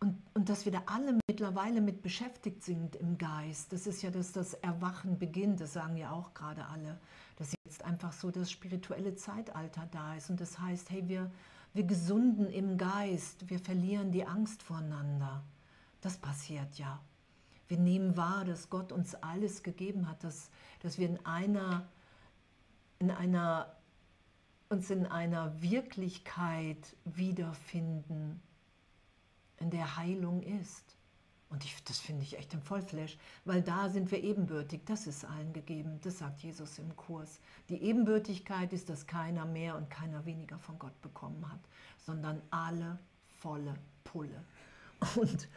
und, 0.01 0.21
und 0.35 0.49
dass 0.49 0.65
wir 0.65 0.73
da 0.73 0.83
alle 0.87 1.19
mittlerweile 1.29 1.81
mit 1.81 2.03
beschäftigt 2.03 2.63
sind 2.63 2.97
im 2.97 3.17
Geist. 3.17 3.73
Das 3.73 3.87
ist 3.87 4.03
ja, 4.03 4.11
dass 4.11 4.33
das 4.33 4.55
Erwachen 4.55 5.19
beginnt, 5.19 5.61
das 5.61 5.73
sagen 5.73 5.97
ja 5.97 6.11
auch 6.11 6.35
gerade 6.35 6.67
alle, 6.67 7.01
dass 7.37 7.55
jetzt 7.65 7.83
einfach 7.85 8.13
so 8.13 8.31
das 8.31 8.51
spirituelle 8.51 9.15
Zeitalter 9.15 9.89
da 9.91 10.15
ist. 10.15 10.29
Und 10.29 10.41
das 10.41 10.59
heißt, 10.59 10.91
hey, 10.91 11.09
wir, 11.09 11.31
wir 11.75 11.85
gesunden 11.85 12.47
im 12.47 12.79
Geist, 12.79 13.51
wir 13.51 13.59
verlieren 13.59 14.13
die 14.13 14.25
Angst 14.25 14.63
voreinander. 14.63 15.45
Das 16.01 16.17
passiert 16.17 16.79
ja. 16.79 17.01
Wir 17.69 17.79
nehmen 17.79 18.17
wahr, 18.17 18.45
dass 18.45 18.71
Gott 18.71 18.93
uns 18.93 19.15
alles 19.17 19.63
gegeben 19.63 20.09
hat, 20.09 20.23
dass, 20.23 20.51
dass 20.81 20.99
wir 20.99 21.09
in 21.09 21.25
einer, 21.27 21.87
in 22.99 23.11
einer 23.11 23.75
uns 24.69 24.91
in 24.91 25.07
einer 25.07 25.61
Wirklichkeit 25.63 26.97
wiederfinden, 27.05 28.43
in 29.59 29.71
der 29.71 29.97
Heilung 29.97 30.43
ist. 30.43 30.94
Und 31.51 31.65
ich, 31.65 31.83
das 31.85 32.01
finde 32.01 32.23
ich 32.23 32.37
echt 32.37 32.53
im 32.55 32.63
Vollflash, 32.63 33.17
weil 33.45 33.63
da 33.63 33.89
sind 33.89 34.11
wir 34.11 34.23
ebenbürtig. 34.23 34.81
Das 34.87 35.07
ist 35.07 35.25
allen 35.25 35.53
gegeben. 35.53 36.01
Das 36.03 36.19
sagt 36.19 36.41
Jesus 36.41 36.79
im 36.79 36.97
Kurs. 36.97 37.41
Die 37.69 37.83
Ebenbürtigkeit 37.83 38.73
ist, 38.73 38.89
dass 38.89 39.07
keiner 39.07 39.45
mehr 39.45 39.77
und 39.77 39.89
keiner 39.91 40.25
weniger 40.25 40.59
von 40.59 40.79
Gott 40.79 41.01
bekommen 41.01 41.49
hat, 41.51 41.61
sondern 41.99 42.43
alle 42.51 42.99
volle 43.39 43.75
Pulle. 44.05 44.45
Und, 45.17 45.49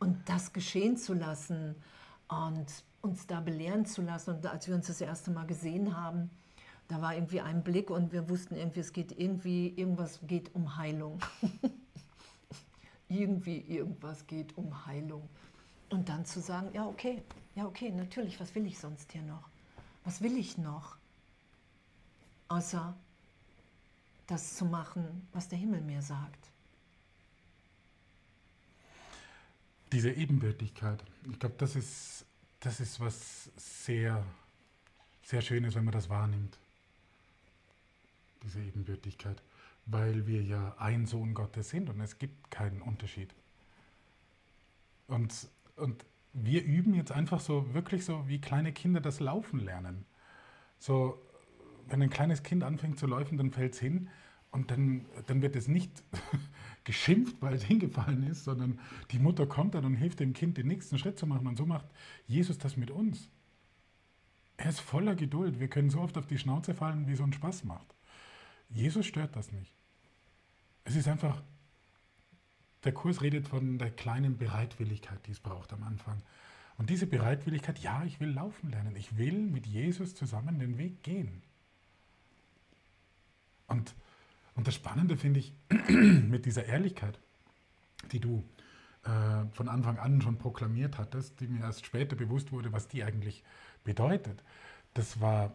und 0.00 0.28
das 0.28 0.52
geschehen 0.52 0.96
zu 0.96 1.14
lassen 1.14 1.76
und 2.26 2.66
uns 3.02 3.26
da 3.26 3.40
belehren 3.40 3.86
zu 3.86 4.02
lassen. 4.02 4.30
Und 4.30 4.46
als 4.46 4.66
wir 4.66 4.74
uns 4.74 4.88
das 4.88 5.00
erste 5.00 5.30
Mal 5.30 5.46
gesehen 5.46 5.96
haben, 5.96 6.30
da 6.88 7.00
war 7.00 7.14
irgendwie 7.14 7.40
ein 7.40 7.62
Blick 7.62 7.88
und 7.88 8.12
wir 8.12 8.28
wussten 8.28 8.56
irgendwie, 8.56 8.80
es 8.80 8.92
geht 8.92 9.12
irgendwie, 9.12 9.68
irgendwas 9.68 10.18
geht 10.26 10.54
um 10.54 10.76
Heilung. 10.76 11.20
irgendwie, 13.10 13.58
irgendwas 13.58 14.26
geht 14.26 14.56
um 14.56 14.86
Heilung. 14.86 15.28
Und 15.90 16.08
dann 16.08 16.24
zu 16.24 16.40
sagen, 16.40 16.70
ja, 16.72 16.86
okay, 16.86 17.22
ja, 17.56 17.66
okay, 17.66 17.90
natürlich, 17.90 18.38
was 18.40 18.54
will 18.54 18.66
ich 18.66 18.78
sonst 18.78 19.10
hier 19.12 19.22
noch? 19.22 19.48
Was 20.04 20.22
will 20.22 20.38
ich 20.38 20.56
noch? 20.56 20.96
Außer 22.48 22.96
das 24.26 24.56
zu 24.56 24.64
machen, 24.64 25.26
was 25.32 25.48
der 25.48 25.58
Himmel 25.58 25.80
mir 25.80 26.00
sagt. 26.00 26.48
Diese 29.92 30.12
Ebenbürtigkeit, 30.12 31.02
ich 31.28 31.38
glaube, 31.40 31.56
das 31.58 31.74
ist, 31.74 32.24
das 32.60 32.78
ist 32.78 33.00
was 33.00 33.50
sehr, 33.56 34.24
sehr 35.24 35.42
Schönes, 35.42 35.74
wenn 35.74 35.84
man 35.84 35.92
das 35.92 36.08
wahrnimmt 36.08 36.56
diese 38.42 38.60
Ebenbürtigkeit, 38.60 39.40
weil 39.86 40.26
wir 40.26 40.42
ja 40.42 40.76
ein 40.78 41.06
Sohn 41.06 41.34
Gottes 41.34 41.70
sind 41.70 41.90
und 41.90 42.00
es 42.00 42.18
gibt 42.18 42.50
keinen 42.50 42.82
Unterschied. 42.82 43.34
Und, 45.06 45.48
und 45.76 46.04
wir 46.32 46.62
üben 46.64 46.94
jetzt 46.94 47.12
einfach 47.12 47.40
so, 47.40 47.74
wirklich 47.74 48.04
so, 48.04 48.28
wie 48.28 48.40
kleine 48.40 48.72
Kinder 48.72 49.00
das 49.00 49.20
Laufen 49.20 49.60
lernen. 49.60 50.04
So, 50.78 51.20
wenn 51.88 52.02
ein 52.02 52.10
kleines 52.10 52.42
Kind 52.42 52.62
anfängt 52.62 52.98
zu 52.98 53.06
laufen, 53.06 53.36
dann 53.36 53.50
fällt 53.50 53.74
es 53.74 53.80
hin 53.80 54.08
und 54.52 54.70
dann, 54.70 55.04
dann 55.26 55.42
wird 55.42 55.56
es 55.56 55.68
nicht 55.68 55.90
geschimpft, 56.84 57.36
weil 57.40 57.54
es 57.54 57.64
hingefallen 57.64 58.22
ist, 58.24 58.44
sondern 58.44 58.78
die 59.10 59.18
Mutter 59.18 59.46
kommt 59.46 59.74
dann 59.74 59.84
und 59.84 59.94
hilft 59.94 60.20
dem 60.20 60.32
Kind, 60.32 60.56
den 60.56 60.68
nächsten 60.68 60.98
Schritt 60.98 61.18
zu 61.18 61.26
machen. 61.26 61.46
Und 61.46 61.56
so 61.56 61.66
macht 61.66 61.86
Jesus 62.26 62.58
das 62.58 62.76
mit 62.76 62.90
uns. 62.90 63.28
Er 64.56 64.68
ist 64.68 64.80
voller 64.80 65.14
Geduld. 65.14 65.58
Wir 65.58 65.68
können 65.68 65.90
so 65.90 66.00
oft 66.00 66.18
auf 66.18 66.26
die 66.26 66.38
Schnauze 66.38 66.74
fallen, 66.74 67.06
wie 67.06 67.12
es 67.12 67.20
uns 67.20 67.34
Spaß 67.34 67.64
macht. 67.64 67.94
Jesus 68.70 69.06
stört 69.06 69.36
das 69.36 69.52
nicht. 69.52 69.72
Es 70.84 70.96
ist 70.96 71.08
einfach, 71.08 71.42
der 72.84 72.92
Kurs 72.92 73.22
redet 73.22 73.48
von 73.48 73.78
der 73.78 73.90
kleinen 73.90 74.38
Bereitwilligkeit, 74.38 75.26
die 75.26 75.32
es 75.32 75.40
braucht 75.40 75.72
am 75.72 75.82
Anfang. 75.82 76.22
Und 76.78 76.88
diese 76.88 77.06
Bereitwilligkeit, 77.06 77.78
ja, 77.80 78.04
ich 78.04 78.20
will 78.20 78.30
laufen 78.30 78.70
lernen. 78.70 78.96
Ich 78.96 79.18
will 79.18 79.46
mit 79.46 79.66
Jesus 79.66 80.14
zusammen 80.14 80.58
den 80.58 80.78
Weg 80.78 81.02
gehen. 81.02 81.42
Und, 83.66 83.94
und 84.54 84.66
das 84.66 84.74
Spannende 84.74 85.16
finde 85.16 85.40
ich 85.40 85.52
mit 85.88 86.46
dieser 86.46 86.64
Ehrlichkeit, 86.64 87.18
die 88.12 88.20
du 88.20 88.44
äh, 89.04 89.44
von 89.52 89.68
Anfang 89.68 89.98
an 89.98 90.22
schon 90.22 90.38
proklamiert 90.38 90.98
hattest, 90.98 91.40
die 91.40 91.48
mir 91.48 91.64
erst 91.64 91.86
später 91.86 92.16
bewusst 92.16 92.50
wurde, 92.50 92.72
was 92.72 92.88
die 92.88 93.04
eigentlich 93.04 93.44
bedeutet. 93.84 94.42
Das 94.94 95.20
war, 95.20 95.54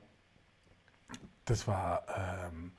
das 1.45 1.68
war 1.68 2.05
ähm, 2.47 2.72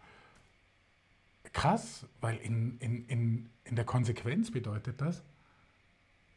krass, 1.56 2.04
weil 2.20 2.36
in, 2.36 2.76
in, 2.80 3.06
in, 3.06 3.50
in 3.64 3.76
der 3.76 3.86
Konsequenz 3.86 4.50
bedeutet 4.50 5.00
das, 5.00 5.22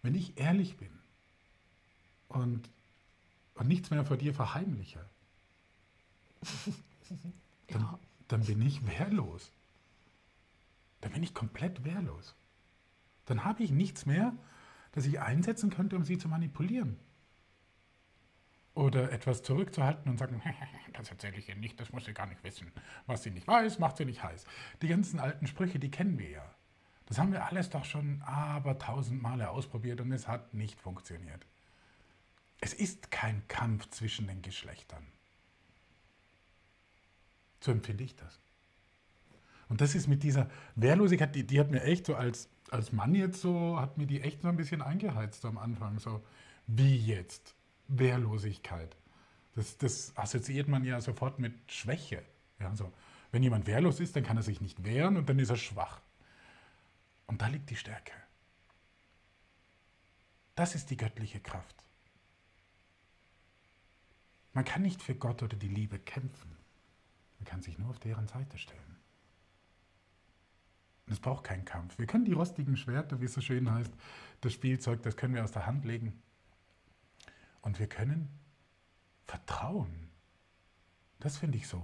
wenn 0.02 0.16
ich 0.16 0.38
ehrlich 0.38 0.78
bin, 0.78 0.90
und, 2.30 2.70
und 3.56 3.68
nichts 3.68 3.90
mehr 3.90 4.06
vor 4.06 4.16
dir 4.16 4.34
verheimliche, 4.34 5.04
dann, 7.68 7.82
Ja. 7.82 8.00
dann 8.30 8.46
bin 8.46 8.62
ich 8.62 8.86
wehrlos. 8.88 9.52
Dann 11.02 11.12
bin 11.12 11.24
ich 11.24 11.34
komplett 11.34 11.84
wehrlos. 11.84 12.34
Dann 13.26 13.44
habe 13.44 13.64
ich 13.64 13.72
nichts 13.72 14.06
mehr, 14.06 14.34
das 14.94 15.06
ich 15.06 15.20
einsetzen 15.20 15.70
könnte, 15.70 15.98
um 15.98 16.06
sie 16.06 16.18
zu 16.18 16.30
manipulieren. 16.30 16.98
Oder 18.80 19.12
etwas 19.12 19.44
zurückzuhalten 19.44 20.10
und 20.10 20.18
sagen, 20.18 20.42
das 20.94 21.10
erzähle 21.10 21.36
ich 21.36 21.50
ihr 21.50 21.56
nicht, 21.56 21.78
das 21.82 21.92
muss 21.92 22.06
sie 22.06 22.14
gar 22.14 22.28
nicht 22.28 22.42
wissen. 22.46 22.72
Was 23.08 23.24
sie 23.24 23.30
nicht 23.30 23.46
weiß, 23.46 23.78
macht 23.78 23.98
sie 23.98 24.06
nicht 24.06 24.24
heiß. 24.24 24.46
Die 24.82 24.88
ganzen 24.88 25.20
alten 25.20 25.48
Sprüche, 25.48 25.80
die 25.80 25.92
kennen 25.92 26.18
wir 26.18 26.30
ja. 26.30 26.56
Das 27.06 27.20
haben 27.20 27.34
wir 27.34 27.46
alles 27.46 27.70
doch 27.70 27.84
schon 27.84 28.22
aber 28.22 28.80
tausend 28.80 29.22
Male 29.22 29.50
ausprobiert 29.50 30.00
und 30.00 30.14
es 30.14 30.30
hat 30.30 30.54
nicht 30.54 30.80
funktioniert. 30.80 31.46
Es 32.62 32.74
ist 32.74 33.12
kein 33.12 33.46
Kampf 33.50 33.90
zwischen 33.90 34.28
den 34.28 34.42
Geschlechtern. 34.42 35.06
So 37.60 37.72
empfinde 37.72 38.06
ich 38.06 38.16
das. 38.16 38.40
Und 39.68 39.82
das 39.82 39.94
ist 39.94 40.08
mit 40.08 40.24
dieser 40.24 40.50
Wehrlosigkeit, 40.76 41.36
die, 41.36 41.46
die 41.46 41.60
hat 41.60 41.70
mir 41.70 41.84
echt 41.84 42.06
so 42.06 42.16
als, 42.16 42.48
als 42.72 42.94
Mann 42.94 43.14
jetzt 43.14 43.42
so, 43.42 43.78
hat 43.78 43.98
mir 43.98 44.08
die 44.08 44.22
echt 44.22 44.42
so 44.42 44.48
ein 44.48 44.56
bisschen 44.56 44.82
eingeheizt 44.82 45.44
am 45.44 45.58
Anfang. 45.58 46.00
So, 46.00 46.24
wie 46.66 46.96
jetzt? 46.96 47.56
Wehrlosigkeit. 47.90 48.96
Das, 49.56 49.78
das 49.78 50.16
assoziiert 50.16 50.68
man 50.68 50.84
ja 50.84 51.02
sofort 51.02 51.40
mit 51.40 51.54
Schwäche. 51.72 52.24
Ja, 52.60 52.76
so. 52.76 52.92
Wenn 53.32 53.44
jemand 53.44 53.68
wehrlos 53.68 54.00
ist, 54.00 54.16
dann 54.16 54.24
kann 54.24 54.38
er 54.38 54.44
sich 54.44 54.62
nicht 54.62 54.84
wehren 54.84 55.18
und 55.18 55.30
dann 55.30 55.38
ist 55.38 55.50
er 55.50 55.58
schwach. 55.58 56.02
Und 57.28 57.42
da 57.42 57.48
liegt 57.48 57.70
die 57.70 57.76
Stärke. 57.76 58.14
Das 60.56 60.76
ist 60.76 60.90
die 60.90 60.98
göttliche 60.98 61.40
Kraft. 61.40 61.76
Man 64.54 64.66
kann 64.66 64.82
nicht 64.82 65.02
für 65.02 65.16
Gott 65.16 65.44
oder 65.44 65.56
die 65.56 65.68
Liebe 65.68 66.00
kämpfen. 66.00 66.58
Man 67.38 67.46
kann 67.46 67.62
sich 67.62 67.78
nur 67.78 67.90
auf 67.90 68.00
deren 68.00 68.28
Seite 68.28 68.58
stellen. 68.58 68.98
Und 71.06 71.14
es 71.14 71.20
braucht 71.20 71.44
keinen 71.44 71.66
Kampf. 71.66 71.98
Wir 71.98 72.08
können 72.08 72.26
die 72.26 72.34
rostigen 72.34 72.78
Schwerter, 72.78 73.22
wie 73.22 73.26
es 73.26 73.34
so 73.34 73.42
schön 73.42 73.72
heißt, 73.72 73.94
das 74.42 74.54
Spielzeug, 74.54 75.02
das 75.04 75.16
können 75.16 75.34
wir 75.34 75.44
aus 75.44 75.52
der 75.52 75.66
Hand 75.66 75.86
legen. 75.86 76.22
Und 77.62 77.80
wir 77.80 77.88
können 77.88 78.30
vertrauen. 79.26 80.10
Das 81.20 81.38
finde 81.38 81.58
ich 81.58 81.68
so 81.68 81.84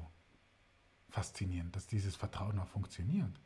faszinierend, 1.09 1.76
dass 1.76 1.88
dieses 1.88 2.15
Vertrauen 2.15 2.59
auch 2.59 2.67
funktioniert. 2.67 3.39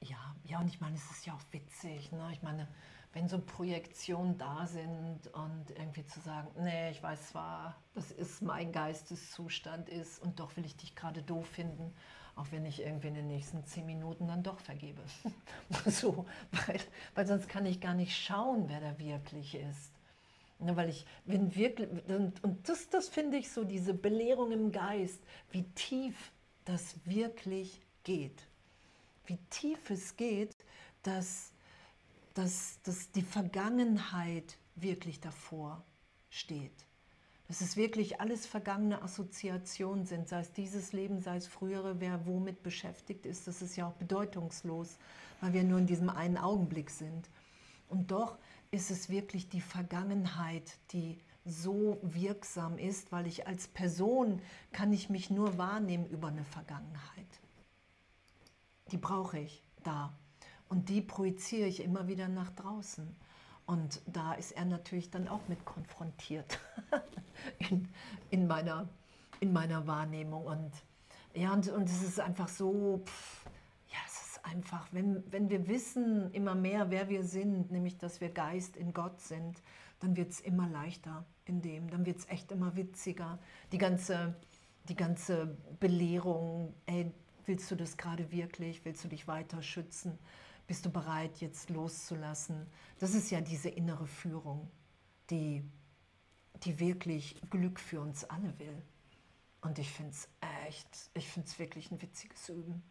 Ja, 0.00 0.36
ja, 0.44 0.60
und 0.60 0.68
ich 0.68 0.80
meine, 0.80 0.96
es 0.96 1.10
ist 1.10 1.26
ja 1.26 1.34
auch 1.34 1.42
witzig. 1.50 2.12
Ne? 2.12 2.30
Ich 2.32 2.42
meine, 2.42 2.68
wenn 3.12 3.28
so 3.28 3.40
Projektionen 3.40 4.38
da 4.38 4.66
sind 4.66 5.26
und 5.32 5.70
irgendwie 5.70 6.04
zu 6.06 6.20
sagen, 6.20 6.48
nee, 6.58 6.90
ich 6.90 7.02
weiß 7.02 7.30
zwar, 7.30 7.76
das 7.94 8.10
ist 8.12 8.42
mein 8.42 8.70
Geisteszustand 8.70 9.88
ist 9.88 10.22
und 10.22 10.38
doch 10.38 10.56
will 10.56 10.64
ich 10.64 10.76
dich 10.76 10.94
gerade 10.94 11.22
doof 11.22 11.48
finden, 11.48 11.92
auch 12.36 12.46
wenn 12.52 12.64
ich 12.64 12.80
irgendwie 12.80 13.08
in 13.08 13.14
den 13.14 13.26
nächsten 13.26 13.64
zehn 13.64 13.86
Minuten 13.86 14.28
dann 14.28 14.42
doch 14.42 14.60
vergebe. 14.60 15.02
so, 15.86 16.26
weil, 16.52 16.80
weil 17.14 17.26
sonst 17.26 17.48
kann 17.48 17.66
ich 17.66 17.80
gar 17.80 17.94
nicht 17.94 18.16
schauen, 18.16 18.68
wer 18.68 18.80
da 18.80 18.98
wirklich 18.98 19.56
ist. 19.56 19.97
Ne, 20.60 20.76
weil 20.76 20.88
ich, 20.88 21.06
wenn 21.24 21.54
wirklich, 21.54 21.88
und, 22.08 22.42
und 22.42 22.68
das, 22.68 22.88
das 22.88 23.08
finde 23.08 23.36
ich 23.36 23.50
so, 23.50 23.62
diese 23.62 23.94
Belehrung 23.94 24.50
im 24.50 24.72
Geist, 24.72 25.20
wie 25.52 25.62
tief 25.74 26.32
das 26.64 26.96
wirklich 27.04 27.80
geht 28.02 28.48
wie 29.28 29.38
tief 29.50 29.90
es 29.90 30.16
geht, 30.16 30.56
dass, 31.02 31.52
dass, 32.34 32.80
dass 32.82 33.10
die 33.12 33.22
Vergangenheit 33.22 34.56
wirklich 34.76 35.20
davor 35.20 35.84
steht. 36.30 36.72
Dass 37.46 37.60
es 37.60 37.76
wirklich 37.76 38.20
alles 38.20 38.46
vergangene 38.46 39.02
Assoziationen 39.02 40.04
sind, 40.04 40.28
sei 40.28 40.40
es 40.40 40.52
dieses 40.52 40.92
Leben, 40.92 41.20
sei 41.20 41.36
es 41.36 41.46
frühere, 41.46 42.00
wer 42.00 42.26
womit 42.26 42.62
beschäftigt 42.62 43.24
ist, 43.24 43.46
das 43.46 43.62
ist 43.62 43.76
ja 43.76 43.88
auch 43.88 43.94
bedeutungslos, 43.94 44.98
weil 45.40 45.52
wir 45.54 45.64
nur 45.64 45.78
in 45.78 45.86
diesem 45.86 46.10
einen 46.10 46.36
Augenblick 46.36 46.90
sind. 46.90 47.28
Und 47.88 48.10
doch 48.10 48.36
ist 48.70 48.90
es 48.90 49.08
wirklich 49.08 49.48
die 49.48 49.60
Vergangenheit, 49.60 50.78
die 50.92 51.18
so 51.44 51.98
wirksam 52.02 52.78
ist, 52.78 53.10
weil 53.10 53.26
ich 53.26 53.46
als 53.46 53.68
Person 53.68 54.42
kann 54.72 54.92
ich 54.92 55.08
mich 55.08 55.30
nur 55.30 55.56
wahrnehmen 55.56 56.06
über 56.06 56.28
eine 56.28 56.44
Vergangenheit 56.44 57.40
die 58.90 58.96
brauche 58.96 59.38
ich 59.38 59.62
da. 59.84 60.12
Und 60.68 60.88
die 60.88 61.00
projiziere 61.00 61.68
ich 61.68 61.82
immer 61.82 62.08
wieder 62.08 62.28
nach 62.28 62.50
draußen. 62.50 63.16
Und 63.66 64.00
da 64.06 64.32
ist 64.34 64.52
er 64.52 64.64
natürlich 64.64 65.10
dann 65.10 65.28
auch 65.28 65.46
mit 65.48 65.64
konfrontiert 65.64 66.58
in, 67.58 67.88
in, 68.30 68.46
meiner, 68.46 68.88
in 69.40 69.52
meiner 69.52 69.86
Wahrnehmung. 69.86 70.46
Und 70.46 70.72
ja, 71.34 71.52
und, 71.52 71.68
und 71.68 71.84
es 71.84 72.02
ist 72.02 72.20
einfach 72.20 72.48
so, 72.48 73.02
pff, 73.04 73.44
einfach, 74.50 74.88
wenn, 74.92 75.22
wenn 75.30 75.50
wir 75.50 75.68
wissen 75.68 76.30
immer 76.32 76.54
mehr, 76.54 76.90
wer 76.90 77.08
wir 77.08 77.24
sind, 77.24 77.70
nämlich 77.70 77.98
dass 77.98 78.20
wir 78.20 78.30
Geist 78.30 78.76
in 78.76 78.92
Gott 78.92 79.20
sind, 79.20 79.62
dann 80.00 80.16
wird 80.16 80.30
es 80.30 80.40
immer 80.40 80.68
leichter 80.68 81.24
in 81.44 81.60
dem, 81.60 81.90
dann 81.90 82.06
wird 82.06 82.18
es 82.18 82.28
echt 82.28 82.52
immer 82.52 82.76
witziger. 82.76 83.38
Die 83.72 83.78
ganze, 83.78 84.34
die 84.88 84.96
ganze 84.96 85.56
Belehrung, 85.80 86.74
ey, 86.86 87.12
Willst 87.48 87.70
du 87.70 87.76
das 87.76 87.96
gerade 87.96 88.30
wirklich? 88.30 88.84
Willst 88.84 89.02
du 89.04 89.08
dich 89.08 89.26
weiter 89.26 89.62
schützen? 89.62 90.18
Bist 90.66 90.84
du 90.84 90.90
bereit, 90.90 91.38
jetzt 91.40 91.70
loszulassen? 91.70 92.66
Das 92.98 93.14
ist 93.14 93.30
ja 93.30 93.40
diese 93.40 93.70
innere 93.70 94.06
Führung, 94.06 94.70
die, 95.30 95.64
die 96.64 96.78
wirklich 96.78 97.40
Glück 97.48 97.80
für 97.80 98.02
uns 98.02 98.24
alle 98.24 98.58
will. 98.58 98.82
Und 99.62 99.78
ich 99.78 99.90
finde 99.90 100.10
es 100.10 100.28
echt, 100.66 101.10
ich 101.14 101.26
finde 101.26 101.48
es 101.48 101.58
wirklich 101.58 101.90
ein 101.90 102.02
witziges 102.02 102.50
Üben. 102.50 102.82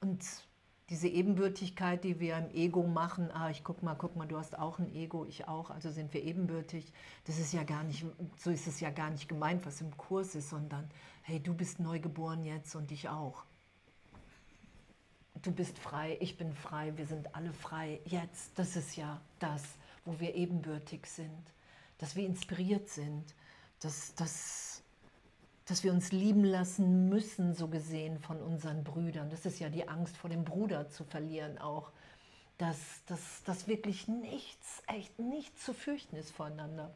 Und 0.00 0.24
diese 0.90 1.08
Ebenbürtigkeit, 1.08 2.04
die 2.04 2.20
wir 2.20 2.36
im 2.36 2.50
Ego 2.54 2.82
machen, 2.82 3.30
ah, 3.32 3.50
ich 3.50 3.64
guck 3.64 3.82
mal, 3.82 3.94
guck 3.94 4.16
mal, 4.16 4.26
du 4.26 4.36
hast 4.36 4.58
auch 4.58 4.78
ein 4.78 4.94
Ego, 4.94 5.24
ich 5.24 5.48
auch, 5.48 5.70
also 5.70 5.90
sind 5.90 6.12
wir 6.12 6.22
ebenbürtig. 6.22 6.92
Das 7.24 7.38
ist 7.38 7.52
ja 7.52 7.62
gar 7.62 7.84
nicht, 7.84 8.04
so 8.36 8.50
ist 8.50 8.66
es 8.66 8.80
ja 8.80 8.90
gar 8.90 9.10
nicht 9.10 9.28
gemeint, 9.28 9.64
was 9.64 9.80
im 9.80 9.96
Kurs 9.96 10.34
ist, 10.34 10.50
sondern 10.50 10.90
hey, 11.22 11.40
du 11.40 11.54
bist 11.54 11.80
neugeboren 11.80 12.44
jetzt 12.44 12.74
und 12.74 12.92
ich 12.92 13.08
auch 13.08 13.44
du 15.44 15.52
bist 15.52 15.78
frei, 15.78 16.16
ich 16.20 16.36
bin 16.36 16.52
frei, 16.54 16.92
wir 16.96 17.06
sind 17.06 17.34
alle 17.34 17.52
frei. 17.52 18.00
Jetzt, 18.06 18.58
das 18.58 18.76
ist 18.76 18.96
ja 18.96 19.20
das, 19.38 19.62
wo 20.04 20.18
wir 20.18 20.34
ebenbürtig 20.34 21.06
sind, 21.06 21.52
dass 21.98 22.16
wir 22.16 22.26
inspiriert 22.26 22.88
sind, 22.88 23.34
dass, 23.80 24.14
dass, 24.14 24.73
dass 25.66 25.82
wir 25.82 25.92
uns 25.92 26.12
lieben 26.12 26.44
lassen 26.44 27.08
müssen, 27.08 27.54
so 27.54 27.68
gesehen 27.68 28.18
von 28.18 28.40
unseren 28.40 28.84
Brüdern. 28.84 29.30
Das 29.30 29.46
ist 29.46 29.58
ja 29.60 29.68
die 29.70 29.88
Angst 29.88 30.16
vor 30.16 30.28
dem 30.28 30.44
Bruder 30.44 30.88
zu 30.88 31.04
verlieren 31.04 31.58
auch. 31.58 31.90
Dass, 32.58 33.04
dass, 33.06 33.42
dass 33.42 33.66
wirklich 33.66 34.06
nichts, 34.06 34.82
echt 34.86 35.18
nichts 35.18 35.64
zu 35.64 35.74
fürchten 35.74 36.14
ist 36.14 36.30
voneinander. 36.30 36.94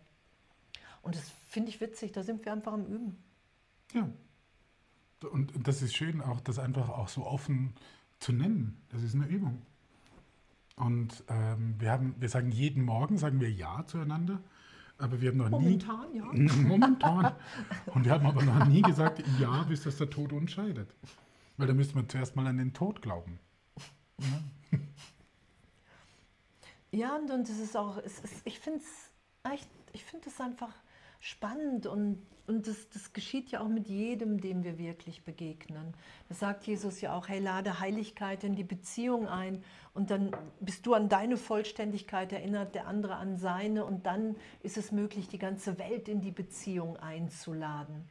Und 1.02 1.16
das 1.16 1.32
finde 1.48 1.70
ich 1.70 1.80
witzig, 1.80 2.12
da 2.12 2.22
sind 2.22 2.44
wir 2.44 2.52
einfach 2.52 2.74
am 2.74 2.86
Üben. 2.86 3.16
Ja. 3.92 4.08
Und 5.32 5.66
das 5.66 5.82
ist 5.82 5.96
schön, 5.96 6.20
auch 6.20 6.40
das 6.40 6.60
einfach 6.60 6.90
auch 6.90 7.08
so 7.08 7.26
offen 7.26 7.74
zu 8.20 8.32
nennen. 8.32 8.80
Das 8.90 9.02
ist 9.02 9.14
eine 9.14 9.26
Übung. 9.26 9.62
Und 10.76 11.24
ähm, 11.28 11.74
wir, 11.78 11.90
haben, 11.90 12.14
wir 12.20 12.28
sagen 12.28 12.52
jeden 12.52 12.84
Morgen, 12.84 13.18
sagen 13.18 13.40
wir 13.40 13.50
Ja 13.50 13.84
zueinander, 13.86 14.40
aber 14.99 15.20
wir 15.20 15.30
haben 15.30 15.38
noch 15.38 15.51
Momentan, 15.51 16.12
nie... 16.12 16.18
ja. 16.18 16.24
Momentan. 16.66 17.34
Und 17.86 18.05
wir 18.05 18.12
haben 18.12 18.26
aber 18.26 18.42
noch 18.42 18.66
nie 18.66 18.82
gesagt 18.82 19.22
Ja, 19.40 19.62
bis 19.62 19.84
das 19.84 19.96
der 19.96 20.11
Tod 20.11 20.32
uns 20.32 20.51
scheidet. 20.51 20.92
Weil 21.57 21.68
da 21.68 21.72
müsste 21.72 21.94
man 21.94 22.09
zuerst 22.09 22.36
mal 22.36 22.46
an 22.46 22.59
den 22.59 22.72
Tod 22.72 23.01
glauben. 23.01 23.38
Ja, 24.18 24.78
ja 26.90 27.16
und, 27.16 27.30
und 27.30 27.49
es 27.49 27.59
ist 27.59 27.76
auch, 27.76 27.99
es 27.99 28.18
ist, 28.20 28.42
ich 28.44 28.59
finde 28.59 28.80
es 28.80 29.53
echt, 29.53 29.68
ich 29.92 30.05
finde 30.05 30.28
es 30.28 30.40
einfach 30.40 30.74
spannend 31.20 31.86
und, 31.86 32.24
und 32.46 32.66
das, 32.66 32.88
das 32.90 33.12
geschieht 33.12 33.50
ja 33.50 33.60
auch 33.60 33.68
mit 33.68 33.88
jedem, 33.88 34.40
dem 34.40 34.62
wir 34.62 34.78
wirklich 34.78 35.24
begegnen. 35.24 35.94
Das 36.28 36.38
sagt 36.38 36.66
Jesus 36.66 37.00
ja 37.00 37.14
auch, 37.16 37.28
hey, 37.28 37.40
lade 37.40 37.80
Heiligkeit 37.80 38.44
in 38.44 38.54
die 38.54 38.64
Beziehung 38.64 39.26
ein 39.26 39.62
und 39.94 40.10
dann 40.10 40.30
bist 40.60 40.86
du 40.86 40.94
an 40.94 41.08
deine 41.08 41.36
Vollständigkeit 41.36 42.32
erinnert, 42.32 42.74
der 42.74 42.86
andere 42.86 43.16
an 43.16 43.36
seine 43.36 43.84
und 43.84 44.06
dann 44.06 44.36
ist 44.62 44.76
es 44.76 44.92
möglich, 44.92 45.28
die 45.28 45.38
ganze 45.38 45.78
Welt 45.78 46.08
in 46.08 46.20
die 46.20 46.30
Beziehung 46.30 46.96
einzuladen. 46.96 48.08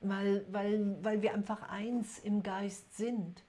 Weil, 0.00 0.46
weil, 0.52 0.96
weil 1.02 1.22
wir 1.22 1.34
einfach 1.34 1.68
eins 1.68 2.20
im 2.20 2.44
Geist 2.44 2.96
sind 2.96 3.42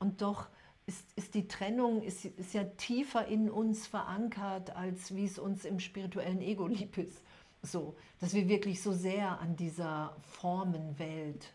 und 0.00 0.20
doch 0.20 0.48
ist, 0.84 1.06
ist 1.14 1.34
die 1.34 1.46
Trennung 1.46 2.02
ist, 2.02 2.24
ist 2.24 2.54
ja 2.54 2.64
tiefer 2.64 3.26
in 3.26 3.48
uns 3.48 3.86
verankert, 3.86 4.74
als 4.74 5.14
wie 5.14 5.24
es 5.24 5.38
uns 5.38 5.64
im 5.64 5.78
spirituellen 5.78 6.40
Ego 6.40 6.66
lieb 6.66 6.98
ist. 6.98 7.22
So, 7.62 7.96
dass 8.20 8.34
wir 8.34 8.48
wirklich 8.48 8.82
so 8.82 8.92
sehr 8.92 9.40
an 9.40 9.56
dieser 9.56 10.16
Formenwelt, 10.22 11.52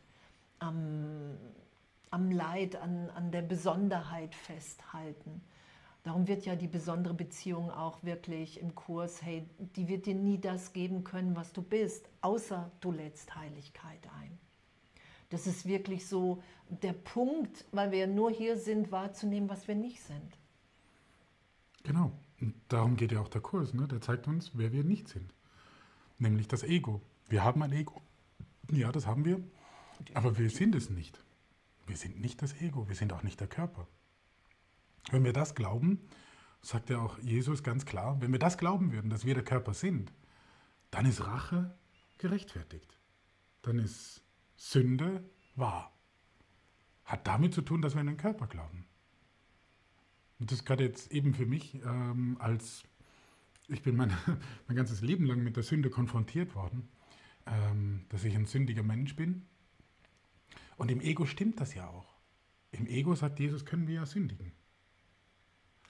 am, 0.60 1.38
am 2.12 2.32
Leid, 2.32 2.78
an, 2.78 3.10
an 3.10 3.32
der 3.32 3.41
Besonderheit 3.41 4.34
festhalten. 4.34 5.41
Darum 6.03 6.28
wird 6.28 6.45
ja 6.45 6.55
die 6.55 6.68
besondere 6.68 7.14
Beziehung 7.14 7.70
auch 7.70 8.01
wirklich 8.03 8.62
im 8.62 8.74
Kurs, 8.74 9.22
hey, 9.22 9.45
die 9.76 9.89
wird 9.89 10.05
dir 10.05 10.16
nie 10.16 10.39
das 10.39 10.72
geben 10.72 11.03
können, 11.03 11.36
was 11.36 11.51
du 11.51 11.62
bist, 11.62 12.08
außer 12.22 12.72
du 12.80 12.91
lädst 12.91 13.36
Heiligkeit 13.36 13.99
ein. 14.22 14.38
Das 15.30 15.45
ist 15.45 15.66
wirklich 15.66 16.08
so 16.08 16.41
der 16.70 16.93
Punkt, 16.93 17.66
weil 17.74 17.91
wir 17.91 18.08
nur 18.08 18.32
hier 18.32 18.55
sind, 18.55 18.91
wahrzunehmen, 18.91 19.49
was 19.49 19.68
wir 19.68 19.76
nicht 19.76 20.01
sind. 20.01 20.38
Genau. 21.84 22.14
Und 22.39 22.53
darum 22.70 22.95
geht 22.95 23.12
ja 23.12 23.20
auch 23.20 23.28
der 23.28 23.41
Kurs. 23.41 23.74
Ne? 23.74 23.88
Der 23.88 23.99
zeigt 23.99 24.28
uns, 24.28 24.51
wer 24.53 24.72
wir 24.72 24.86
nicht 24.86 25.10
sind. 25.10 25.34
Nämlich 26.18 26.47
das 26.47 26.63
Ego. 26.63 27.01
Wir 27.30 27.43
haben 27.43 27.61
ein 27.61 27.72
Ego. 27.72 28.01
Ja, 28.72 28.91
das 28.91 29.07
haben 29.07 29.26
wir. 29.26 29.41
Aber 30.13 30.38
wir 30.38 30.49
sind 30.49 30.76
es 30.76 30.89
nicht. 30.89 31.24
Wir 31.86 31.97
sind 31.97 32.20
nicht 32.20 32.41
das 32.41 32.53
Ego. 32.61 32.88
Wir 32.88 32.95
sind 32.95 33.13
auch 33.13 33.24
nicht 33.24 33.39
der 33.39 33.47
Körper. 33.47 33.88
Wenn 35.11 35.24
wir 35.24 35.34
das 35.34 35.55
glauben, 35.55 36.01
sagt 36.61 36.89
ja 36.89 36.99
auch 36.99 37.18
Jesus 37.20 37.63
ganz 37.63 37.86
klar, 37.86 38.20
wenn 38.22 38.32
wir 38.32 38.39
das 38.39 38.57
glauben 38.57 38.91
würden, 38.91 39.09
dass 39.09 39.26
wir 39.26 39.34
der 39.34 39.43
Körper 39.43 39.74
sind, 39.74 40.11
dann 40.91 41.05
ist 41.05 41.26
Rache 41.26 41.78
gerechtfertigt. 42.18 42.99
Dann 43.61 43.80
ist 43.80 44.24
Sünde 44.55 45.24
wahr. 45.55 45.93
Hat 47.05 47.26
damit 47.28 47.53
zu 47.53 47.61
tun, 47.61 47.82
dass 47.82 47.93
wir 47.93 48.01
an 48.01 48.07
den 48.07 48.18
Körper 48.18 48.47
glauben. 48.47 48.86
Und 50.39 50.51
das 50.51 50.65
gerade 50.65 50.84
jetzt 50.84 51.11
eben 51.11 51.34
für 51.34 51.45
mich 51.45 51.76
ähm, 51.76 52.38
als, 52.39 52.84
ich 53.68 53.82
bin 53.82 53.95
mein, 53.95 54.11
mein 54.68 54.78
ganzes 54.78 55.01
Leben 55.01 55.26
lang 55.26 55.43
mit 55.43 55.55
der 55.55 55.63
Sünde 55.63 55.89
konfrontiert 55.89 56.55
worden, 56.55 56.88
ähm, 57.45 58.05
dass 58.09 58.24
ich 58.24 58.36
ein 58.36 58.45
sündiger 58.45 58.84
Mensch 58.84 59.15
bin. 59.15 59.45
Und 60.78 60.91
im 60.91 61.01
Ego 61.01 61.26
stimmt 61.26 61.59
das 61.59 61.74
ja 61.74 61.88
auch. 61.88 62.18
Im 62.72 62.86
Ego 62.88 63.15
sagt 63.15 63.39
Jesus, 63.39 63.65
können 63.65 63.88
wir 63.88 63.95
ja 63.95 64.05
sündigen. 64.05 64.51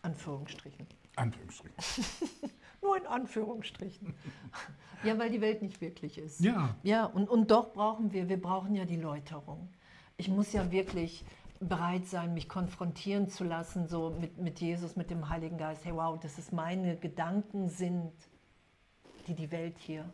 Anführungsstrichen. 0.01 0.88
Anführungsstrichen. 1.15 1.75
Nur 2.82 2.97
in 2.97 3.05
Anführungsstrichen. 3.07 4.13
ja, 5.03 5.17
weil 5.17 5.32
die 5.32 5.41
Welt 5.41 5.61
nicht 5.61 5.82
wirklich 5.82 6.17
ist. 6.17 6.39
Ja. 6.39 6.78
Ja, 6.84 7.05
und, 7.05 7.28
und 7.28 7.51
doch 7.51 7.73
brauchen 7.73 8.13
wir, 8.13 8.30
wir 8.30 8.39
brauchen 8.39 8.75
ja 8.75 8.86
die 8.86 8.95
Läuterung. 8.95 9.69
Ich 10.15 10.30
muss 10.30 10.53
ja 10.53 10.71
wirklich 10.71 11.25
bereit 11.59 12.05
sein, 12.05 12.33
mich 12.33 12.49
konfrontieren 12.49 13.29
zu 13.29 13.43
lassen, 13.43 13.87
so 13.87 14.11
mit, 14.11 14.37
mit 14.37 14.59
Jesus, 14.59 14.95
mit 14.95 15.09
dem 15.09 15.29
Heiligen 15.29 15.57
Geist. 15.57 15.85
Hey, 15.85 15.95
wow, 15.95 16.19
das 16.19 16.37
ist 16.37 16.53
meine 16.53 16.95
Gedanken 16.97 17.69
sind, 17.69 18.11
die 19.27 19.33
die 19.33 19.51
Welt 19.51 19.77
hier 19.79 20.09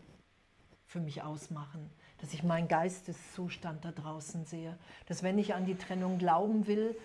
für 0.86 1.00
mich 1.00 1.22
ausmachen. 1.22 1.90
Dass 2.20 2.34
ich 2.34 2.44
meinen 2.44 2.68
Geisteszustand 2.68 3.84
da 3.84 3.92
draußen 3.92 4.46
sehe. 4.46 4.78
Dass 5.08 5.24
wenn 5.24 5.38
ich 5.38 5.54
an 5.54 5.66
die 5.66 5.76
Trennung 5.76 6.18
glauben 6.18 6.68
will, 6.68 6.96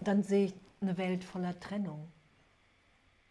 dann 0.00 0.22
sehe 0.22 0.46
ich 0.46 0.54
eine 0.80 0.98
Welt 0.98 1.24
voller 1.24 1.58
Trennung. 1.58 2.08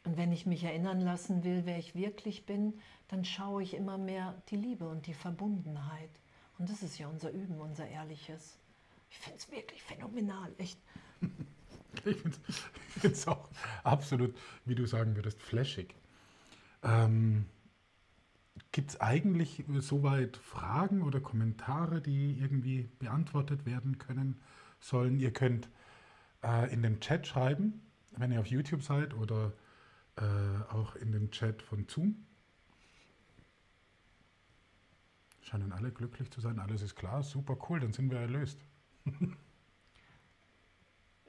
Und 0.03 0.17
wenn 0.17 0.31
ich 0.31 0.45
mich 0.45 0.63
erinnern 0.63 0.99
lassen 1.01 1.43
will, 1.43 1.61
wer 1.65 1.77
ich 1.77 1.93
wirklich 1.93 2.45
bin, 2.45 2.73
dann 3.09 3.23
schaue 3.23 3.61
ich 3.61 3.75
immer 3.75 3.97
mehr 3.97 4.33
die 4.49 4.55
Liebe 4.55 4.87
und 4.87 5.05
die 5.05 5.13
Verbundenheit. 5.13 6.09
Und 6.57 6.69
das 6.69 6.81
ist 6.81 6.97
ja 6.97 7.07
unser 7.07 7.29
Üben, 7.29 7.59
unser 7.59 7.87
Ehrliches. 7.87 8.57
Ich 9.12 9.20
finde 9.20 9.38
es 9.38 9.51
wirklich 9.51 9.84
phänomenal, 9.84 10.53
echt. 10.57 10.80
Ich 12.05 13.01
finde 13.01 13.16
es 13.16 13.28
auch 13.28 13.49
absolut, 13.84 14.36
wie 14.66 14.76
du 14.76 14.88
sagen 14.88 15.16
würdest, 15.16 15.41
flashig. 15.41 15.93
Ähm, 16.84 17.45
Gibt 18.72 18.91
es 18.91 19.01
eigentlich 19.01 19.64
soweit 19.80 20.38
Fragen 20.38 21.03
oder 21.03 21.20
Kommentare, 21.20 22.01
die 22.01 22.39
irgendwie 22.39 22.89
beantwortet 22.97 23.66
werden 23.66 23.97
können 23.97 24.39
sollen? 24.80 25.20
Ihr 25.20 25.32
könnt 25.32 25.70
äh, 26.43 26.74
in 26.74 26.82
den 26.82 27.01
Chat 27.01 27.28
schreiben, 27.28 27.82
wenn 28.18 28.32
ihr 28.32 28.39
auf 28.39 28.47
YouTube 28.47 28.82
seid 28.82 29.14
oder 29.14 29.51
äh, 30.16 30.24
auch 30.70 30.95
in 30.95 31.12
den 31.12 31.30
Chat 31.30 31.62
von 31.62 31.86
Zoom. 31.88 32.26
Scheinen 35.41 35.74
alle 35.74 35.91
glücklich 35.91 36.32
zu 36.32 36.39
sein, 36.39 36.57
alles 36.57 36.82
ist 36.82 36.95
klar, 36.95 37.22
super 37.22 37.57
cool, 37.70 37.82
dann 37.82 37.91
sind 37.91 38.09
wir 38.09 38.20
erlöst. 38.20 38.59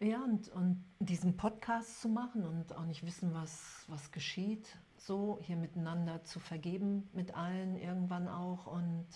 ja, 0.01 0.23
und, 0.25 0.49
und 0.51 0.85
diesen 0.99 1.37
Podcast 1.37 2.01
zu 2.01 2.09
machen 2.09 2.45
und 2.45 2.75
auch 2.77 2.85
nicht 2.85 3.05
wissen, 3.05 3.35
was, 3.35 3.85
was 3.89 4.11
geschieht, 4.13 4.77
so 4.97 5.39
hier 5.43 5.57
miteinander 5.57 6.25
zu 6.25 6.41
vergeben, 6.41 7.09
mit 7.13 7.35
allen 7.35 7.77
irgendwann 7.77 8.29
auch 8.29 8.67
und 8.67 9.07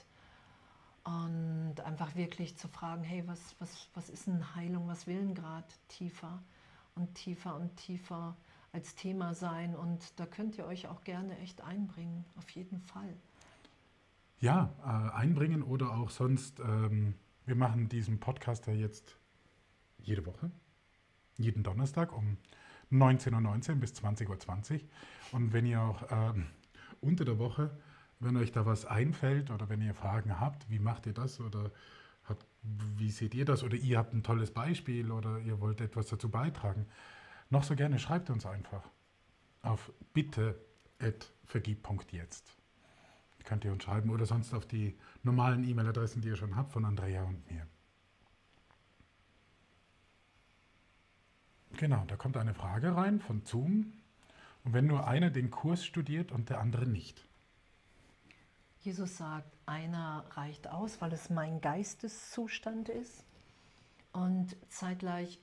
und 1.07 1.81
einfach 1.83 2.17
wirklich 2.17 2.57
zu 2.57 2.67
fragen, 2.67 3.05
hey, 3.05 3.23
was, 3.29 3.55
was, 3.61 3.89
was 3.95 4.11
ist 4.11 4.29
eine 4.29 4.57
Heilung, 4.57 4.89
was 4.89 5.07
will 5.07 5.19
denn 5.19 5.35
gerade 5.37 5.69
tiefer 5.87 6.43
und 6.97 7.15
tiefer 7.15 7.55
und 7.55 7.77
tiefer 7.77 8.37
als 8.73 8.97
Thema 8.97 9.33
sein. 9.33 9.77
Und 9.77 10.19
da 10.19 10.27
könnt 10.27 10.59
ihr 10.59 10.67
euch 10.67 10.89
auch 10.89 11.03
gerne 11.03 11.39
echt 11.39 11.61
einbringen, 11.63 12.25
auf 12.37 12.51
jeden 12.51 12.81
Fall. 12.81 13.17
Ja, 14.41 14.75
äh, 14.83 15.17
einbringen 15.17 15.63
oder 15.63 15.93
auch 15.93 16.11
sonst, 16.11 16.59
ähm, 16.59 17.15
wir 17.47 17.57
machen 17.57 17.89
diesen 17.89 18.21
Podcast 18.21 18.67
ja 18.67 18.75
jetzt 18.75 19.17
jede 19.99 20.27
Woche, 20.27 20.51
jeden 21.39 21.63
Donnerstag 21.63 22.13
um 22.13 22.37
19.19 22.93 23.71
Uhr 23.71 23.77
bis 23.77 23.95
20.20 23.95 24.75
Uhr. 24.75 24.81
Und 25.33 25.53
wenn 25.53 25.67
ihr 25.67 25.81
auch 25.81 26.05
ähm, 26.11 26.47
unter 27.01 27.25
der 27.25 27.39
Woche 27.39 27.77
wenn 28.21 28.37
euch 28.37 28.53
da 28.53 28.67
was 28.67 28.85
einfällt 28.85 29.51
oder 29.51 29.69
wenn 29.69 29.83
ihr 29.83 29.95
Fragen 29.95 30.39
habt, 30.41 30.71
wie 30.71 30.79
macht 30.79 31.07
ihr 31.07 31.13
das 31.13 31.41
oder 31.41 31.73
habt, 32.25 32.47
wie 32.97 33.11
seht 33.11 33.35
ihr 33.35 33.45
das 33.45 33.63
oder 33.63 33.77
ihr 33.77 33.99
habt 33.99 34.15
ein 34.15 34.23
tolles 34.23 34.51
Beispiel 34.51 35.11
oder 35.11 35.41
ihr 35.41 35.61
wollt 35.61 35.83
etwas 35.83 36.07
dazu 36.07 36.31
beitragen, 36.31 36.87
noch 37.51 37.65
so 37.65 37.77
gerne 37.77 37.99
schreibt 37.99 38.31
uns 38.31 38.47
einfach 38.47 38.89
auf 39.63 39.93
bitte.vergib.jetzt. 40.15 42.57
Könnt 43.47 43.65
ihr 43.65 43.73
uns 43.73 43.85
schreiben 43.85 44.11
oder 44.11 44.27
sonst 44.27 44.53
auf 44.53 44.67
die 44.67 44.95
normalen 45.23 45.67
E-Mail-Adressen, 45.67 46.21
die 46.21 46.29
ihr 46.29 46.37
schon 46.37 46.57
habt, 46.57 46.73
von 46.73 46.85
Andrea 46.85 47.23
und 47.23 47.51
mir. 47.51 47.67
Genau, 51.79 52.05
da 52.07 52.17
kommt 52.17 52.37
eine 52.37 52.55
Frage 52.55 52.95
rein 52.95 53.21
von 53.21 53.43
Zoom. 53.45 53.93
Und 54.65 54.73
wenn 54.73 54.87
nur 54.87 55.07
einer 55.07 55.31
den 55.31 55.51
Kurs 55.51 55.85
studiert 55.85 56.33
und 56.33 56.51
der 56.51 56.61
andere 56.61 56.87
nicht, 56.87 57.25
Jesus 58.81 59.17
sagt, 59.17 59.53
einer 59.67 60.25
reicht 60.31 60.69
aus, 60.69 61.01
weil 61.01 61.13
es 61.13 61.29
mein 61.29 61.61
Geisteszustand 61.61 62.89
ist. 62.89 63.25
Und 64.13 64.57
zeitgleich, 64.69 65.41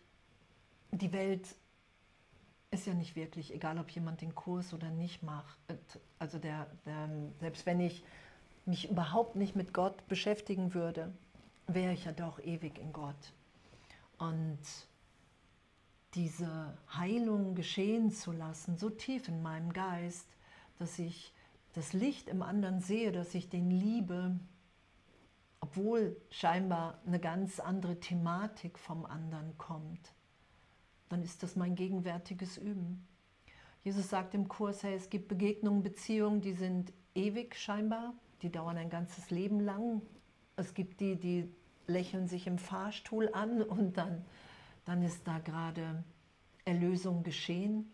die 0.91 1.11
Welt 1.11 1.55
ist 2.73 2.87
ja 2.87 2.93
nicht 2.93 3.15
wirklich, 3.15 3.53
egal 3.53 3.77
ob 3.77 3.89
jemand 3.91 4.21
den 4.21 4.33
Kurs 4.33 4.73
oder 4.73 4.89
nicht 4.89 5.21
macht. 5.23 5.57
Also 6.19 6.39
der, 6.39 6.67
der, 6.85 7.09
selbst 7.39 7.65
wenn 7.65 7.79
ich 7.79 8.03
mich 8.65 8.89
überhaupt 8.89 9.35
nicht 9.35 9.55
mit 9.55 9.73
Gott 9.73 10.07
beschäftigen 10.07 10.73
würde, 10.73 11.13
wäre 11.67 11.93
ich 11.93 12.05
ja 12.05 12.11
doch 12.11 12.39
ewig 12.39 12.79
in 12.79 12.91
Gott. 12.91 13.33
Und 14.17 14.59
diese 16.15 16.77
Heilung 16.95 17.55
geschehen 17.55 18.11
zu 18.11 18.31
lassen, 18.31 18.77
so 18.77 18.89
tief 18.89 19.27
in 19.27 19.41
meinem 19.41 19.73
Geist, 19.73 20.27
dass 20.79 20.99
ich 20.99 21.33
das 21.73 21.93
Licht 21.93 22.27
im 22.27 22.41
anderen 22.41 22.79
sehe, 22.79 23.11
dass 23.11 23.33
ich 23.35 23.49
den 23.49 23.69
liebe, 23.71 24.39
obwohl 25.59 26.15
scheinbar 26.29 26.99
eine 27.05 27.19
ganz 27.19 27.59
andere 27.59 27.99
Thematik 27.99 28.77
vom 28.77 29.05
anderen 29.05 29.57
kommt, 29.57 30.13
dann 31.13 31.21
ist 31.21 31.43
das 31.43 31.55
mein 31.55 31.75
gegenwärtiges 31.75 32.57
Üben. 32.57 33.05
Jesus 33.83 34.09
sagt 34.09 34.33
im 34.33 34.47
Kurs, 34.47 34.81
hey, 34.81 34.95
es 34.95 35.11
gibt 35.11 35.27
Begegnungen, 35.27 35.83
Beziehungen, 35.83 36.41
die 36.41 36.53
sind 36.53 36.91
ewig 37.13 37.55
scheinbar, 37.55 38.15
die 38.41 38.51
dauern 38.51 38.77
ein 38.77 38.89
ganzes 38.89 39.29
Leben 39.29 39.59
lang. 39.59 40.01
Es 40.55 40.73
gibt 40.73 41.01
die, 41.01 41.15
die 41.15 41.47
lächeln 41.85 42.27
sich 42.27 42.47
im 42.47 42.57
Fahrstuhl 42.57 43.29
an 43.31 43.61
und 43.61 43.95
dann, 43.95 44.25
dann 44.85 45.03
ist 45.03 45.27
da 45.27 45.37
gerade 45.37 46.03
Erlösung 46.65 47.21
geschehen. 47.21 47.91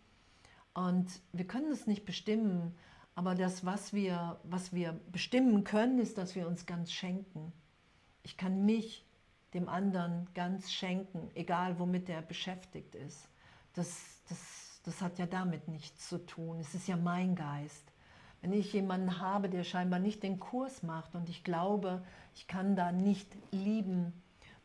Und 0.73 1.21
wir 1.33 1.45
können 1.45 1.73
es 1.73 1.87
nicht 1.87 2.05
bestimmen, 2.05 2.73
aber 3.15 3.35
das, 3.35 3.65
was 3.65 3.91
wir, 3.91 4.39
was 4.43 4.71
wir 4.71 4.97
bestimmen 5.11 5.65
können, 5.65 5.99
ist, 5.99 6.17
dass 6.17 6.35
wir 6.35 6.47
uns 6.47 6.65
ganz 6.65 6.93
schenken. 6.93 7.51
Ich 8.23 8.37
kann 8.37 8.63
mich 8.65 9.05
dem 9.53 9.67
anderen 9.67 10.27
ganz 10.33 10.71
schenken, 10.71 11.29
egal 11.33 11.79
womit 11.79 12.09
er 12.09 12.21
beschäftigt 12.21 12.95
ist. 12.95 13.27
Das, 13.73 14.21
das, 14.29 14.81
das 14.83 15.01
hat 15.01 15.19
ja 15.19 15.25
damit 15.25 15.67
nichts 15.67 16.07
zu 16.07 16.25
tun. 16.25 16.59
Es 16.59 16.75
ist 16.75 16.87
ja 16.87 16.97
mein 16.97 17.35
Geist. 17.35 17.83
Wenn 18.41 18.53
ich 18.53 18.71
jemanden 18.73 19.19
habe, 19.19 19.49
der 19.49 19.63
scheinbar 19.63 19.99
nicht 19.99 20.23
den 20.23 20.39
Kurs 20.39 20.83
macht 20.83 21.15
und 21.15 21.29
ich 21.29 21.43
glaube, 21.43 22.03
ich 22.35 22.47
kann 22.47 22.75
da 22.75 22.91
nicht 22.91 23.27
lieben, 23.51 24.13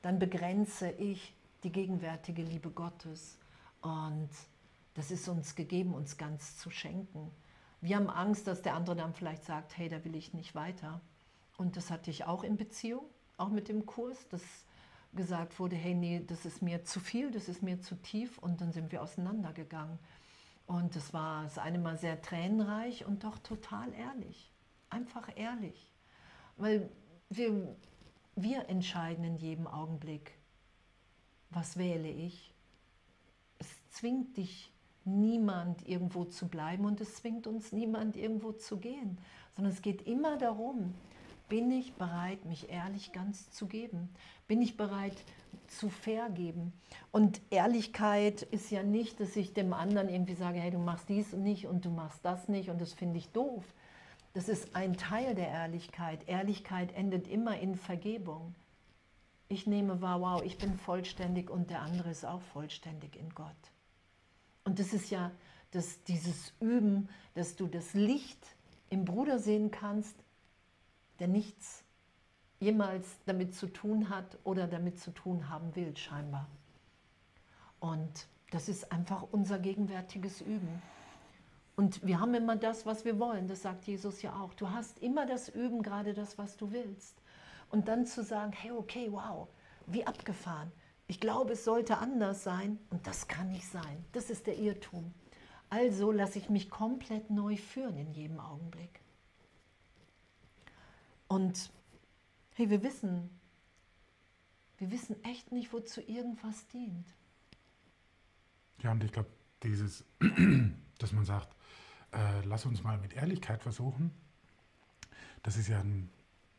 dann 0.02 0.18
begrenze 0.18 0.90
ich 0.90 1.34
die 1.64 1.72
gegenwärtige 1.72 2.42
Liebe 2.42 2.70
Gottes. 2.70 3.38
Und 3.80 4.28
das 4.94 5.10
ist 5.10 5.28
uns 5.28 5.54
gegeben, 5.56 5.94
uns 5.94 6.16
ganz 6.16 6.56
zu 6.58 6.70
schenken. 6.70 7.30
Wir 7.80 7.96
haben 7.96 8.08
Angst, 8.08 8.46
dass 8.46 8.62
der 8.62 8.74
andere 8.74 8.96
dann 8.96 9.12
vielleicht 9.12 9.44
sagt, 9.44 9.76
hey, 9.76 9.88
da 9.88 10.04
will 10.04 10.14
ich 10.14 10.34
nicht 10.34 10.54
weiter. 10.54 11.00
Und 11.56 11.76
das 11.76 11.90
hatte 11.90 12.10
ich 12.10 12.24
auch 12.24 12.44
in 12.44 12.56
Beziehung, 12.56 13.04
auch 13.36 13.48
mit 13.48 13.68
dem 13.68 13.86
Kurs, 13.86 14.28
dass 14.28 14.42
gesagt 15.14 15.58
wurde, 15.58 15.76
hey, 15.76 15.94
nee, 15.94 16.22
das 16.26 16.44
ist 16.44 16.62
mir 16.62 16.84
zu 16.84 17.00
viel, 17.00 17.30
das 17.30 17.48
ist 17.48 17.62
mir 17.62 17.80
zu 17.80 17.94
tief 17.96 18.38
und 18.38 18.60
dann 18.60 18.72
sind 18.72 18.92
wir 18.92 19.02
auseinandergegangen. 19.02 19.98
Und 20.66 20.96
das 20.96 21.12
war 21.12 21.44
das 21.44 21.58
eine 21.58 21.78
Mal 21.78 21.98
sehr 21.98 22.20
tränenreich 22.22 23.04
und 23.04 23.24
doch 23.24 23.38
total 23.38 23.92
ehrlich. 23.92 24.52
Einfach 24.90 25.28
ehrlich. 25.36 25.92
Weil 26.56 26.90
wir, 27.28 27.76
wir 28.34 28.68
entscheiden 28.68 29.24
in 29.24 29.36
jedem 29.36 29.66
Augenblick, 29.66 30.38
was 31.50 31.76
wähle 31.76 32.08
ich. 32.08 32.54
Es 33.58 33.68
zwingt 33.90 34.36
dich 34.36 34.72
niemand 35.04 35.86
irgendwo 35.86 36.24
zu 36.24 36.48
bleiben 36.48 36.84
und 36.84 37.00
es 37.00 37.16
zwingt 37.16 37.46
uns 37.46 37.72
niemand 37.72 38.16
irgendwo 38.16 38.52
zu 38.52 38.78
gehen, 38.78 39.18
sondern 39.54 39.72
es 39.72 39.82
geht 39.82 40.06
immer 40.06 40.38
darum, 40.38 40.94
bin 41.48 41.70
ich 41.70 41.92
bereit, 41.94 42.46
mich 42.46 42.70
ehrlich 42.70 43.12
ganz 43.12 43.50
zu 43.50 43.66
geben? 43.66 44.08
Bin 44.46 44.60
ich 44.60 44.76
bereit 44.76 45.16
zu 45.68 45.88
vergeben? 45.88 46.72
Und 47.12 47.40
Ehrlichkeit 47.50 48.42
ist 48.42 48.70
ja 48.70 48.82
nicht, 48.82 49.20
dass 49.20 49.36
ich 49.36 49.54
dem 49.54 49.72
anderen 49.72 50.08
irgendwie 50.08 50.34
sage, 50.34 50.58
hey, 50.58 50.70
du 50.70 50.78
machst 50.78 51.08
dies 51.08 51.32
nicht 51.32 51.66
und 51.66 51.84
du 51.84 51.90
machst 51.90 52.24
das 52.24 52.48
nicht 52.48 52.70
und 52.70 52.80
das 52.80 52.92
finde 52.92 53.18
ich 53.18 53.30
doof. 53.30 53.64
Das 54.34 54.48
ist 54.48 54.74
ein 54.74 54.96
Teil 54.96 55.34
der 55.34 55.48
Ehrlichkeit. 55.48 56.28
Ehrlichkeit 56.28 56.92
endet 56.92 57.28
immer 57.28 57.58
in 57.58 57.76
Vergebung. 57.76 58.54
Ich 59.48 59.66
nehme 59.66 60.00
wahr, 60.00 60.20
wow, 60.20 60.42
ich 60.42 60.58
bin 60.58 60.76
vollständig 60.76 61.50
und 61.50 61.70
der 61.70 61.82
andere 61.82 62.10
ist 62.10 62.24
auch 62.24 62.42
vollständig 62.42 63.16
in 63.16 63.30
Gott. 63.34 63.54
Und 64.64 64.80
das 64.80 64.92
ist 64.92 65.10
ja 65.10 65.30
das, 65.70 66.02
dieses 66.04 66.52
Üben, 66.60 67.08
dass 67.34 67.54
du 67.54 67.68
das 67.68 67.94
Licht 67.94 68.44
im 68.90 69.04
Bruder 69.04 69.38
sehen 69.38 69.70
kannst, 69.70 70.16
der 71.20 71.28
nichts 71.28 71.83
jemals 72.64 73.18
damit 73.26 73.54
zu 73.54 73.66
tun 73.66 74.08
hat 74.08 74.38
oder 74.42 74.66
damit 74.66 74.98
zu 74.98 75.10
tun 75.10 75.48
haben 75.50 75.76
will, 75.76 75.94
scheinbar. 75.96 76.48
Und 77.78 78.26
das 78.50 78.68
ist 78.68 78.90
einfach 78.90 79.26
unser 79.30 79.58
gegenwärtiges 79.58 80.40
Üben. 80.40 80.82
Und 81.76 82.04
wir 82.06 82.20
haben 82.20 82.34
immer 82.34 82.56
das, 82.56 82.86
was 82.86 83.04
wir 83.04 83.18
wollen, 83.18 83.48
das 83.48 83.62
sagt 83.62 83.84
Jesus 83.84 84.22
ja 84.22 84.34
auch. 84.40 84.54
Du 84.54 84.70
hast 84.70 85.00
immer 85.00 85.26
das 85.26 85.48
Üben, 85.48 85.82
gerade 85.82 86.14
das, 86.14 86.38
was 86.38 86.56
du 86.56 86.72
willst. 86.72 87.20
Und 87.70 87.88
dann 87.88 88.06
zu 88.06 88.22
sagen, 88.22 88.52
hey, 88.52 88.70
okay, 88.70 89.08
wow, 89.10 89.48
wie 89.86 90.06
abgefahren. 90.06 90.72
Ich 91.06 91.20
glaube, 91.20 91.52
es 91.52 91.64
sollte 91.64 91.98
anders 91.98 92.44
sein 92.44 92.78
und 92.90 93.06
das 93.06 93.28
kann 93.28 93.50
nicht 93.50 93.68
sein. 93.68 94.04
Das 94.12 94.30
ist 94.30 94.46
der 94.46 94.56
Irrtum. 94.56 95.12
Also 95.68 96.12
lasse 96.12 96.38
ich 96.38 96.48
mich 96.48 96.70
komplett 96.70 97.28
neu 97.28 97.56
führen 97.56 97.98
in 97.98 98.12
jedem 98.12 98.40
Augenblick. 98.40 99.00
Und 101.28 101.70
hey, 102.54 102.70
wir 102.70 102.82
wissen, 102.82 103.30
wir 104.78 104.90
wissen 104.90 105.22
echt 105.24 105.52
nicht, 105.52 105.72
wozu 105.72 106.00
irgendwas 106.00 106.66
dient. 106.68 107.06
Ja, 108.82 108.92
und 108.92 109.04
ich 109.04 109.12
glaube, 109.12 109.30
dieses, 109.62 110.04
dass 110.98 111.12
man 111.12 111.24
sagt, 111.24 111.54
äh, 112.12 112.44
lass 112.44 112.66
uns 112.66 112.82
mal 112.82 112.98
mit 112.98 113.14
Ehrlichkeit 113.14 113.62
versuchen, 113.62 114.10
das 115.42 115.56
ist 115.56 115.68
ja 115.68 115.80
ein, 115.80 116.10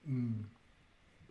ein 0.06 0.50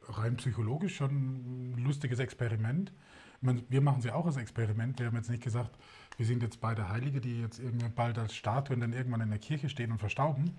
rein 0.09 0.37
psychologisch 0.37 0.97
schon 0.97 1.73
ein 1.73 1.79
lustiges 1.79 2.19
Experiment. 2.19 2.93
Meine, 3.41 3.63
wir 3.69 3.81
machen 3.81 4.03
sie 4.03 4.11
auch 4.11 4.27
als 4.27 4.37
Experiment. 4.37 4.99
Wir 4.99 5.07
haben 5.07 5.17
jetzt 5.17 5.31
nicht 5.31 5.43
gesagt, 5.43 5.79
wir 6.17 6.27
sind 6.27 6.43
jetzt 6.43 6.61
beide 6.61 6.89
Heilige, 6.89 7.21
die 7.21 7.41
jetzt 7.41 7.59
irgendwann 7.59 7.95
bald 7.95 8.19
als 8.19 8.35
Statuen 8.35 8.81
dann 8.81 8.93
irgendwann 8.93 9.21
in 9.21 9.31
der 9.31 9.39
Kirche 9.39 9.69
stehen 9.69 9.93
und 9.93 9.99
verstauben. 9.99 10.57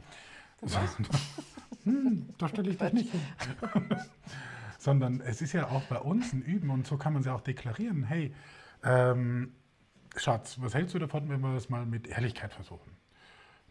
Was? 0.61 0.97
hm, 1.83 2.29
da 2.37 2.47
stelle 2.47 2.71
ich 2.71 2.77
dich 2.77 2.93
nicht 2.93 3.11
hin. 3.11 3.21
Sondern 4.79 5.21
es 5.21 5.41
ist 5.41 5.53
ja 5.53 5.69
auch 5.69 5.83
bei 5.83 5.99
uns 5.99 6.33
ein 6.33 6.41
Üben 6.41 6.69
und 6.69 6.85
so 6.85 6.97
kann 6.97 7.13
man 7.13 7.23
sie 7.23 7.33
auch 7.33 7.41
deklarieren. 7.41 8.03
Hey, 8.03 8.33
ähm, 8.83 9.53
Schatz, 10.15 10.57
was 10.61 10.73
hältst 10.73 10.93
du 10.93 10.99
davon, 10.99 11.29
wenn 11.29 11.41
wir 11.41 11.53
das 11.53 11.69
mal 11.69 11.85
mit 11.85 12.07
Ehrlichkeit 12.07 12.53
versuchen? 12.53 12.91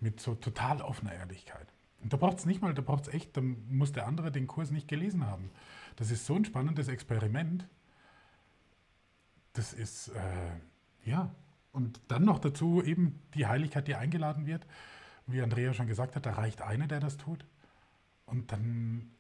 Mit 0.01 0.21
so 0.21 0.35
total 0.35 0.83
offener 0.83 1.15
Ehrlichkeit. 1.15 1.69
Und 2.03 2.13
da 2.13 2.17
braucht 2.17 2.39
es 2.39 2.47
nicht 2.47 2.61
mal, 2.61 2.75
da 2.75 2.83
braucht 2.83 3.09
es 3.09 3.15
echt, 3.15 3.37
da 3.37 3.41
muss 3.41 3.93
der 3.93 4.07
andere 4.07 4.31
den 4.31 4.47
Kurs 4.47 4.71
nicht 4.71 4.89
gelesen 4.89 5.27
haben. 5.27 5.51
Das 5.97 6.11
ist 6.11 6.27
so 6.27 6.35
ein 6.35 6.45
spannendes 6.45 6.89
Experiment. 6.89 7.67
Das 9.55 9.73
ist, 9.73 10.09
äh, 10.09 11.09
ja. 11.09 11.35
Und 11.73 12.01
dann 12.09 12.25
noch 12.25 12.39
dazu 12.39 12.83
eben 12.83 13.21
die 13.35 13.47
Heiligkeit, 13.47 13.89
die 13.89 13.95
eingeladen 13.95 14.47
wird 14.47 14.67
wie 15.27 15.43
Andrea 15.43 15.73
schon 15.73 15.87
gesagt 15.87 16.17
hat, 16.17 16.27
da 16.27 16.33
reicht 16.33 16.63
einer, 16.63 16.87
der 16.87 17.01
das 17.01 17.17
tut. 17.17 17.45
Und 18.27 18.53
dann, 18.53 19.11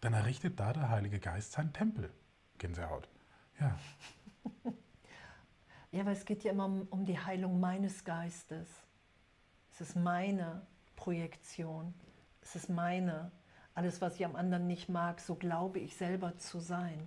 dann 0.00 0.14
errichtet 0.14 0.58
da 0.60 0.72
der 0.72 0.88
Heilige 0.88 1.20
Geist 1.20 1.52
seinen 1.52 1.72
Tempel. 1.72 2.10
Gänsehaut. 2.58 3.08
Ja. 3.60 3.78
Ja, 5.94 6.00
aber 6.00 6.10
es 6.10 6.24
geht 6.24 6.42
ja 6.42 6.50
immer 6.50 6.64
um, 6.64 6.88
um 6.90 7.04
die 7.04 7.20
Heilung 7.20 7.60
meines 7.60 8.02
Geistes. 8.02 8.68
Es 9.70 9.80
ist 9.80 9.94
meine 9.94 10.66
Projektion. 10.96 11.94
Es 12.42 12.56
ist 12.56 12.68
meine. 12.68 13.30
Alles, 13.76 14.00
was 14.00 14.16
ich 14.16 14.24
am 14.24 14.34
anderen 14.34 14.66
nicht 14.66 14.88
mag, 14.88 15.20
so 15.20 15.36
glaube 15.36 15.78
ich 15.78 15.96
selber 15.96 16.36
zu 16.36 16.58
sein. 16.58 16.98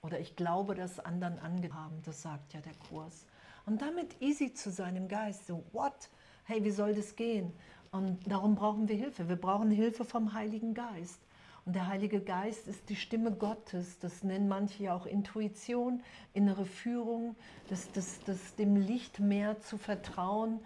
Oder 0.00 0.20
ich 0.20 0.36
glaube, 0.36 0.74
dass 0.74 1.00
anderen 1.00 1.38
angehaben, 1.38 2.00
das 2.06 2.22
sagt 2.22 2.54
ja 2.54 2.62
der 2.62 2.72
Kurs. 2.88 3.26
Und 3.66 3.82
damit 3.82 4.18
easy 4.22 4.54
zu 4.54 4.70
sein 4.70 4.96
im 4.96 5.08
Geist, 5.08 5.46
so, 5.46 5.62
what? 5.72 6.08
Hey, 6.44 6.64
wie 6.64 6.70
soll 6.70 6.94
das 6.94 7.16
gehen? 7.16 7.52
Und 7.92 8.18
darum 8.30 8.54
brauchen 8.54 8.88
wir 8.88 8.96
Hilfe. 8.96 9.28
Wir 9.28 9.36
brauchen 9.36 9.70
Hilfe 9.70 10.04
vom 10.04 10.32
Heiligen 10.32 10.74
Geist. 10.74 11.20
Und 11.66 11.74
der 11.74 11.88
Heilige 11.88 12.20
Geist 12.20 12.68
ist 12.68 12.88
die 12.88 12.96
Stimme 12.96 13.32
Gottes. 13.32 13.98
Das 13.98 14.22
nennen 14.22 14.48
manche 14.48 14.84
ja 14.84 14.94
auch 14.94 15.06
Intuition, 15.06 16.02
innere 16.32 16.64
Führung, 16.64 17.36
das, 17.68 17.90
das, 17.92 18.20
das 18.24 18.54
dem 18.54 18.76
Licht 18.76 19.18
mehr 19.18 19.60
zu 19.60 19.76
vertrauen, 19.76 20.60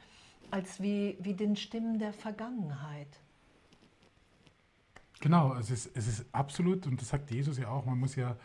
als 0.51 0.81
wie, 0.81 1.16
wie 1.20 1.35
den 1.35 1.57
Stimmen 1.57 1.99
der 1.99 2.12
Vergangenheit. 2.12 3.09
Genau, 5.20 5.55
es 5.55 5.70
ist, 5.70 5.91
es 5.97 6.07
ist 6.07 6.27
absolut, 6.33 6.87
und 6.87 7.01
das 7.01 7.09
sagt 7.09 7.31
Jesus 7.31 7.57
ja 7.59 7.68
auch, 7.70 7.87
man 7.87 7.99
muss 7.99 8.14
ja 8.14 8.37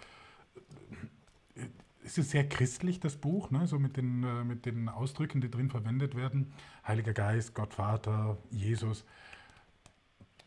es 2.10 2.18
ist 2.18 2.32
sehr 2.32 2.49
christlich, 2.49 2.99
das 2.99 3.18
Buch, 3.18 3.51
ne? 3.51 3.68
so 3.68 3.78
mit 3.78 3.95
den, 3.95 4.24
äh, 4.24 4.43
mit 4.43 4.66
den 4.66 4.89
Ausdrücken, 4.89 5.41
die 5.41 5.51
drin 5.51 5.70
verwendet 5.70 6.16
werden. 6.16 6.51
Heiliger 6.86 7.14
Geist, 7.14 7.53
Gott 7.53 7.76
Vater, 7.76 8.38
Jesus. 8.49 9.05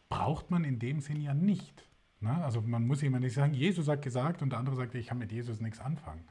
Braucht 0.09 0.51
man 0.51 0.65
in 0.65 0.81
dem 0.81 1.01
Sinn 1.01 1.21
ja 1.21 1.35
nicht. 1.35 1.89
Ne? 2.19 2.35
Also 2.43 2.61
man 2.63 2.85
muss 2.85 3.05
immer 3.05 3.21
nicht 3.21 3.35
sagen, 3.35 3.55
Jesus 3.55 3.87
hat 3.87 4.03
gesagt 4.03 4.43
und 4.43 4.51
der 4.51 4.59
andere 4.59 4.75
sagt, 4.75 4.97
ich 4.97 5.07
kann 5.07 5.19
mit 5.19 5.31
Jesus 5.31 5.61
nichts 5.61 5.79
anfangen. 5.79 6.25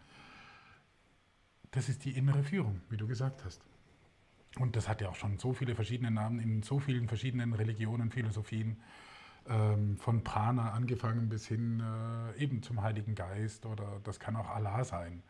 Das 1.72 1.88
ist 1.88 2.04
die 2.04 2.12
innere 2.12 2.44
Führung, 2.44 2.82
wie 2.90 2.98
du 2.98 3.08
gesagt 3.08 3.46
hast. 3.46 3.62
Und 4.60 4.76
das 4.76 4.90
hat 4.90 5.00
ja 5.00 5.08
auch 5.08 5.16
schon 5.16 5.40
so 5.40 5.54
viele 5.54 5.76
verschiedene 5.76 6.12
Namen 6.12 6.40
in 6.40 6.62
so 6.62 6.80
vielen 6.80 7.08
verschiedenen 7.08 7.54
Religionen, 7.54 8.12
Philosophien 8.12 8.82
von 9.46 10.24
Prana 10.24 10.72
angefangen 10.72 11.28
bis 11.30 11.48
hin 11.48 11.82
äh, 11.82 12.42
eben 12.42 12.62
zum 12.62 12.82
Heiligen 12.82 13.16
Geist 13.16 13.66
oder 13.66 14.00
das 14.04 14.20
kann 14.20 14.36
auch 14.36 14.50
Allah 14.50 14.84
sein. 14.84 15.24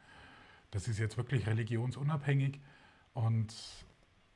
Das 0.72 0.88
ist 0.88 1.00
jetzt 1.00 1.18
wirklich 1.18 1.48
religionsunabhängig 1.48 2.60
und 3.14 3.54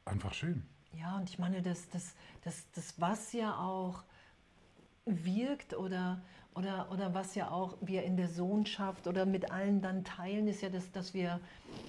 einfach 0.06 0.34
schön. 0.34 0.66
Ja, 0.94 1.18
und 1.18 1.30
ich 1.30 1.40
meine, 1.40 1.62
das, 1.62 1.90
das, 1.90 2.16
das, 2.44 2.70
das 2.72 3.00
was 3.00 3.34
ja 3.34 3.58
auch 3.58 4.04
wirkt 5.06 5.74
oder, 5.76 6.22
oder, 6.56 6.90
oder 6.92 7.14
was 7.14 7.36
ja 7.36 7.52
auch 7.52 7.78
wir 7.82 8.04
in 8.04 8.18
der 8.18 8.30
Sohnschaft 8.30 9.08
oder 9.08 9.26
mit 9.26 9.52
allen 9.52 9.82
dann 9.82 10.04
teilen, 10.04 10.48
ist 10.48 10.62
ja, 10.62 10.70
dass, 10.70 10.92
dass 10.92 11.14
wir, 11.14 11.40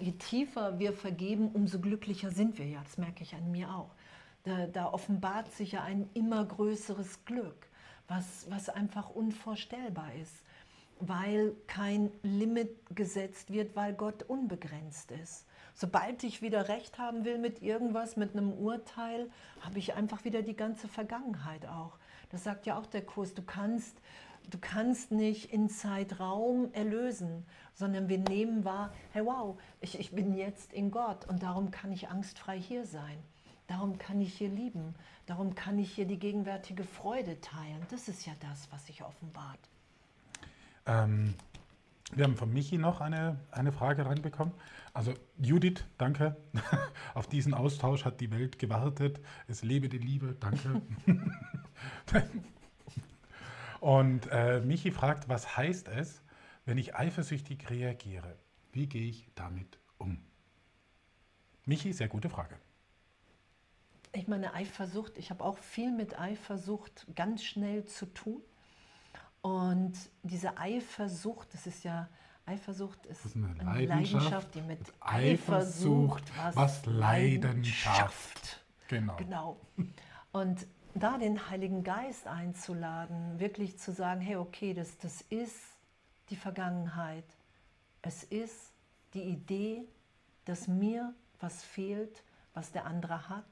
je 0.00 0.12
tiefer 0.12 0.78
wir 0.78 0.92
vergeben, 0.92 1.48
umso 1.52 1.80
glücklicher 1.80 2.30
sind 2.30 2.58
wir 2.58 2.66
ja. 2.66 2.82
Das 2.82 2.98
merke 2.98 3.22
ich 3.22 3.34
an 3.34 3.50
mir 3.50 3.74
auch. 3.74 3.94
Da, 4.42 4.66
da 4.66 4.86
offenbart 4.86 5.50
sich 5.52 5.72
ja 5.72 5.82
ein 5.82 6.08
immer 6.14 6.44
größeres 6.44 7.24
Glück 7.24 7.68
was, 8.08 8.46
was 8.50 8.68
einfach 8.68 9.10
unvorstellbar 9.10 10.14
ist, 10.14 10.42
weil 11.00 11.54
kein 11.66 12.10
Limit 12.22 12.70
gesetzt 12.94 13.52
wird, 13.52 13.76
weil 13.76 13.94
Gott 13.94 14.22
unbegrenzt 14.22 15.10
ist. 15.10 15.46
Sobald 15.74 16.24
ich 16.24 16.40
wieder 16.40 16.68
recht 16.68 16.98
haben 16.98 17.24
will 17.24 17.38
mit 17.38 17.60
irgendwas, 17.60 18.16
mit 18.16 18.32
einem 18.32 18.52
Urteil, 18.52 19.30
habe 19.60 19.78
ich 19.78 19.94
einfach 19.94 20.24
wieder 20.24 20.40
die 20.40 20.56
ganze 20.56 20.88
Vergangenheit 20.88 21.66
auch. 21.66 21.98
Das 22.30 22.44
sagt 22.44 22.66
ja 22.66 22.78
auch 22.78 22.86
der 22.86 23.04
Kurs, 23.04 23.34
du 23.34 23.42
kannst, 23.42 24.00
du 24.48 24.56
kannst 24.58 25.10
nicht 25.12 25.52
in 25.52 25.68
Zeitraum 25.68 26.72
erlösen, 26.72 27.44
sondern 27.74 28.08
wir 28.08 28.18
nehmen 28.18 28.64
wahr, 28.64 28.92
hey 29.12 29.24
wow, 29.26 29.60
ich, 29.82 30.00
ich 30.00 30.12
bin 30.12 30.34
jetzt 30.34 30.72
in 30.72 30.90
Gott 30.90 31.28
und 31.28 31.42
darum 31.42 31.70
kann 31.70 31.92
ich 31.92 32.08
angstfrei 32.08 32.58
hier 32.58 32.86
sein. 32.86 33.18
Darum 33.66 33.98
kann 33.98 34.20
ich 34.20 34.34
hier 34.34 34.48
lieben. 34.48 34.94
Darum 35.26 35.54
kann 35.54 35.78
ich 35.78 35.92
hier 35.92 36.06
die 36.06 36.18
gegenwärtige 36.18 36.84
Freude 36.84 37.40
teilen. 37.40 37.84
Das 37.90 38.08
ist 38.08 38.26
ja 38.26 38.32
das, 38.40 38.70
was 38.70 38.86
sich 38.86 39.02
offenbart. 39.02 39.58
Ähm, 40.86 41.34
wir 42.12 42.24
haben 42.24 42.36
von 42.36 42.52
Michi 42.52 42.78
noch 42.78 43.00
eine, 43.00 43.40
eine 43.50 43.72
Frage 43.72 44.06
reinbekommen. 44.06 44.54
Also 44.94 45.14
Judith, 45.38 45.84
danke. 45.98 46.36
Auf 47.14 47.26
diesen 47.26 47.52
Austausch 47.52 48.04
hat 48.04 48.20
die 48.20 48.30
Welt 48.30 48.58
gewartet. 48.60 49.20
Es 49.48 49.62
lebe 49.62 49.88
die 49.88 49.98
Liebe, 49.98 50.36
danke. 50.38 50.80
Und 53.80 54.28
äh, 54.30 54.60
Michi 54.60 54.92
fragt, 54.92 55.28
was 55.28 55.56
heißt 55.56 55.88
es, 55.88 56.22
wenn 56.64 56.78
ich 56.78 56.94
eifersüchtig 56.94 57.68
reagiere, 57.68 58.36
wie 58.72 58.86
gehe 58.86 59.08
ich 59.08 59.28
damit 59.34 59.78
um? 59.98 60.18
Michi, 61.64 61.92
sehr 61.92 62.08
gute 62.08 62.30
Frage. 62.30 62.56
Ich 64.16 64.28
meine, 64.28 64.54
Eifersucht, 64.54 65.18
ich 65.18 65.28
habe 65.28 65.44
auch 65.44 65.58
viel 65.58 65.92
mit 65.92 66.18
Eifersucht 66.18 67.06
ganz 67.14 67.44
schnell 67.44 67.84
zu 67.84 68.06
tun. 68.06 68.40
Und 69.42 69.92
diese 70.22 70.56
Eifersucht, 70.56 71.52
das 71.52 71.66
ist 71.66 71.84
ja, 71.84 72.08
Eifersucht 72.46 73.04
ist, 73.04 73.24
Das 73.24 73.32
ist 73.32 73.36
eine 73.36 73.48
eine 73.48 73.64
Leidenschaft, 73.64 74.12
Leidenschaft, 74.14 74.54
die 74.54 74.60
mit 74.62 74.78
mit 74.78 74.92
Eifersucht 75.00 76.22
Eifersucht 76.32 76.56
was 76.56 76.86
Leidenschaft. 76.86 78.64
Genau. 78.88 79.16
Genau. 79.16 79.60
Und 80.32 80.66
da 80.94 81.18
den 81.18 81.50
Heiligen 81.50 81.84
Geist 81.84 82.26
einzuladen, 82.26 83.38
wirklich 83.38 83.78
zu 83.78 83.92
sagen, 83.92 84.22
hey, 84.22 84.36
okay, 84.36 84.72
das, 84.72 84.96
das 84.96 85.20
ist 85.28 85.60
die 86.30 86.36
Vergangenheit. 86.36 87.26
Es 88.00 88.24
ist 88.24 88.72
die 89.12 89.24
Idee, 89.24 89.84
dass 90.46 90.68
mir 90.68 91.12
was 91.38 91.62
fehlt, 91.62 92.22
was 92.54 92.72
der 92.72 92.86
andere 92.86 93.28
hat 93.28 93.44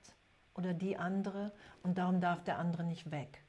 oder 0.55 0.74
die 0.74 0.96
andere 0.96 1.52
und 1.82 1.98
darum 1.98 2.20
darf 2.20 2.42
der 2.44 2.59
andere 2.59 2.84
nicht 2.84 3.11
weg. 3.11 3.42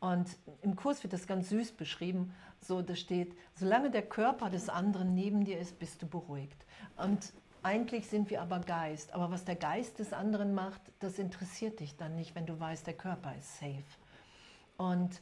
Und 0.00 0.38
im 0.62 0.76
Kurs 0.76 1.02
wird 1.02 1.12
das 1.12 1.26
ganz 1.26 1.50
süß 1.50 1.72
beschrieben. 1.72 2.34
So, 2.60 2.80
da 2.80 2.96
steht, 2.96 3.36
solange 3.54 3.90
der 3.90 4.02
Körper 4.02 4.48
des 4.48 4.68
anderen 4.68 5.14
neben 5.14 5.44
dir 5.44 5.58
ist, 5.58 5.78
bist 5.78 6.00
du 6.00 6.06
beruhigt. 6.06 6.64
Und 6.96 7.32
eigentlich 7.62 8.08
sind 8.08 8.30
wir 8.30 8.40
aber 8.40 8.60
Geist. 8.60 9.12
Aber 9.12 9.30
was 9.30 9.44
der 9.44 9.56
Geist 9.56 9.98
des 9.98 10.14
anderen 10.14 10.54
macht, 10.54 10.80
das 11.00 11.18
interessiert 11.18 11.80
dich 11.80 11.96
dann 11.96 12.16
nicht, 12.16 12.34
wenn 12.34 12.46
du 12.46 12.58
weißt, 12.58 12.86
der 12.86 12.94
Körper 12.94 13.34
ist 13.36 13.58
safe. 13.58 13.84
Und 14.78 15.20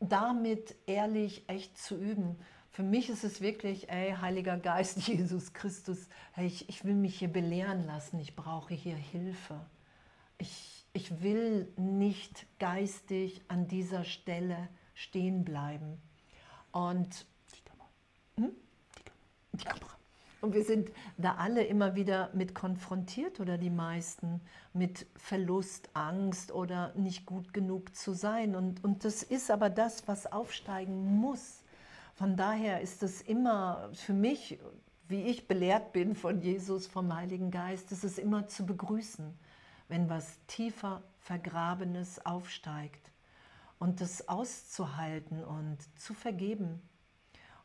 damit 0.00 0.74
ehrlich 0.86 1.48
echt 1.48 1.78
zu 1.78 1.96
üben. 1.96 2.36
Für 2.70 2.82
mich 2.82 3.08
ist 3.08 3.24
es 3.24 3.40
wirklich, 3.40 3.88
ey, 3.88 4.14
Heiliger 4.20 4.58
Geist, 4.58 4.98
Jesus 5.06 5.54
Christus, 5.54 6.08
hey, 6.32 6.46
ich, 6.46 6.68
ich 6.68 6.84
will 6.84 6.94
mich 6.94 7.18
hier 7.18 7.32
belehren 7.32 7.86
lassen, 7.86 8.18
ich 8.18 8.36
brauche 8.36 8.74
hier 8.74 8.96
Hilfe. 8.96 9.60
Ich, 10.42 10.84
ich 10.92 11.22
will 11.22 11.72
nicht 11.76 12.48
geistig 12.58 13.42
an 13.46 13.68
dieser 13.68 14.02
Stelle 14.02 14.68
stehen 14.92 15.44
bleiben. 15.44 16.02
Und 16.72 17.26
Die 17.54 17.62
Kamera. 17.62 18.50
die 19.52 19.64
Kamera. 19.64 19.86
Und 20.40 20.54
wir 20.54 20.64
sind 20.64 20.90
da 21.16 21.36
alle 21.36 21.62
immer 21.62 21.94
wieder 21.94 22.30
mit 22.34 22.56
konfrontiert 22.56 23.38
oder 23.38 23.56
die 23.56 23.70
meisten 23.70 24.40
mit 24.72 25.06
Verlust, 25.14 25.90
Angst 25.94 26.50
oder 26.50 26.92
nicht 26.96 27.24
gut 27.24 27.54
genug 27.54 27.94
zu 27.94 28.12
sein. 28.12 28.56
Und, 28.56 28.82
und 28.82 29.04
das 29.04 29.22
ist 29.22 29.48
aber 29.48 29.70
das, 29.70 30.08
was 30.08 30.26
aufsteigen 30.26 31.20
muss. 31.20 31.62
Von 32.16 32.36
daher 32.36 32.80
ist 32.80 33.04
es 33.04 33.22
immer 33.22 33.90
für 33.92 34.12
mich, 34.12 34.58
wie 35.06 35.22
ich 35.22 35.46
belehrt 35.46 35.92
bin 35.92 36.16
von 36.16 36.40
Jesus, 36.40 36.88
vom 36.88 37.14
Heiligen 37.14 37.52
Geist, 37.52 37.92
ist 37.92 38.02
es 38.02 38.18
immer 38.18 38.48
zu 38.48 38.66
begrüßen, 38.66 39.32
wenn 39.88 40.08
was 40.08 40.38
tiefer 40.46 41.02
Vergrabenes 41.18 42.24
aufsteigt. 42.24 43.10
Und 43.78 44.00
das 44.00 44.28
auszuhalten 44.28 45.42
und 45.42 45.78
zu 45.98 46.14
vergeben. 46.14 46.80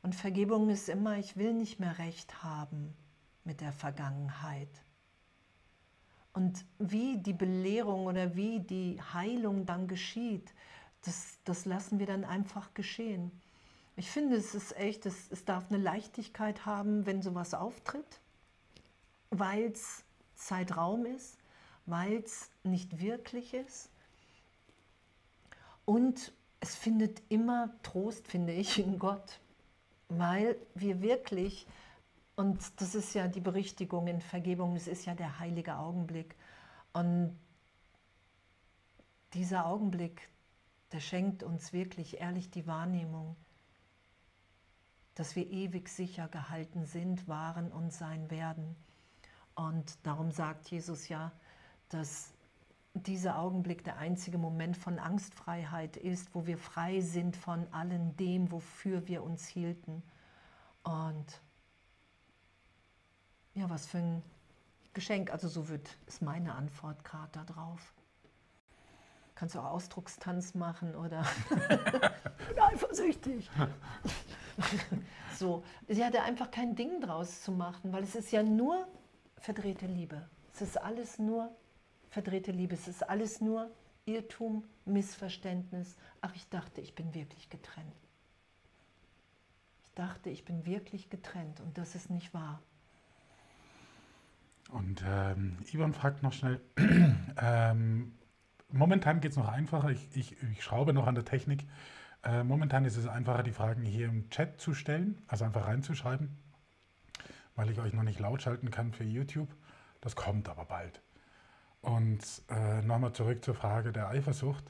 Und 0.01 0.15
Vergebung 0.15 0.70
ist 0.70 0.89
immer, 0.89 1.18
ich 1.18 1.38
will 1.38 1.53
nicht 1.53 1.80
mehr 1.80 1.99
recht 1.99 2.43
haben 2.43 2.95
mit 3.43 3.61
der 3.61 3.72
Vergangenheit. 3.72 4.70
Und 6.34 6.65
wie 6.78 7.18
die 7.18 7.34
Belehrung 7.34 8.05
oder 8.05 8.36
wie 8.36 8.59
die 8.59 9.01
Heilung 9.13 9.65
dann 9.65 9.88
geschieht, 9.88 10.53
das, 11.03 11.39
das 11.45 11.65
lassen 11.65 11.99
wir 11.99 12.05
dann 12.05 12.24
einfach 12.24 12.74
geschehen. 12.74 13.32
Ich 13.95 14.11
finde, 14.11 14.36
es 14.36 14.53
ist 14.53 14.78
echt, 14.78 15.07
es, 15.07 15.32
es 15.32 15.45
darf 15.45 15.72
eine 15.72 15.82
Leichtigkeit 15.82 16.65
haben, 16.68 17.07
wenn 17.07 17.24
sowas 17.24 17.55
auftritt, 17.55 18.20
weil 19.32 19.72
es 19.72 20.03
Zeitraum 20.36 21.07
ist, 21.07 21.38
weil 21.88 22.17
es 22.17 22.51
nicht 22.63 22.99
wirklich 23.01 23.53
ist. 23.53 23.89
Und 25.85 26.31
es 26.59 26.75
findet 26.75 27.23
immer 27.29 27.71
Trost, 27.81 28.27
finde 28.27 28.53
ich, 28.53 28.77
in 28.77 28.99
Gott 28.99 29.39
weil 30.09 30.57
wir 30.73 31.01
wirklich, 31.01 31.67
und 32.35 32.81
das 32.81 32.95
ist 32.95 33.13
ja 33.13 33.27
die 33.27 33.41
Berichtigung 33.41 34.07
in 34.07 34.21
Vergebung, 34.21 34.75
es 34.75 34.88
ist 34.88 35.05
ja 35.05 35.15
der 35.15 35.39
heilige 35.39 35.77
Augenblick. 35.77 36.35
Und 36.93 37.38
dieser 39.33 39.65
Augenblick, 39.65 40.29
der 40.91 40.99
schenkt 40.99 41.43
uns 41.43 41.73
wirklich 41.73 42.21
ehrlich 42.21 42.49
die 42.49 42.67
Wahrnehmung, 42.67 43.35
dass 45.15 45.35
wir 45.35 45.49
ewig 45.49 45.89
sicher 45.89 46.27
gehalten 46.27 46.85
sind, 46.85 47.27
waren 47.27 47.71
und 47.71 47.91
sein 47.91 48.29
werden. 48.29 48.75
Und 49.55 49.97
darum 50.03 50.31
sagt 50.31 50.69
Jesus 50.69 51.09
ja, 51.09 51.31
dass 51.89 52.33
dieser 52.93 53.38
Augenblick 53.38 53.83
der 53.83 53.97
einzige 53.97 54.38
Moment 54.38 54.77
von 54.77 54.99
Angstfreiheit 54.99 55.97
ist, 55.97 56.33
wo 56.33 56.45
wir 56.45 56.57
frei 56.57 57.01
sind 57.01 57.35
von 57.35 57.71
allem 57.73 58.15
dem, 58.17 58.51
wofür 58.51 59.07
wir 59.07 59.23
uns 59.23 59.47
hielten. 59.47 60.03
Und 60.83 61.41
ja, 63.53 63.69
was 63.69 63.88
für 63.88 63.99
ein 63.99 64.23
Geschenk. 64.93 65.31
Also 65.31 65.47
so 65.47 65.69
wird 65.69 65.97
ist 66.07 66.21
meine 66.21 66.55
Antwort 66.55 67.03
gerade 67.03 67.43
darauf. 67.45 67.93
Kannst 69.35 69.53
du 69.53 69.59
auch 69.59 69.71
Ausdruckstanz 69.71 70.55
machen 70.55 70.95
oder 70.95 71.23
eifersüchtig. 72.71 73.49
so, 75.38 75.63
sie 75.88 76.03
hatte 76.03 76.23
einfach 76.23 76.49
kein 76.49 76.75
Ding 76.75 77.01
draus 77.01 77.43
zu 77.43 77.51
machen, 77.51 77.93
weil 77.93 78.03
es 78.03 78.15
ist 78.15 78.31
ja 78.31 78.41
nur 78.41 78.88
verdrehte 79.38 79.85
Liebe. 79.85 80.27
Es 80.53 80.61
ist 80.61 80.81
alles 80.81 81.19
nur 81.19 81.55
verdrehte 82.10 82.51
Liebe. 82.51 82.76
Es 82.76 82.88
ist 82.88 83.08
alles 83.08 83.41
nur 83.41 83.70
Irrtum, 84.05 84.64
Missverständnis. 84.86 85.97
Ach, 86.22 86.34
ich 86.36 86.47
dachte, 86.49 86.82
ich 86.82 86.95
bin 86.95 87.14
wirklich 87.14 87.49
getrennt. 87.49 87.93
Ich 89.84 89.93
dachte, 89.93 90.30
ich 90.30 90.45
bin 90.45 90.66
wirklich 90.66 91.10
getrennt 91.10 91.60
und 91.60 91.78
das 91.78 91.95
ist 91.95 92.10
nicht 92.10 92.34
wahr. 92.34 92.62
Und 94.70 95.03
ähm, 95.08 95.58
Ivan 95.72 95.93
fragt 95.93 96.24
noch 96.24 96.34
schnell, 96.34 96.62
ähm, 97.41 98.14
momentan 98.70 99.22
geht 99.22 99.32
es 99.32 99.38
noch 99.38 99.47
einfacher, 99.47 99.89
ich, 99.89 100.08
ich, 100.16 100.36
ich 100.51 100.64
schraube 100.64 100.93
noch 100.93 101.08
an 101.08 101.16
der 101.16 101.26
Technik. 101.26 101.66
Äh, 102.24 102.43
momentan 102.43 102.86
ist 102.86 102.97
es 102.97 103.08
einfacher, 103.08 103.43
die 103.43 103.51
Fragen 103.51 103.84
hier 103.84 104.08
im 104.08 104.30
Chat 104.30 104.60
zu 104.60 104.74
stellen, 104.74 105.22
also 105.28 105.45
einfach 105.45 105.68
reinzuschreiben, 105.68 106.36
weil 107.55 107.70
ich 107.70 107.80
euch 107.80 107.93
noch 107.93 108.03
nicht 108.03 108.20
laut 108.20 108.41
schalten 108.41 108.72
kann 108.72 108.91
für 108.91 109.03
YouTube. 109.03 109.49
Das 110.01 110.16
kommt 110.16 110.49
aber 110.49 110.66
bald. 110.66 111.01
Und 111.88 112.19
äh, 112.49 112.81
nochmal 112.81 113.13
zurück 113.13 113.45
zur 113.45 113.55
Frage 113.55 113.93
der 113.93 114.09
Eifersucht. 114.09 114.65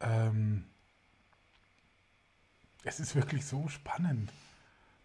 Ähm, 0.00 0.64
es 2.82 2.98
ist 2.98 3.14
wirklich 3.14 3.44
so 3.44 3.68
spannend, 3.68 4.32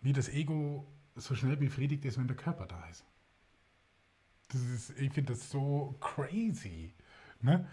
wie 0.01 0.13
das 0.13 0.29
Ego 0.29 0.88
so 1.17 1.36
schnell 1.36 1.57
befriedigt 1.57 2.05
ist, 2.05 2.17
wenn 2.17 2.27
der 2.27 2.38
Körper 2.38 2.67
da 2.67 2.81
ist. 2.88 3.03
Das 4.47 4.61
ist 4.61 4.89
ich 4.91 5.11
finde 5.11 5.33
das 5.33 5.49
so 5.49 5.95
crazy. 5.99 6.93
Ne? 7.41 7.67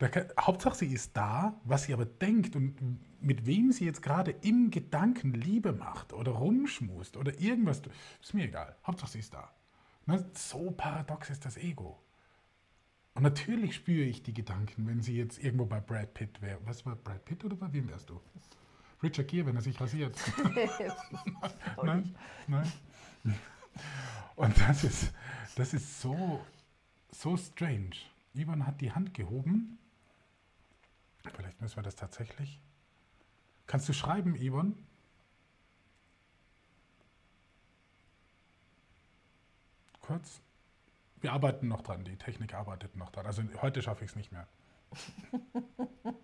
Kann, 0.00 0.26
Hauptsache, 0.40 0.74
sie 0.74 0.92
ist 0.92 1.16
da, 1.16 1.60
was 1.62 1.84
sie 1.84 1.92
aber 1.92 2.04
denkt 2.04 2.56
und 2.56 2.98
mit 3.22 3.46
wem 3.46 3.70
sie 3.70 3.84
jetzt 3.84 4.02
gerade 4.02 4.32
im 4.32 4.72
Gedanken 4.72 5.34
Liebe 5.34 5.72
macht 5.72 6.12
oder 6.12 6.32
rumschmust 6.32 7.16
oder 7.16 7.38
irgendwas. 7.38 7.80
Ist 8.20 8.34
mir 8.34 8.46
egal. 8.46 8.74
Hauptsache, 8.84 9.12
sie 9.12 9.20
ist 9.20 9.34
da. 9.34 9.52
Ne? 10.06 10.28
So 10.34 10.72
paradox 10.72 11.30
ist 11.30 11.44
das 11.44 11.58
Ego. 11.58 12.02
Und 13.16 13.22
natürlich 13.22 13.74
spüre 13.74 14.04
ich 14.04 14.22
die 14.22 14.34
Gedanken, 14.34 14.86
wenn 14.86 15.00
sie 15.00 15.16
jetzt 15.16 15.42
irgendwo 15.42 15.64
bei 15.64 15.80
Brad 15.80 16.12
Pitt 16.12 16.42
wäre. 16.42 16.58
Was 16.66 16.84
war 16.84 16.96
Brad 16.96 17.24
Pitt 17.24 17.46
oder 17.46 17.56
bei 17.56 17.72
wem 17.72 17.88
wärst 17.88 18.10
du? 18.10 18.20
Richard 19.02 19.28
Gere, 19.28 19.46
wenn 19.46 19.56
er 19.56 19.62
sich 19.62 19.80
rasiert. 19.80 20.14
Nein? 21.82 22.14
Nein? 22.46 22.72
Und 24.36 24.60
das 24.60 24.84
ist, 24.84 25.14
das 25.54 25.72
ist 25.72 26.02
so, 26.02 26.44
so 27.10 27.38
strange. 27.38 27.96
Ivan 28.34 28.66
hat 28.66 28.82
die 28.82 28.92
Hand 28.92 29.14
gehoben. 29.14 29.78
Vielleicht 31.34 31.58
müssen 31.62 31.76
wir 31.76 31.82
das 31.82 31.96
tatsächlich. 31.96 32.60
Kannst 33.66 33.88
du 33.88 33.94
schreiben, 33.94 34.34
Ivan? 34.34 34.76
Kurz. 40.02 40.42
Wir 41.26 41.32
arbeiten 41.32 41.66
noch 41.66 41.82
dran, 41.82 42.04
die 42.04 42.14
Technik 42.14 42.54
arbeitet 42.54 42.94
noch 42.94 43.10
dran. 43.10 43.26
Also 43.26 43.42
heute 43.60 43.82
schaffe 43.82 44.04
ich 44.04 44.10
es 44.10 44.16
nicht 44.16 44.30
mehr. 44.30 44.46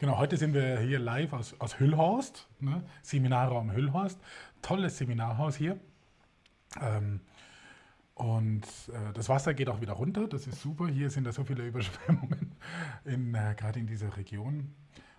genau, 0.00 0.18
heute 0.18 0.36
sind 0.36 0.54
wir 0.54 0.80
hier 0.80 0.98
live 0.98 1.32
aus, 1.32 1.54
aus 1.60 1.78
Hüllhorst, 1.78 2.48
ne? 2.58 2.82
Seminarraum 3.02 3.70
Hüllhorst. 3.70 4.18
Tolles 4.60 4.98
Seminarhaus 4.98 5.54
hier. 5.54 5.78
Ähm, 6.80 7.20
und 8.14 8.64
äh, 8.88 9.12
das 9.14 9.28
Wasser 9.28 9.54
geht 9.54 9.68
auch 9.68 9.80
wieder 9.80 9.92
runter, 9.92 10.26
das 10.26 10.48
ist 10.48 10.60
super. 10.60 10.88
Hier 10.88 11.08
sind 11.08 11.22
da 11.22 11.30
so 11.30 11.44
viele 11.44 11.64
Überschwemmungen, 11.64 12.56
in, 13.04 13.36
äh, 13.36 13.54
gerade 13.56 13.78
in 13.78 13.86
dieser 13.86 14.16
Region. 14.16 14.74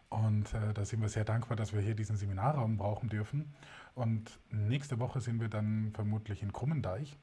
Und 0.09 0.53
äh, 0.53 0.73
da 0.73 0.83
sind 0.83 0.99
wir 0.99 1.07
sehr 1.07 1.23
dankbar, 1.23 1.55
dass 1.55 1.71
wir 1.71 1.79
hier 1.79 1.95
diesen 1.95 2.17
Seminarraum 2.17 2.75
brauchen 2.75 3.07
dürfen. 3.07 3.53
Und 3.95 4.41
nächste 4.49 4.99
Woche 4.99 5.21
sind 5.21 5.39
wir 5.39 5.47
dann 5.47 5.93
vermutlich 5.93 6.43
in 6.43 6.51
Krummendeich. 6.51 7.17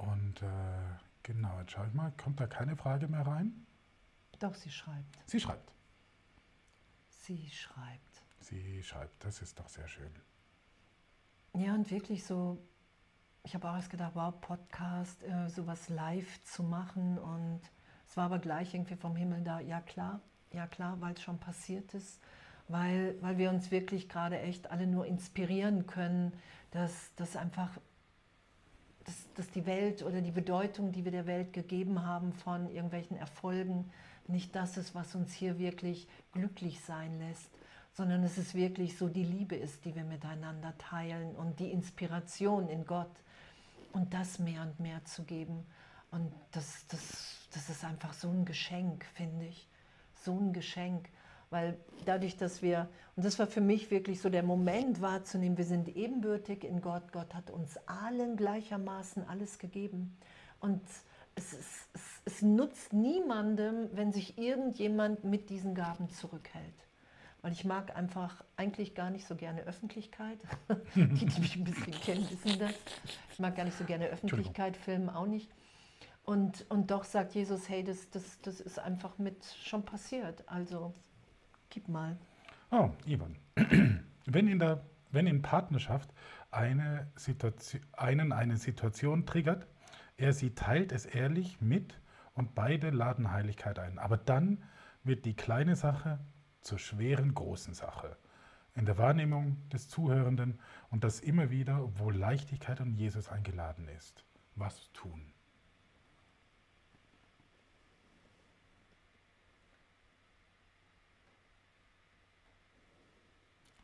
Und 0.00 0.40
äh, 0.40 0.46
genau, 1.22 1.60
jetzt 1.60 1.72
schaue 1.72 1.86
ich 1.86 1.92
mal, 1.92 2.10
kommt 2.12 2.40
da 2.40 2.46
keine 2.46 2.74
Frage 2.74 3.06
mehr 3.06 3.26
rein? 3.26 3.66
Doch, 4.38 4.54
sie 4.54 4.70
schreibt. 4.70 5.18
Sie 5.26 5.38
schreibt. 5.38 5.74
Sie 7.10 7.50
schreibt. 7.50 8.22
Sie 8.40 8.82
schreibt, 8.82 9.22
das 9.22 9.42
ist 9.42 9.58
doch 9.58 9.68
sehr 9.68 9.86
schön. 9.88 10.10
Ja, 11.52 11.74
und 11.74 11.90
wirklich 11.90 12.24
so, 12.24 12.58
ich 13.42 13.54
habe 13.54 13.68
auch 13.68 13.74
erst 13.74 13.90
gedacht, 13.90 14.12
wow, 14.14 14.32
Podcast, 14.40 15.22
äh, 15.24 15.50
sowas 15.50 15.90
live 15.90 16.42
zu 16.44 16.62
machen. 16.62 17.18
Und 17.18 17.60
es 18.08 18.16
war 18.16 18.24
aber 18.24 18.38
gleich 18.38 18.72
irgendwie 18.72 18.96
vom 18.96 19.16
Himmel 19.16 19.44
da, 19.44 19.60
ja 19.60 19.82
klar, 19.82 20.20
ja 20.50 20.66
klar, 20.66 20.98
weil 21.02 21.12
es 21.12 21.22
schon 21.22 21.38
passiert 21.38 21.92
ist. 21.92 22.22
Weil, 22.68 23.20
weil 23.20 23.36
wir 23.36 23.50
uns 23.50 23.70
wirklich 23.70 24.08
gerade 24.08 24.38
echt 24.38 24.70
alle 24.70 24.86
nur 24.86 25.04
inspirieren 25.04 25.86
können, 25.86 26.32
dass, 26.70 27.14
dass 27.16 27.36
einfach 27.36 27.78
dass, 29.04 29.26
dass 29.34 29.50
die 29.50 29.66
Welt 29.66 30.02
oder 30.02 30.20
die 30.20 30.30
Bedeutung, 30.30 30.92
die 30.92 31.04
wir 31.04 31.12
der 31.12 31.26
Welt 31.26 31.52
gegeben 31.52 32.04
haben 32.04 32.32
von 32.32 32.70
irgendwelchen 32.70 33.16
Erfolgen, 33.16 33.90
nicht 34.28 34.54
das 34.54 34.76
ist, 34.76 34.94
was 34.94 35.14
uns 35.14 35.32
hier 35.32 35.58
wirklich 35.58 36.06
glücklich 36.32 36.80
sein 36.80 37.18
lässt, 37.18 37.50
sondern 37.92 38.22
es 38.22 38.38
ist 38.38 38.54
wirklich 38.54 38.96
so 38.96 39.08
die 39.08 39.24
Liebe 39.24 39.56
ist, 39.56 39.84
die 39.84 39.94
wir 39.94 40.04
miteinander 40.04 40.76
teilen 40.78 41.34
und 41.34 41.58
die 41.58 41.70
Inspiration 41.70 42.68
in 42.68 42.86
Gott 42.86 43.10
und 43.92 44.14
das 44.14 44.38
mehr 44.38 44.62
und 44.62 44.78
mehr 44.78 45.04
zu 45.04 45.24
geben. 45.24 45.66
Und 46.10 46.32
das, 46.52 46.86
das, 46.88 47.48
das 47.52 47.68
ist 47.68 47.84
einfach 47.84 48.12
so 48.12 48.28
ein 48.28 48.44
Geschenk, 48.44 49.04
finde 49.14 49.46
ich. 49.46 49.68
So 50.14 50.36
ein 50.38 50.52
Geschenk. 50.52 51.08
Weil 51.50 51.76
dadurch, 52.04 52.36
dass 52.36 52.62
wir, 52.62 52.88
und 53.16 53.24
das 53.24 53.38
war 53.38 53.46
für 53.48 53.60
mich 53.60 53.90
wirklich 53.90 54.20
so 54.20 54.30
der 54.30 54.44
Moment 54.44 55.00
wahrzunehmen, 55.00 55.58
wir 55.58 55.64
sind 55.64 55.88
ebenbürtig 55.96 56.64
in 56.64 56.80
Gott. 56.80 57.12
Gott 57.12 57.34
hat 57.34 57.50
uns 57.50 57.76
allen 57.86 58.36
gleichermaßen 58.36 59.28
alles 59.28 59.58
gegeben. 59.58 60.16
Und 60.60 60.80
es, 61.34 61.52
es, 61.52 61.88
es, 61.92 62.02
es 62.24 62.42
nutzt 62.42 62.92
niemandem, 62.92 63.88
wenn 63.92 64.12
sich 64.12 64.38
irgendjemand 64.38 65.24
mit 65.24 65.50
diesen 65.50 65.74
Gaben 65.74 66.08
zurückhält. 66.10 66.86
Weil 67.42 67.52
ich 67.52 67.64
mag 67.64 67.96
einfach 67.96 68.44
eigentlich 68.56 68.94
gar 68.94 69.10
nicht 69.10 69.26
so 69.26 69.34
gerne 69.34 69.62
Öffentlichkeit. 69.62 70.38
die, 70.94 71.26
die 71.26 71.40
mich 71.40 71.56
ein 71.56 71.64
bisschen 71.64 71.92
kennen, 71.92 72.28
wissen 72.30 72.58
das. 72.60 72.74
Ich 73.32 73.38
mag 73.38 73.56
gar 73.56 73.64
nicht 73.64 73.76
so 73.76 73.84
gerne 73.84 74.06
Öffentlichkeit, 74.06 74.76
filmen 74.76 75.08
auch 75.08 75.26
nicht. 75.26 75.50
Und, 76.22 76.66
und 76.68 76.90
doch 76.90 77.04
sagt 77.04 77.34
Jesus, 77.34 77.68
hey, 77.68 77.82
das, 77.82 78.10
das, 78.10 78.40
das 78.42 78.60
ist 78.60 78.78
einfach 78.78 79.18
mit 79.18 79.44
schon 79.64 79.84
passiert. 79.84 80.44
Also 80.46 80.92
Gib 81.70 81.88
mal. 81.88 82.18
Oh, 82.72 82.90
Ivan. 83.06 83.36
Wenn 84.26 84.48
in, 84.48 84.58
der, 84.58 84.84
wenn 85.10 85.26
in 85.26 85.42
Partnerschaft 85.42 86.12
eine 86.50 87.10
Situation, 87.16 87.80
einen 87.92 88.32
eine 88.32 88.56
Situation 88.56 89.24
triggert, 89.24 89.66
er 90.16 90.32
sie 90.32 90.54
teilt 90.54 90.92
es 90.92 91.06
ehrlich 91.06 91.60
mit 91.60 91.98
und 92.34 92.54
beide 92.54 92.90
laden 92.90 93.32
Heiligkeit 93.32 93.78
ein. 93.78 93.98
Aber 93.98 94.16
dann 94.16 94.62
wird 95.02 95.24
die 95.24 95.34
kleine 95.34 95.74
Sache 95.74 96.20
zur 96.60 96.78
schweren 96.78 97.34
großen 97.34 97.74
Sache. 97.74 98.16
In 98.74 98.84
der 98.84 98.98
Wahrnehmung 98.98 99.68
des 99.70 99.88
Zuhörenden 99.88 100.60
und 100.90 101.02
das 101.02 101.20
immer 101.20 101.50
wieder, 101.50 101.82
obwohl 101.82 102.16
Leichtigkeit 102.16 102.80
und 102.80 102.94
Jesus 102.94 103.28
eingeladen 103.28 103.88
ist. 103.88 104.24
Was 104.54 104.92
tun? 104.92 105.32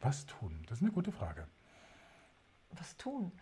Was 0.00 0.26
tun? 0.26 0.62
Das 0.68 0.78
ist 0.78 0.82
eine 0.82 0.92
gute 0.92 1.12
Frage. 1.12 1.46
Was 2.70 2.96
tun? 2.96 3.32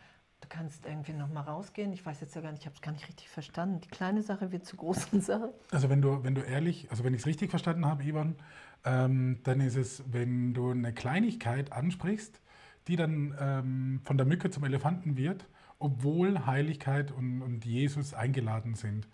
Du 0.41 0.49
kannst 0.49 0.85
irgendwie 0.85 1.15
noch 1.15 1.29
mal 1.29 1.41
rausgehen. 1.41 1.93
Ich 1.93 2.05
weiß 2.05 2.21
jetzt 2.21 2.35
ja 2.35 2.43
gar 2.43 2.53
nicht, 2.53 2.61
ich 2.61 2.67
habe 2.67 2.75
es 2.77 2.83
gar 2.83 2.93
nicht 2.93 3.09
richtig 3.09 3.29
verstanden. 3.29 3.81
Die 3.81 3.89
kleine 3.89 4.23
Sache 4.23 4.53
wird 4.53 4.67
zur 4.67 4.79
großen 4.79 5.21
Sache. 5.23 5.55
Also 5.71 5.89
wenn 5.89 6.03
du, 6.03 6.23
wenn 6.23 6.35
du 6.35 6.43
ehrlich, 6.43 6.91
also 6.91 7.03
wenn 7.03 7.15
ich 7.15 7.21
es 7.21 7.27
richtig 7.27 7.51
verstanden 7.51 7.87
habe, 7.87 8.05
Ivan, 8.05 8.37
ähm, 8.85 9.41
dann 9.43 9.61
ist 9.61 9.77
es, 9.77 10.05
wenn 10.13 10.53
du 10.53 10.71
eine 10.71 10.93
Kleinigkeit 10.93 11.73
ansprichst, 11.73 12.41
die 12.89 12.97
dann 12.97 13.35
ähm, 13.39 14.01
von 14.05 14.19
der 14.19 14.27
Mücke 14.27 14.51
zum 14.51 14.65
Elefanten 14.65 15.17
wird, 15.17 15.49
obwohl 15.79 16.45
Heiligkeit 16.45 17.11
und, 17.11 17.41
und 17.41 17.65
Jesus 17.65 18.13
eingeladen 18.13 18.75
sind 18.75 19.09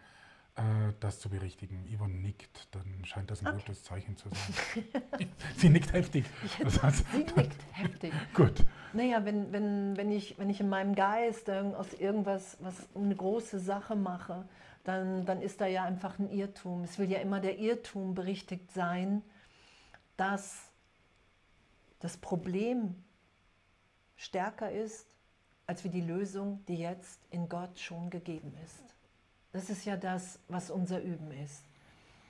das 1.01 1.21
zu 1.21 1.31
berichtigen. 1.31 1.87
Yvonne 1.95 2.15
nickt, 2.15 2.75
dann 2.75 3.05
scheint 3.05 3.31
das 3.31 3.41
ein 3.41 3.49
okay. 3.49 3.59
gutes 3.59 3.83
Zeichen 3.85 4.17
zu 4.17 4.29
sein. 4.29 5.29
Sie 5.57 5.69
nickt 5.69 5.93
heftig. 5.93 6.25
Das 6.63 6.83
heißt, 6.83 7.05
Sie 7.13 7.19
nickt 7.19 7.63
heftig. 7.73 8.13
Gut. 8.35 8.67
Naja, 8.93 9.25
wenn, 9.25 9.53
wenn, 9.53 9.97
wenn, 9.97 10.11
ich, 10.11 10.39
wenn 10.39 10.51
ich 10.51 10.61
in 10.61 10.69
meinem 10.69 10.95
Geist 10.95 11.49
aus 11.49 11.95
irgendwas 11.95 12.57
was 12.61 12.89
eine 12.95 13.15
große 13.15 13.59
Sache 13.59 13.97
mache, 13.97 14.47
dann, 14.85 15.25
dann 15.25 15.41
ist 15.41 15.61
da 15.61 15.67
ja 15.67 15.85
einfach 15.85 16.19
ein 16.19 16.31
Irrtum. 16.31 16.85
Es 16.85 16.99
will 16.99 17.11
ja 17.11 17.21
immer 17.21 17.41
der 17.41 17.59
Irrtum 17.59 18.15
berichtigt 18.15 18.71
sein, 18.73 19.23
dass 20.17 20.71
das 22.01 22.17
Problem 22.17 22.95
stärker 24.17 24.71
ist, 24.71 25.07
als 25.67 25.85
wie 25.85 25.89
die 25.89 26.01
Lösung, 26.01 26.65
die 26.67 26.77
jetzt 26.77 27.21
in 27.31 27.49
Gott 27.49 27.79
schon 27.79 28.11
gegeben 28.11 28.53
ist. 28.65 28.83
Das 29.53 29.69
ist 29.69 29.85
ja 29.85 29.97
das, 29.97 30.39
was 30.49 30.71
unser 30.71 31.01
Üben 31.01 31.31
ist. 31.45 31.65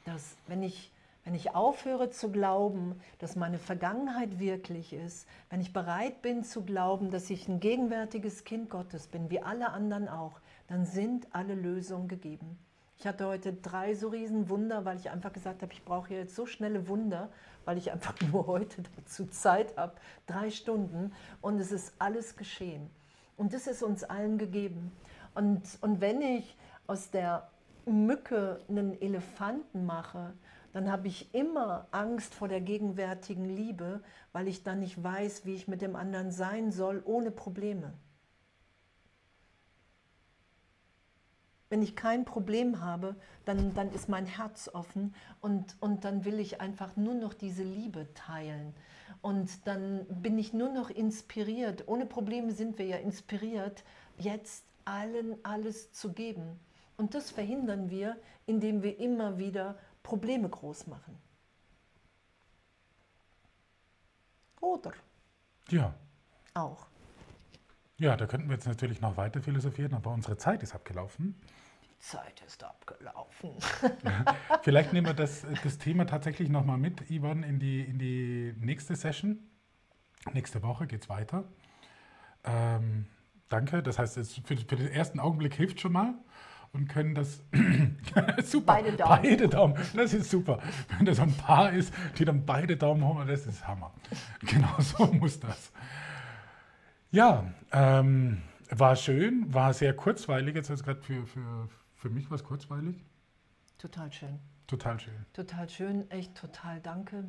Dass 0.07 0.37
wenn 0.47 0.63
ich, 0.63 0.91
wenn 1.25 1.35
ich 1.35 1.55
aufhöre 1.55 2.11
zu 2.11 2.31
glauben, 2.31 2.99
dass 3.19 3.37
meine 3.37 3.59
Vergangenheit 3.59 4.39
wirklich 4.39 4.93
ist, 4.95 5.27
wenn 5.51 5.61
ich 5.61 5.73
bereit 5.73 6.23
bin 6.23 6.45
zu 6.45 6.63
glauben, 6.63 7.11
dass 7.11 7.29
ich 7.29 7.47
ein 7.47 7.61
gegenwärtiges 7.61 8.45
Kind 8.45 8.71
Gottes 8.71 9.07
bin, 9.07 9.29
wie 9.29 9.43
alle 9.43 9.71
anderen 9.71 10.09
auch, 10.09 10.41
dann 10.69 10.87
sind 10.87 11.27
alle 11.33 11.55
Lösungen 11.55 12.09
gegeben. 12.09 12.59
Ich 12.97 13.07
hatte 13.07 13.27
heute 13.27 13.53
drei 13.53 13.95
so 13.95 14.09
riesen 14.09 14.49
Wunder, 14.49 14.85
weil 14.85 14.99
ich 14.99 15.11
einfach 15.11 15.33
gesagt 15.33 15.63
habe, 15.63 15.73
ich 15.73 15.85
brauche 15.85 16.15
jetzt 16.15 16.35
so 16.35 16.47
schnelle 16.47 16.89
Wunder, 16.89 17.31
weil 17.65 17.77
ich 17.77 17.93
einfach 17.93 18.15
nur 18.33 18.47
heute 18.47 18.83
dazu 18.97 19.27
Zeit 19.27 19.77
habe, 19.77 19.95
drei 20.27 20.51
Stunden 20.51 21.13
und 21.43 21.59
es 21.59 21.71
ist 21.71 21.95
alles 21.99 22.37
geschehen. 22.37 22.91
Und 23.37 23.53
das 23.53 23.67
ist 23.67 23.83
uns 23.83 24.05
allen 24.05 24.39
gegeben. 24.39 24.93
Und, 25.35 25.63
und 25.81 26.01
wenn 26.01 26.21
ich 26.21 26.57
aus 26.91 27.11
der 27.13 27.49
Mücke 27.87 28.61
einen 28.69 29.01
Elefanten 29.01 29.87
mache, 29.87 30.35
dann 30.73 30.91
habe 30.91 31.07
ich 31.07 31.33
immer 31.33 31.87
Angst 31.93 32.35
vor 32.35 32.49
der 32.49 32.61
gegenwärtigen 32.61 33.45
Liebe, 33.45 34.03
weil 34.33 34.49
ich 34.49 34.65
dann 34.65 34.81
nicht 34.81 35.01
weiß, 35.01 35.47
wie 35.47 35.55
ich 35.55 35.69
mit 35.69 35.83
dem 35.83 35.95
anderen 35.95 36.33
sein 36.33 36.73
soll, 36.73 37.01
ohne 37.05 37.31
Probleme. 37.31 37.93
Wenn 41.69 41.81
ich 41.81 41.95
kein 41.95 42.25
Problem 42.25 42.81
habe, 42.81 43.15
dann, 43.45 43.73
dann 43.75 43.93
ist 43.93 44.09
mein 44.09 44.27
Herz 44.27 44.69
offen 44.73 45.15
und, 45.41 45.77
und 45.79 46.05
dann 46.05 46.25
will 46.25 46.41
ich 46.41 46.61
einfach 46.61 46.97
nur 46.97 47.15
noch 47.15 47.35
diese 47.35 47.63
Liebe 47.63 48.13
teilen. 48.15 48.75
Und 49.23 49.65
dann 49.69 50.07
bin 50.09 50.41
ich 50.41 50.53
nur 50.53 50.71
noch 50.71 50.91
inspiriert. 50.91 51.87
Ohne 51.87 52.07
Probleme 52.07 52.51
sind 52.51 52.79
wir 52.79 52.87
ja 52.87 52.97
inspiriert, 52.97 53.85
jetzt 54.19 54.65
allen 54.85 55.37
alles 55.45 55.93
zu 55.93 56.13
geben. 56.13 56.59
Und 57.01 57.15
das 57.15 57.31
verhindern 57.31 57.89
wir, 57.89 58.19
indem 58.45 58.83
wir 58.83 59.01
immer 59.01 59.39
wieder 59.39 59.79
Probleme 60.03 60.51
groß 60.51 60.87
machen. 60.87 61.17
Oder? 64.61 64.93
Ja. 65.71 65.95
Auch. 66.53 66.89
Ja, 67.97 68.19
da 68.19 68.27
könnten 68.27 68.51
wir 68.51 68.55
jetzt 68.55 68.67
natürlich 68.67 69.01
noch 69.01 69.17
weiter 69.17 69.41
philosophieren, 69.41 69.95
aber 69.95 70.11
unsere 70.11 70.37
Zeit 70.37 70.63
ist 70.63 70.75
abgelaufen. 70.75 71.41
Die 71.85 71.99
Zeit 72.01 72.43
ist 72.47 72.63
abgelaufen. 72.63 73.53
Vielleicht 74.63 74.93
nehmen 74.93 75.07
wir 75.07 75.15
das, 75.15 75.47
das 75.65 75.79
Thema 75.79 76.05
tatsächlich 76.05 76.51
nochmal 76.51 76.77
mit, 76.77 77.11
Ivan, 77.11 77.45
in 77.45 77.59
die, 77.59 77.81
in 77.81 77.99
die 77.99 78.55
nächste 78.61 78.95
Session. 78.95 79.39
Nächste 80.35 80.63
Woche 80.63 80.87
geht 80.87 81.01
es 81.05 81.09
weiter. 81.09 81.45
Ähm, 82.45 83.07
danke. 83.49 83.83
Das 83.83 83.99
heißt, 83.99 84.17
für, 84.45 84.55
für 84.59 84.77
den 84.77 84.89
ersten 84.89 85.19
Augenblick 85.19 85.55
hilft 85.55 85.81
schon 85.81 85.93
mal 85.93 86.13
und 86.73 86.89
können 86.89 87.15
das 87.15 87.43
super. 88.45 88.75
Beide 88.75 88.93
Daumen. 88.93 89.23
Beide 89.23 89.49
Daumen. 89.49 89.75
Das 89.95 90.15
ist 90.15 90.31
super. 90.31 90.59
Wenn 90.97 91.07
das 91.07 91.21
ein 91.21 91.33
Paar 91.35 91.73
ist, 91.73 91.93
die 92.19 92.25
dann 92.25 92.45
beide 92.47 92.77
Daumen 92.77 93.05
holen, 93.05 93.27
das 93.27 93.47
ist 93.47 93.67
Hammer. 93.67 93.93
Genau 94.41 94.79
so 94.81 95.07
muss 95.07 95.41
das. 95.41 95.73
Ja, 97.11 97.53
ähm, 97.73 98.43
war 98.71 98.95
schön, 98.97 99.53
war 99.53 99.75
sehr 99.75 99.95
kurzweilig. 99.95 100.55
Jetzt 100.55 100.71
ist 100.71 100.85
gerade 100.85 101.03
für, 101.03 101.27
für, 101.27 101.69
für 101.95 102.11
mich 102.11 102.31
was 102.31 102.45
kurzweilig. 102.45 102.97
Total 103.79 104.13
schön. 104.13 104.39
Total 104.67 105.01
schön. 105.01 105.27
Total 105.33 105.69
schön, 105.69 106.11
echt 106.11 106.37
total 106.37 106.81
danke 106.81 107.25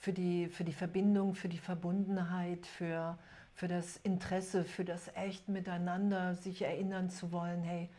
für 0.00 0.12
die, 0.14 0.48
für 0.48 0.64
die 0.64 0.72
Verbindung, 0.72 1.34
für 1.34 1.48
die 1.48 1.58
Verbundenheit, 1.58 2.66
für, 2.66 3.18
für 3.52 3.68
das 3.68 3.98
Interesse, 3.98 4.64
für 4.64 4.84
das 4.84 5.14
echt 5.14 5.48
Miteinander, 5.48 6.34
sich 6.34 6.62
erinnern 6.62 7.10
zu 7.10 7.32
wollen, 7.32 7.62
hey, 7.62 7.90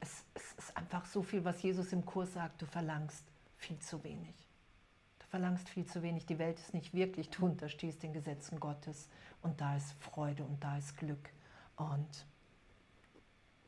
es, 0.00 0.24
es 0.34 0.52
ist 0.54 0.76
einfach 0.76 1.04
so 1.06 1.22
viel, 1.22 1.44
was 1.44 1.62
Jesus 1.62 1.92
im 1.92 2.04
Kurs 2.04 2.32
sagt, 2.32 2.60
du 2.62 2.66
verlangst 2.66 3.24
viel 3.56 3.78
zu 3.78 4.02
wenig. 4.02 4.34
Du 5.18 5.26
verlangst 5.26 5.68
viel 5.68 5.86
zu 5.86 6.02
wenig. 6.02 6.26
Die 6.26 6.38
Welt 6.38 6.58
ist 6.58 6.74
nicht 6.74 6.92
wirklich, 6.94 7.30
du 7.30 7.44
unterstehst 7.46 8.02
den 8.02 8.12
Gesetzen 8.12 8.58
Gottes 8.58 9.08
und 9.42 9.60
da 9.60 9.76
ist 9.76 9.92
Freude 10.00 10.44
und 10.44 10.62
da 10.62 10.76
ist 10.78 10.96
Glück. 10.96 11.30
Und 11.76 12.26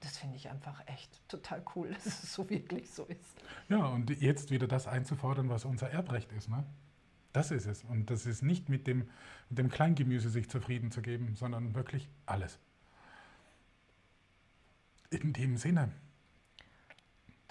das 0.00 0.18
finde 0.18 0.36
ich 0.36 0.48
einfach 0.48 0.82
echt 0.86 1.28
total 1.28 1.62
cool, 1.74 1.88
dass 2.04 2.06
es 2.06 2.34
so 2.34 2.48
wirklich 2.50 2.90
so 2.90 3.04
ist. 3.04 3.42
Ja, 3.68 3.86
und 3.86 4.10
jetzt 4.20 4.50
wieder 4.50 4.66
das 4.66 4.86
einzufordern, 4.86 5.48
was 5.48 5.64
unser 5.64 5.90
Erbrecht 5.90 6.32
ist. 6.32 6.48
Ne? 6.48 6.64
Das 7.32 7.50
ist 7.50 7.66
es. 7.66 7.84
Und 7.84 8.10
das 8.10 8.26
ist 8.26 8.42
nicht 8.42 8.68
mit 8.68 8.86
dem, 8.86 9.08
mit 9.48 9.58
dem 9.58 9.70
Kleingemüse 9.70 10.28
sich 10.28 10.50
zufrieden 10.50 10.90
zu 10.90 11.00
geben, 11.00 11.34
sondern 11.34 11.74
wirklich 11.74 12.08
alles. 12.26 12.58
In 15.10 15.32
dem 15.32 15.56
Sinne. 15.56 15.92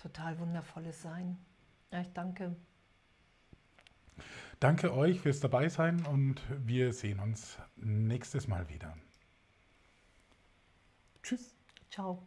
Total 0.02 0.40
wundervolles 0.40 1.02
Sein. 1.02 1.38
Ja, 1.92 2.02
ich 2.02 2.12
danke. 2.14 2.56
Danke 4.60 4.94
euch 4.94 5.20
fürs 5.20 5.40
Dabeisein 5.40 6.06
und 6.06 6.42
wir 6.50 6.94
sehen 6.94 7.20
uns 7.20 7.58
nächstes 7.76 8.48
Mal 8.48 8.68
wieder. 8.70 8.96
Tschüss. 11.22 11.56
Ciao. 11.92 12.24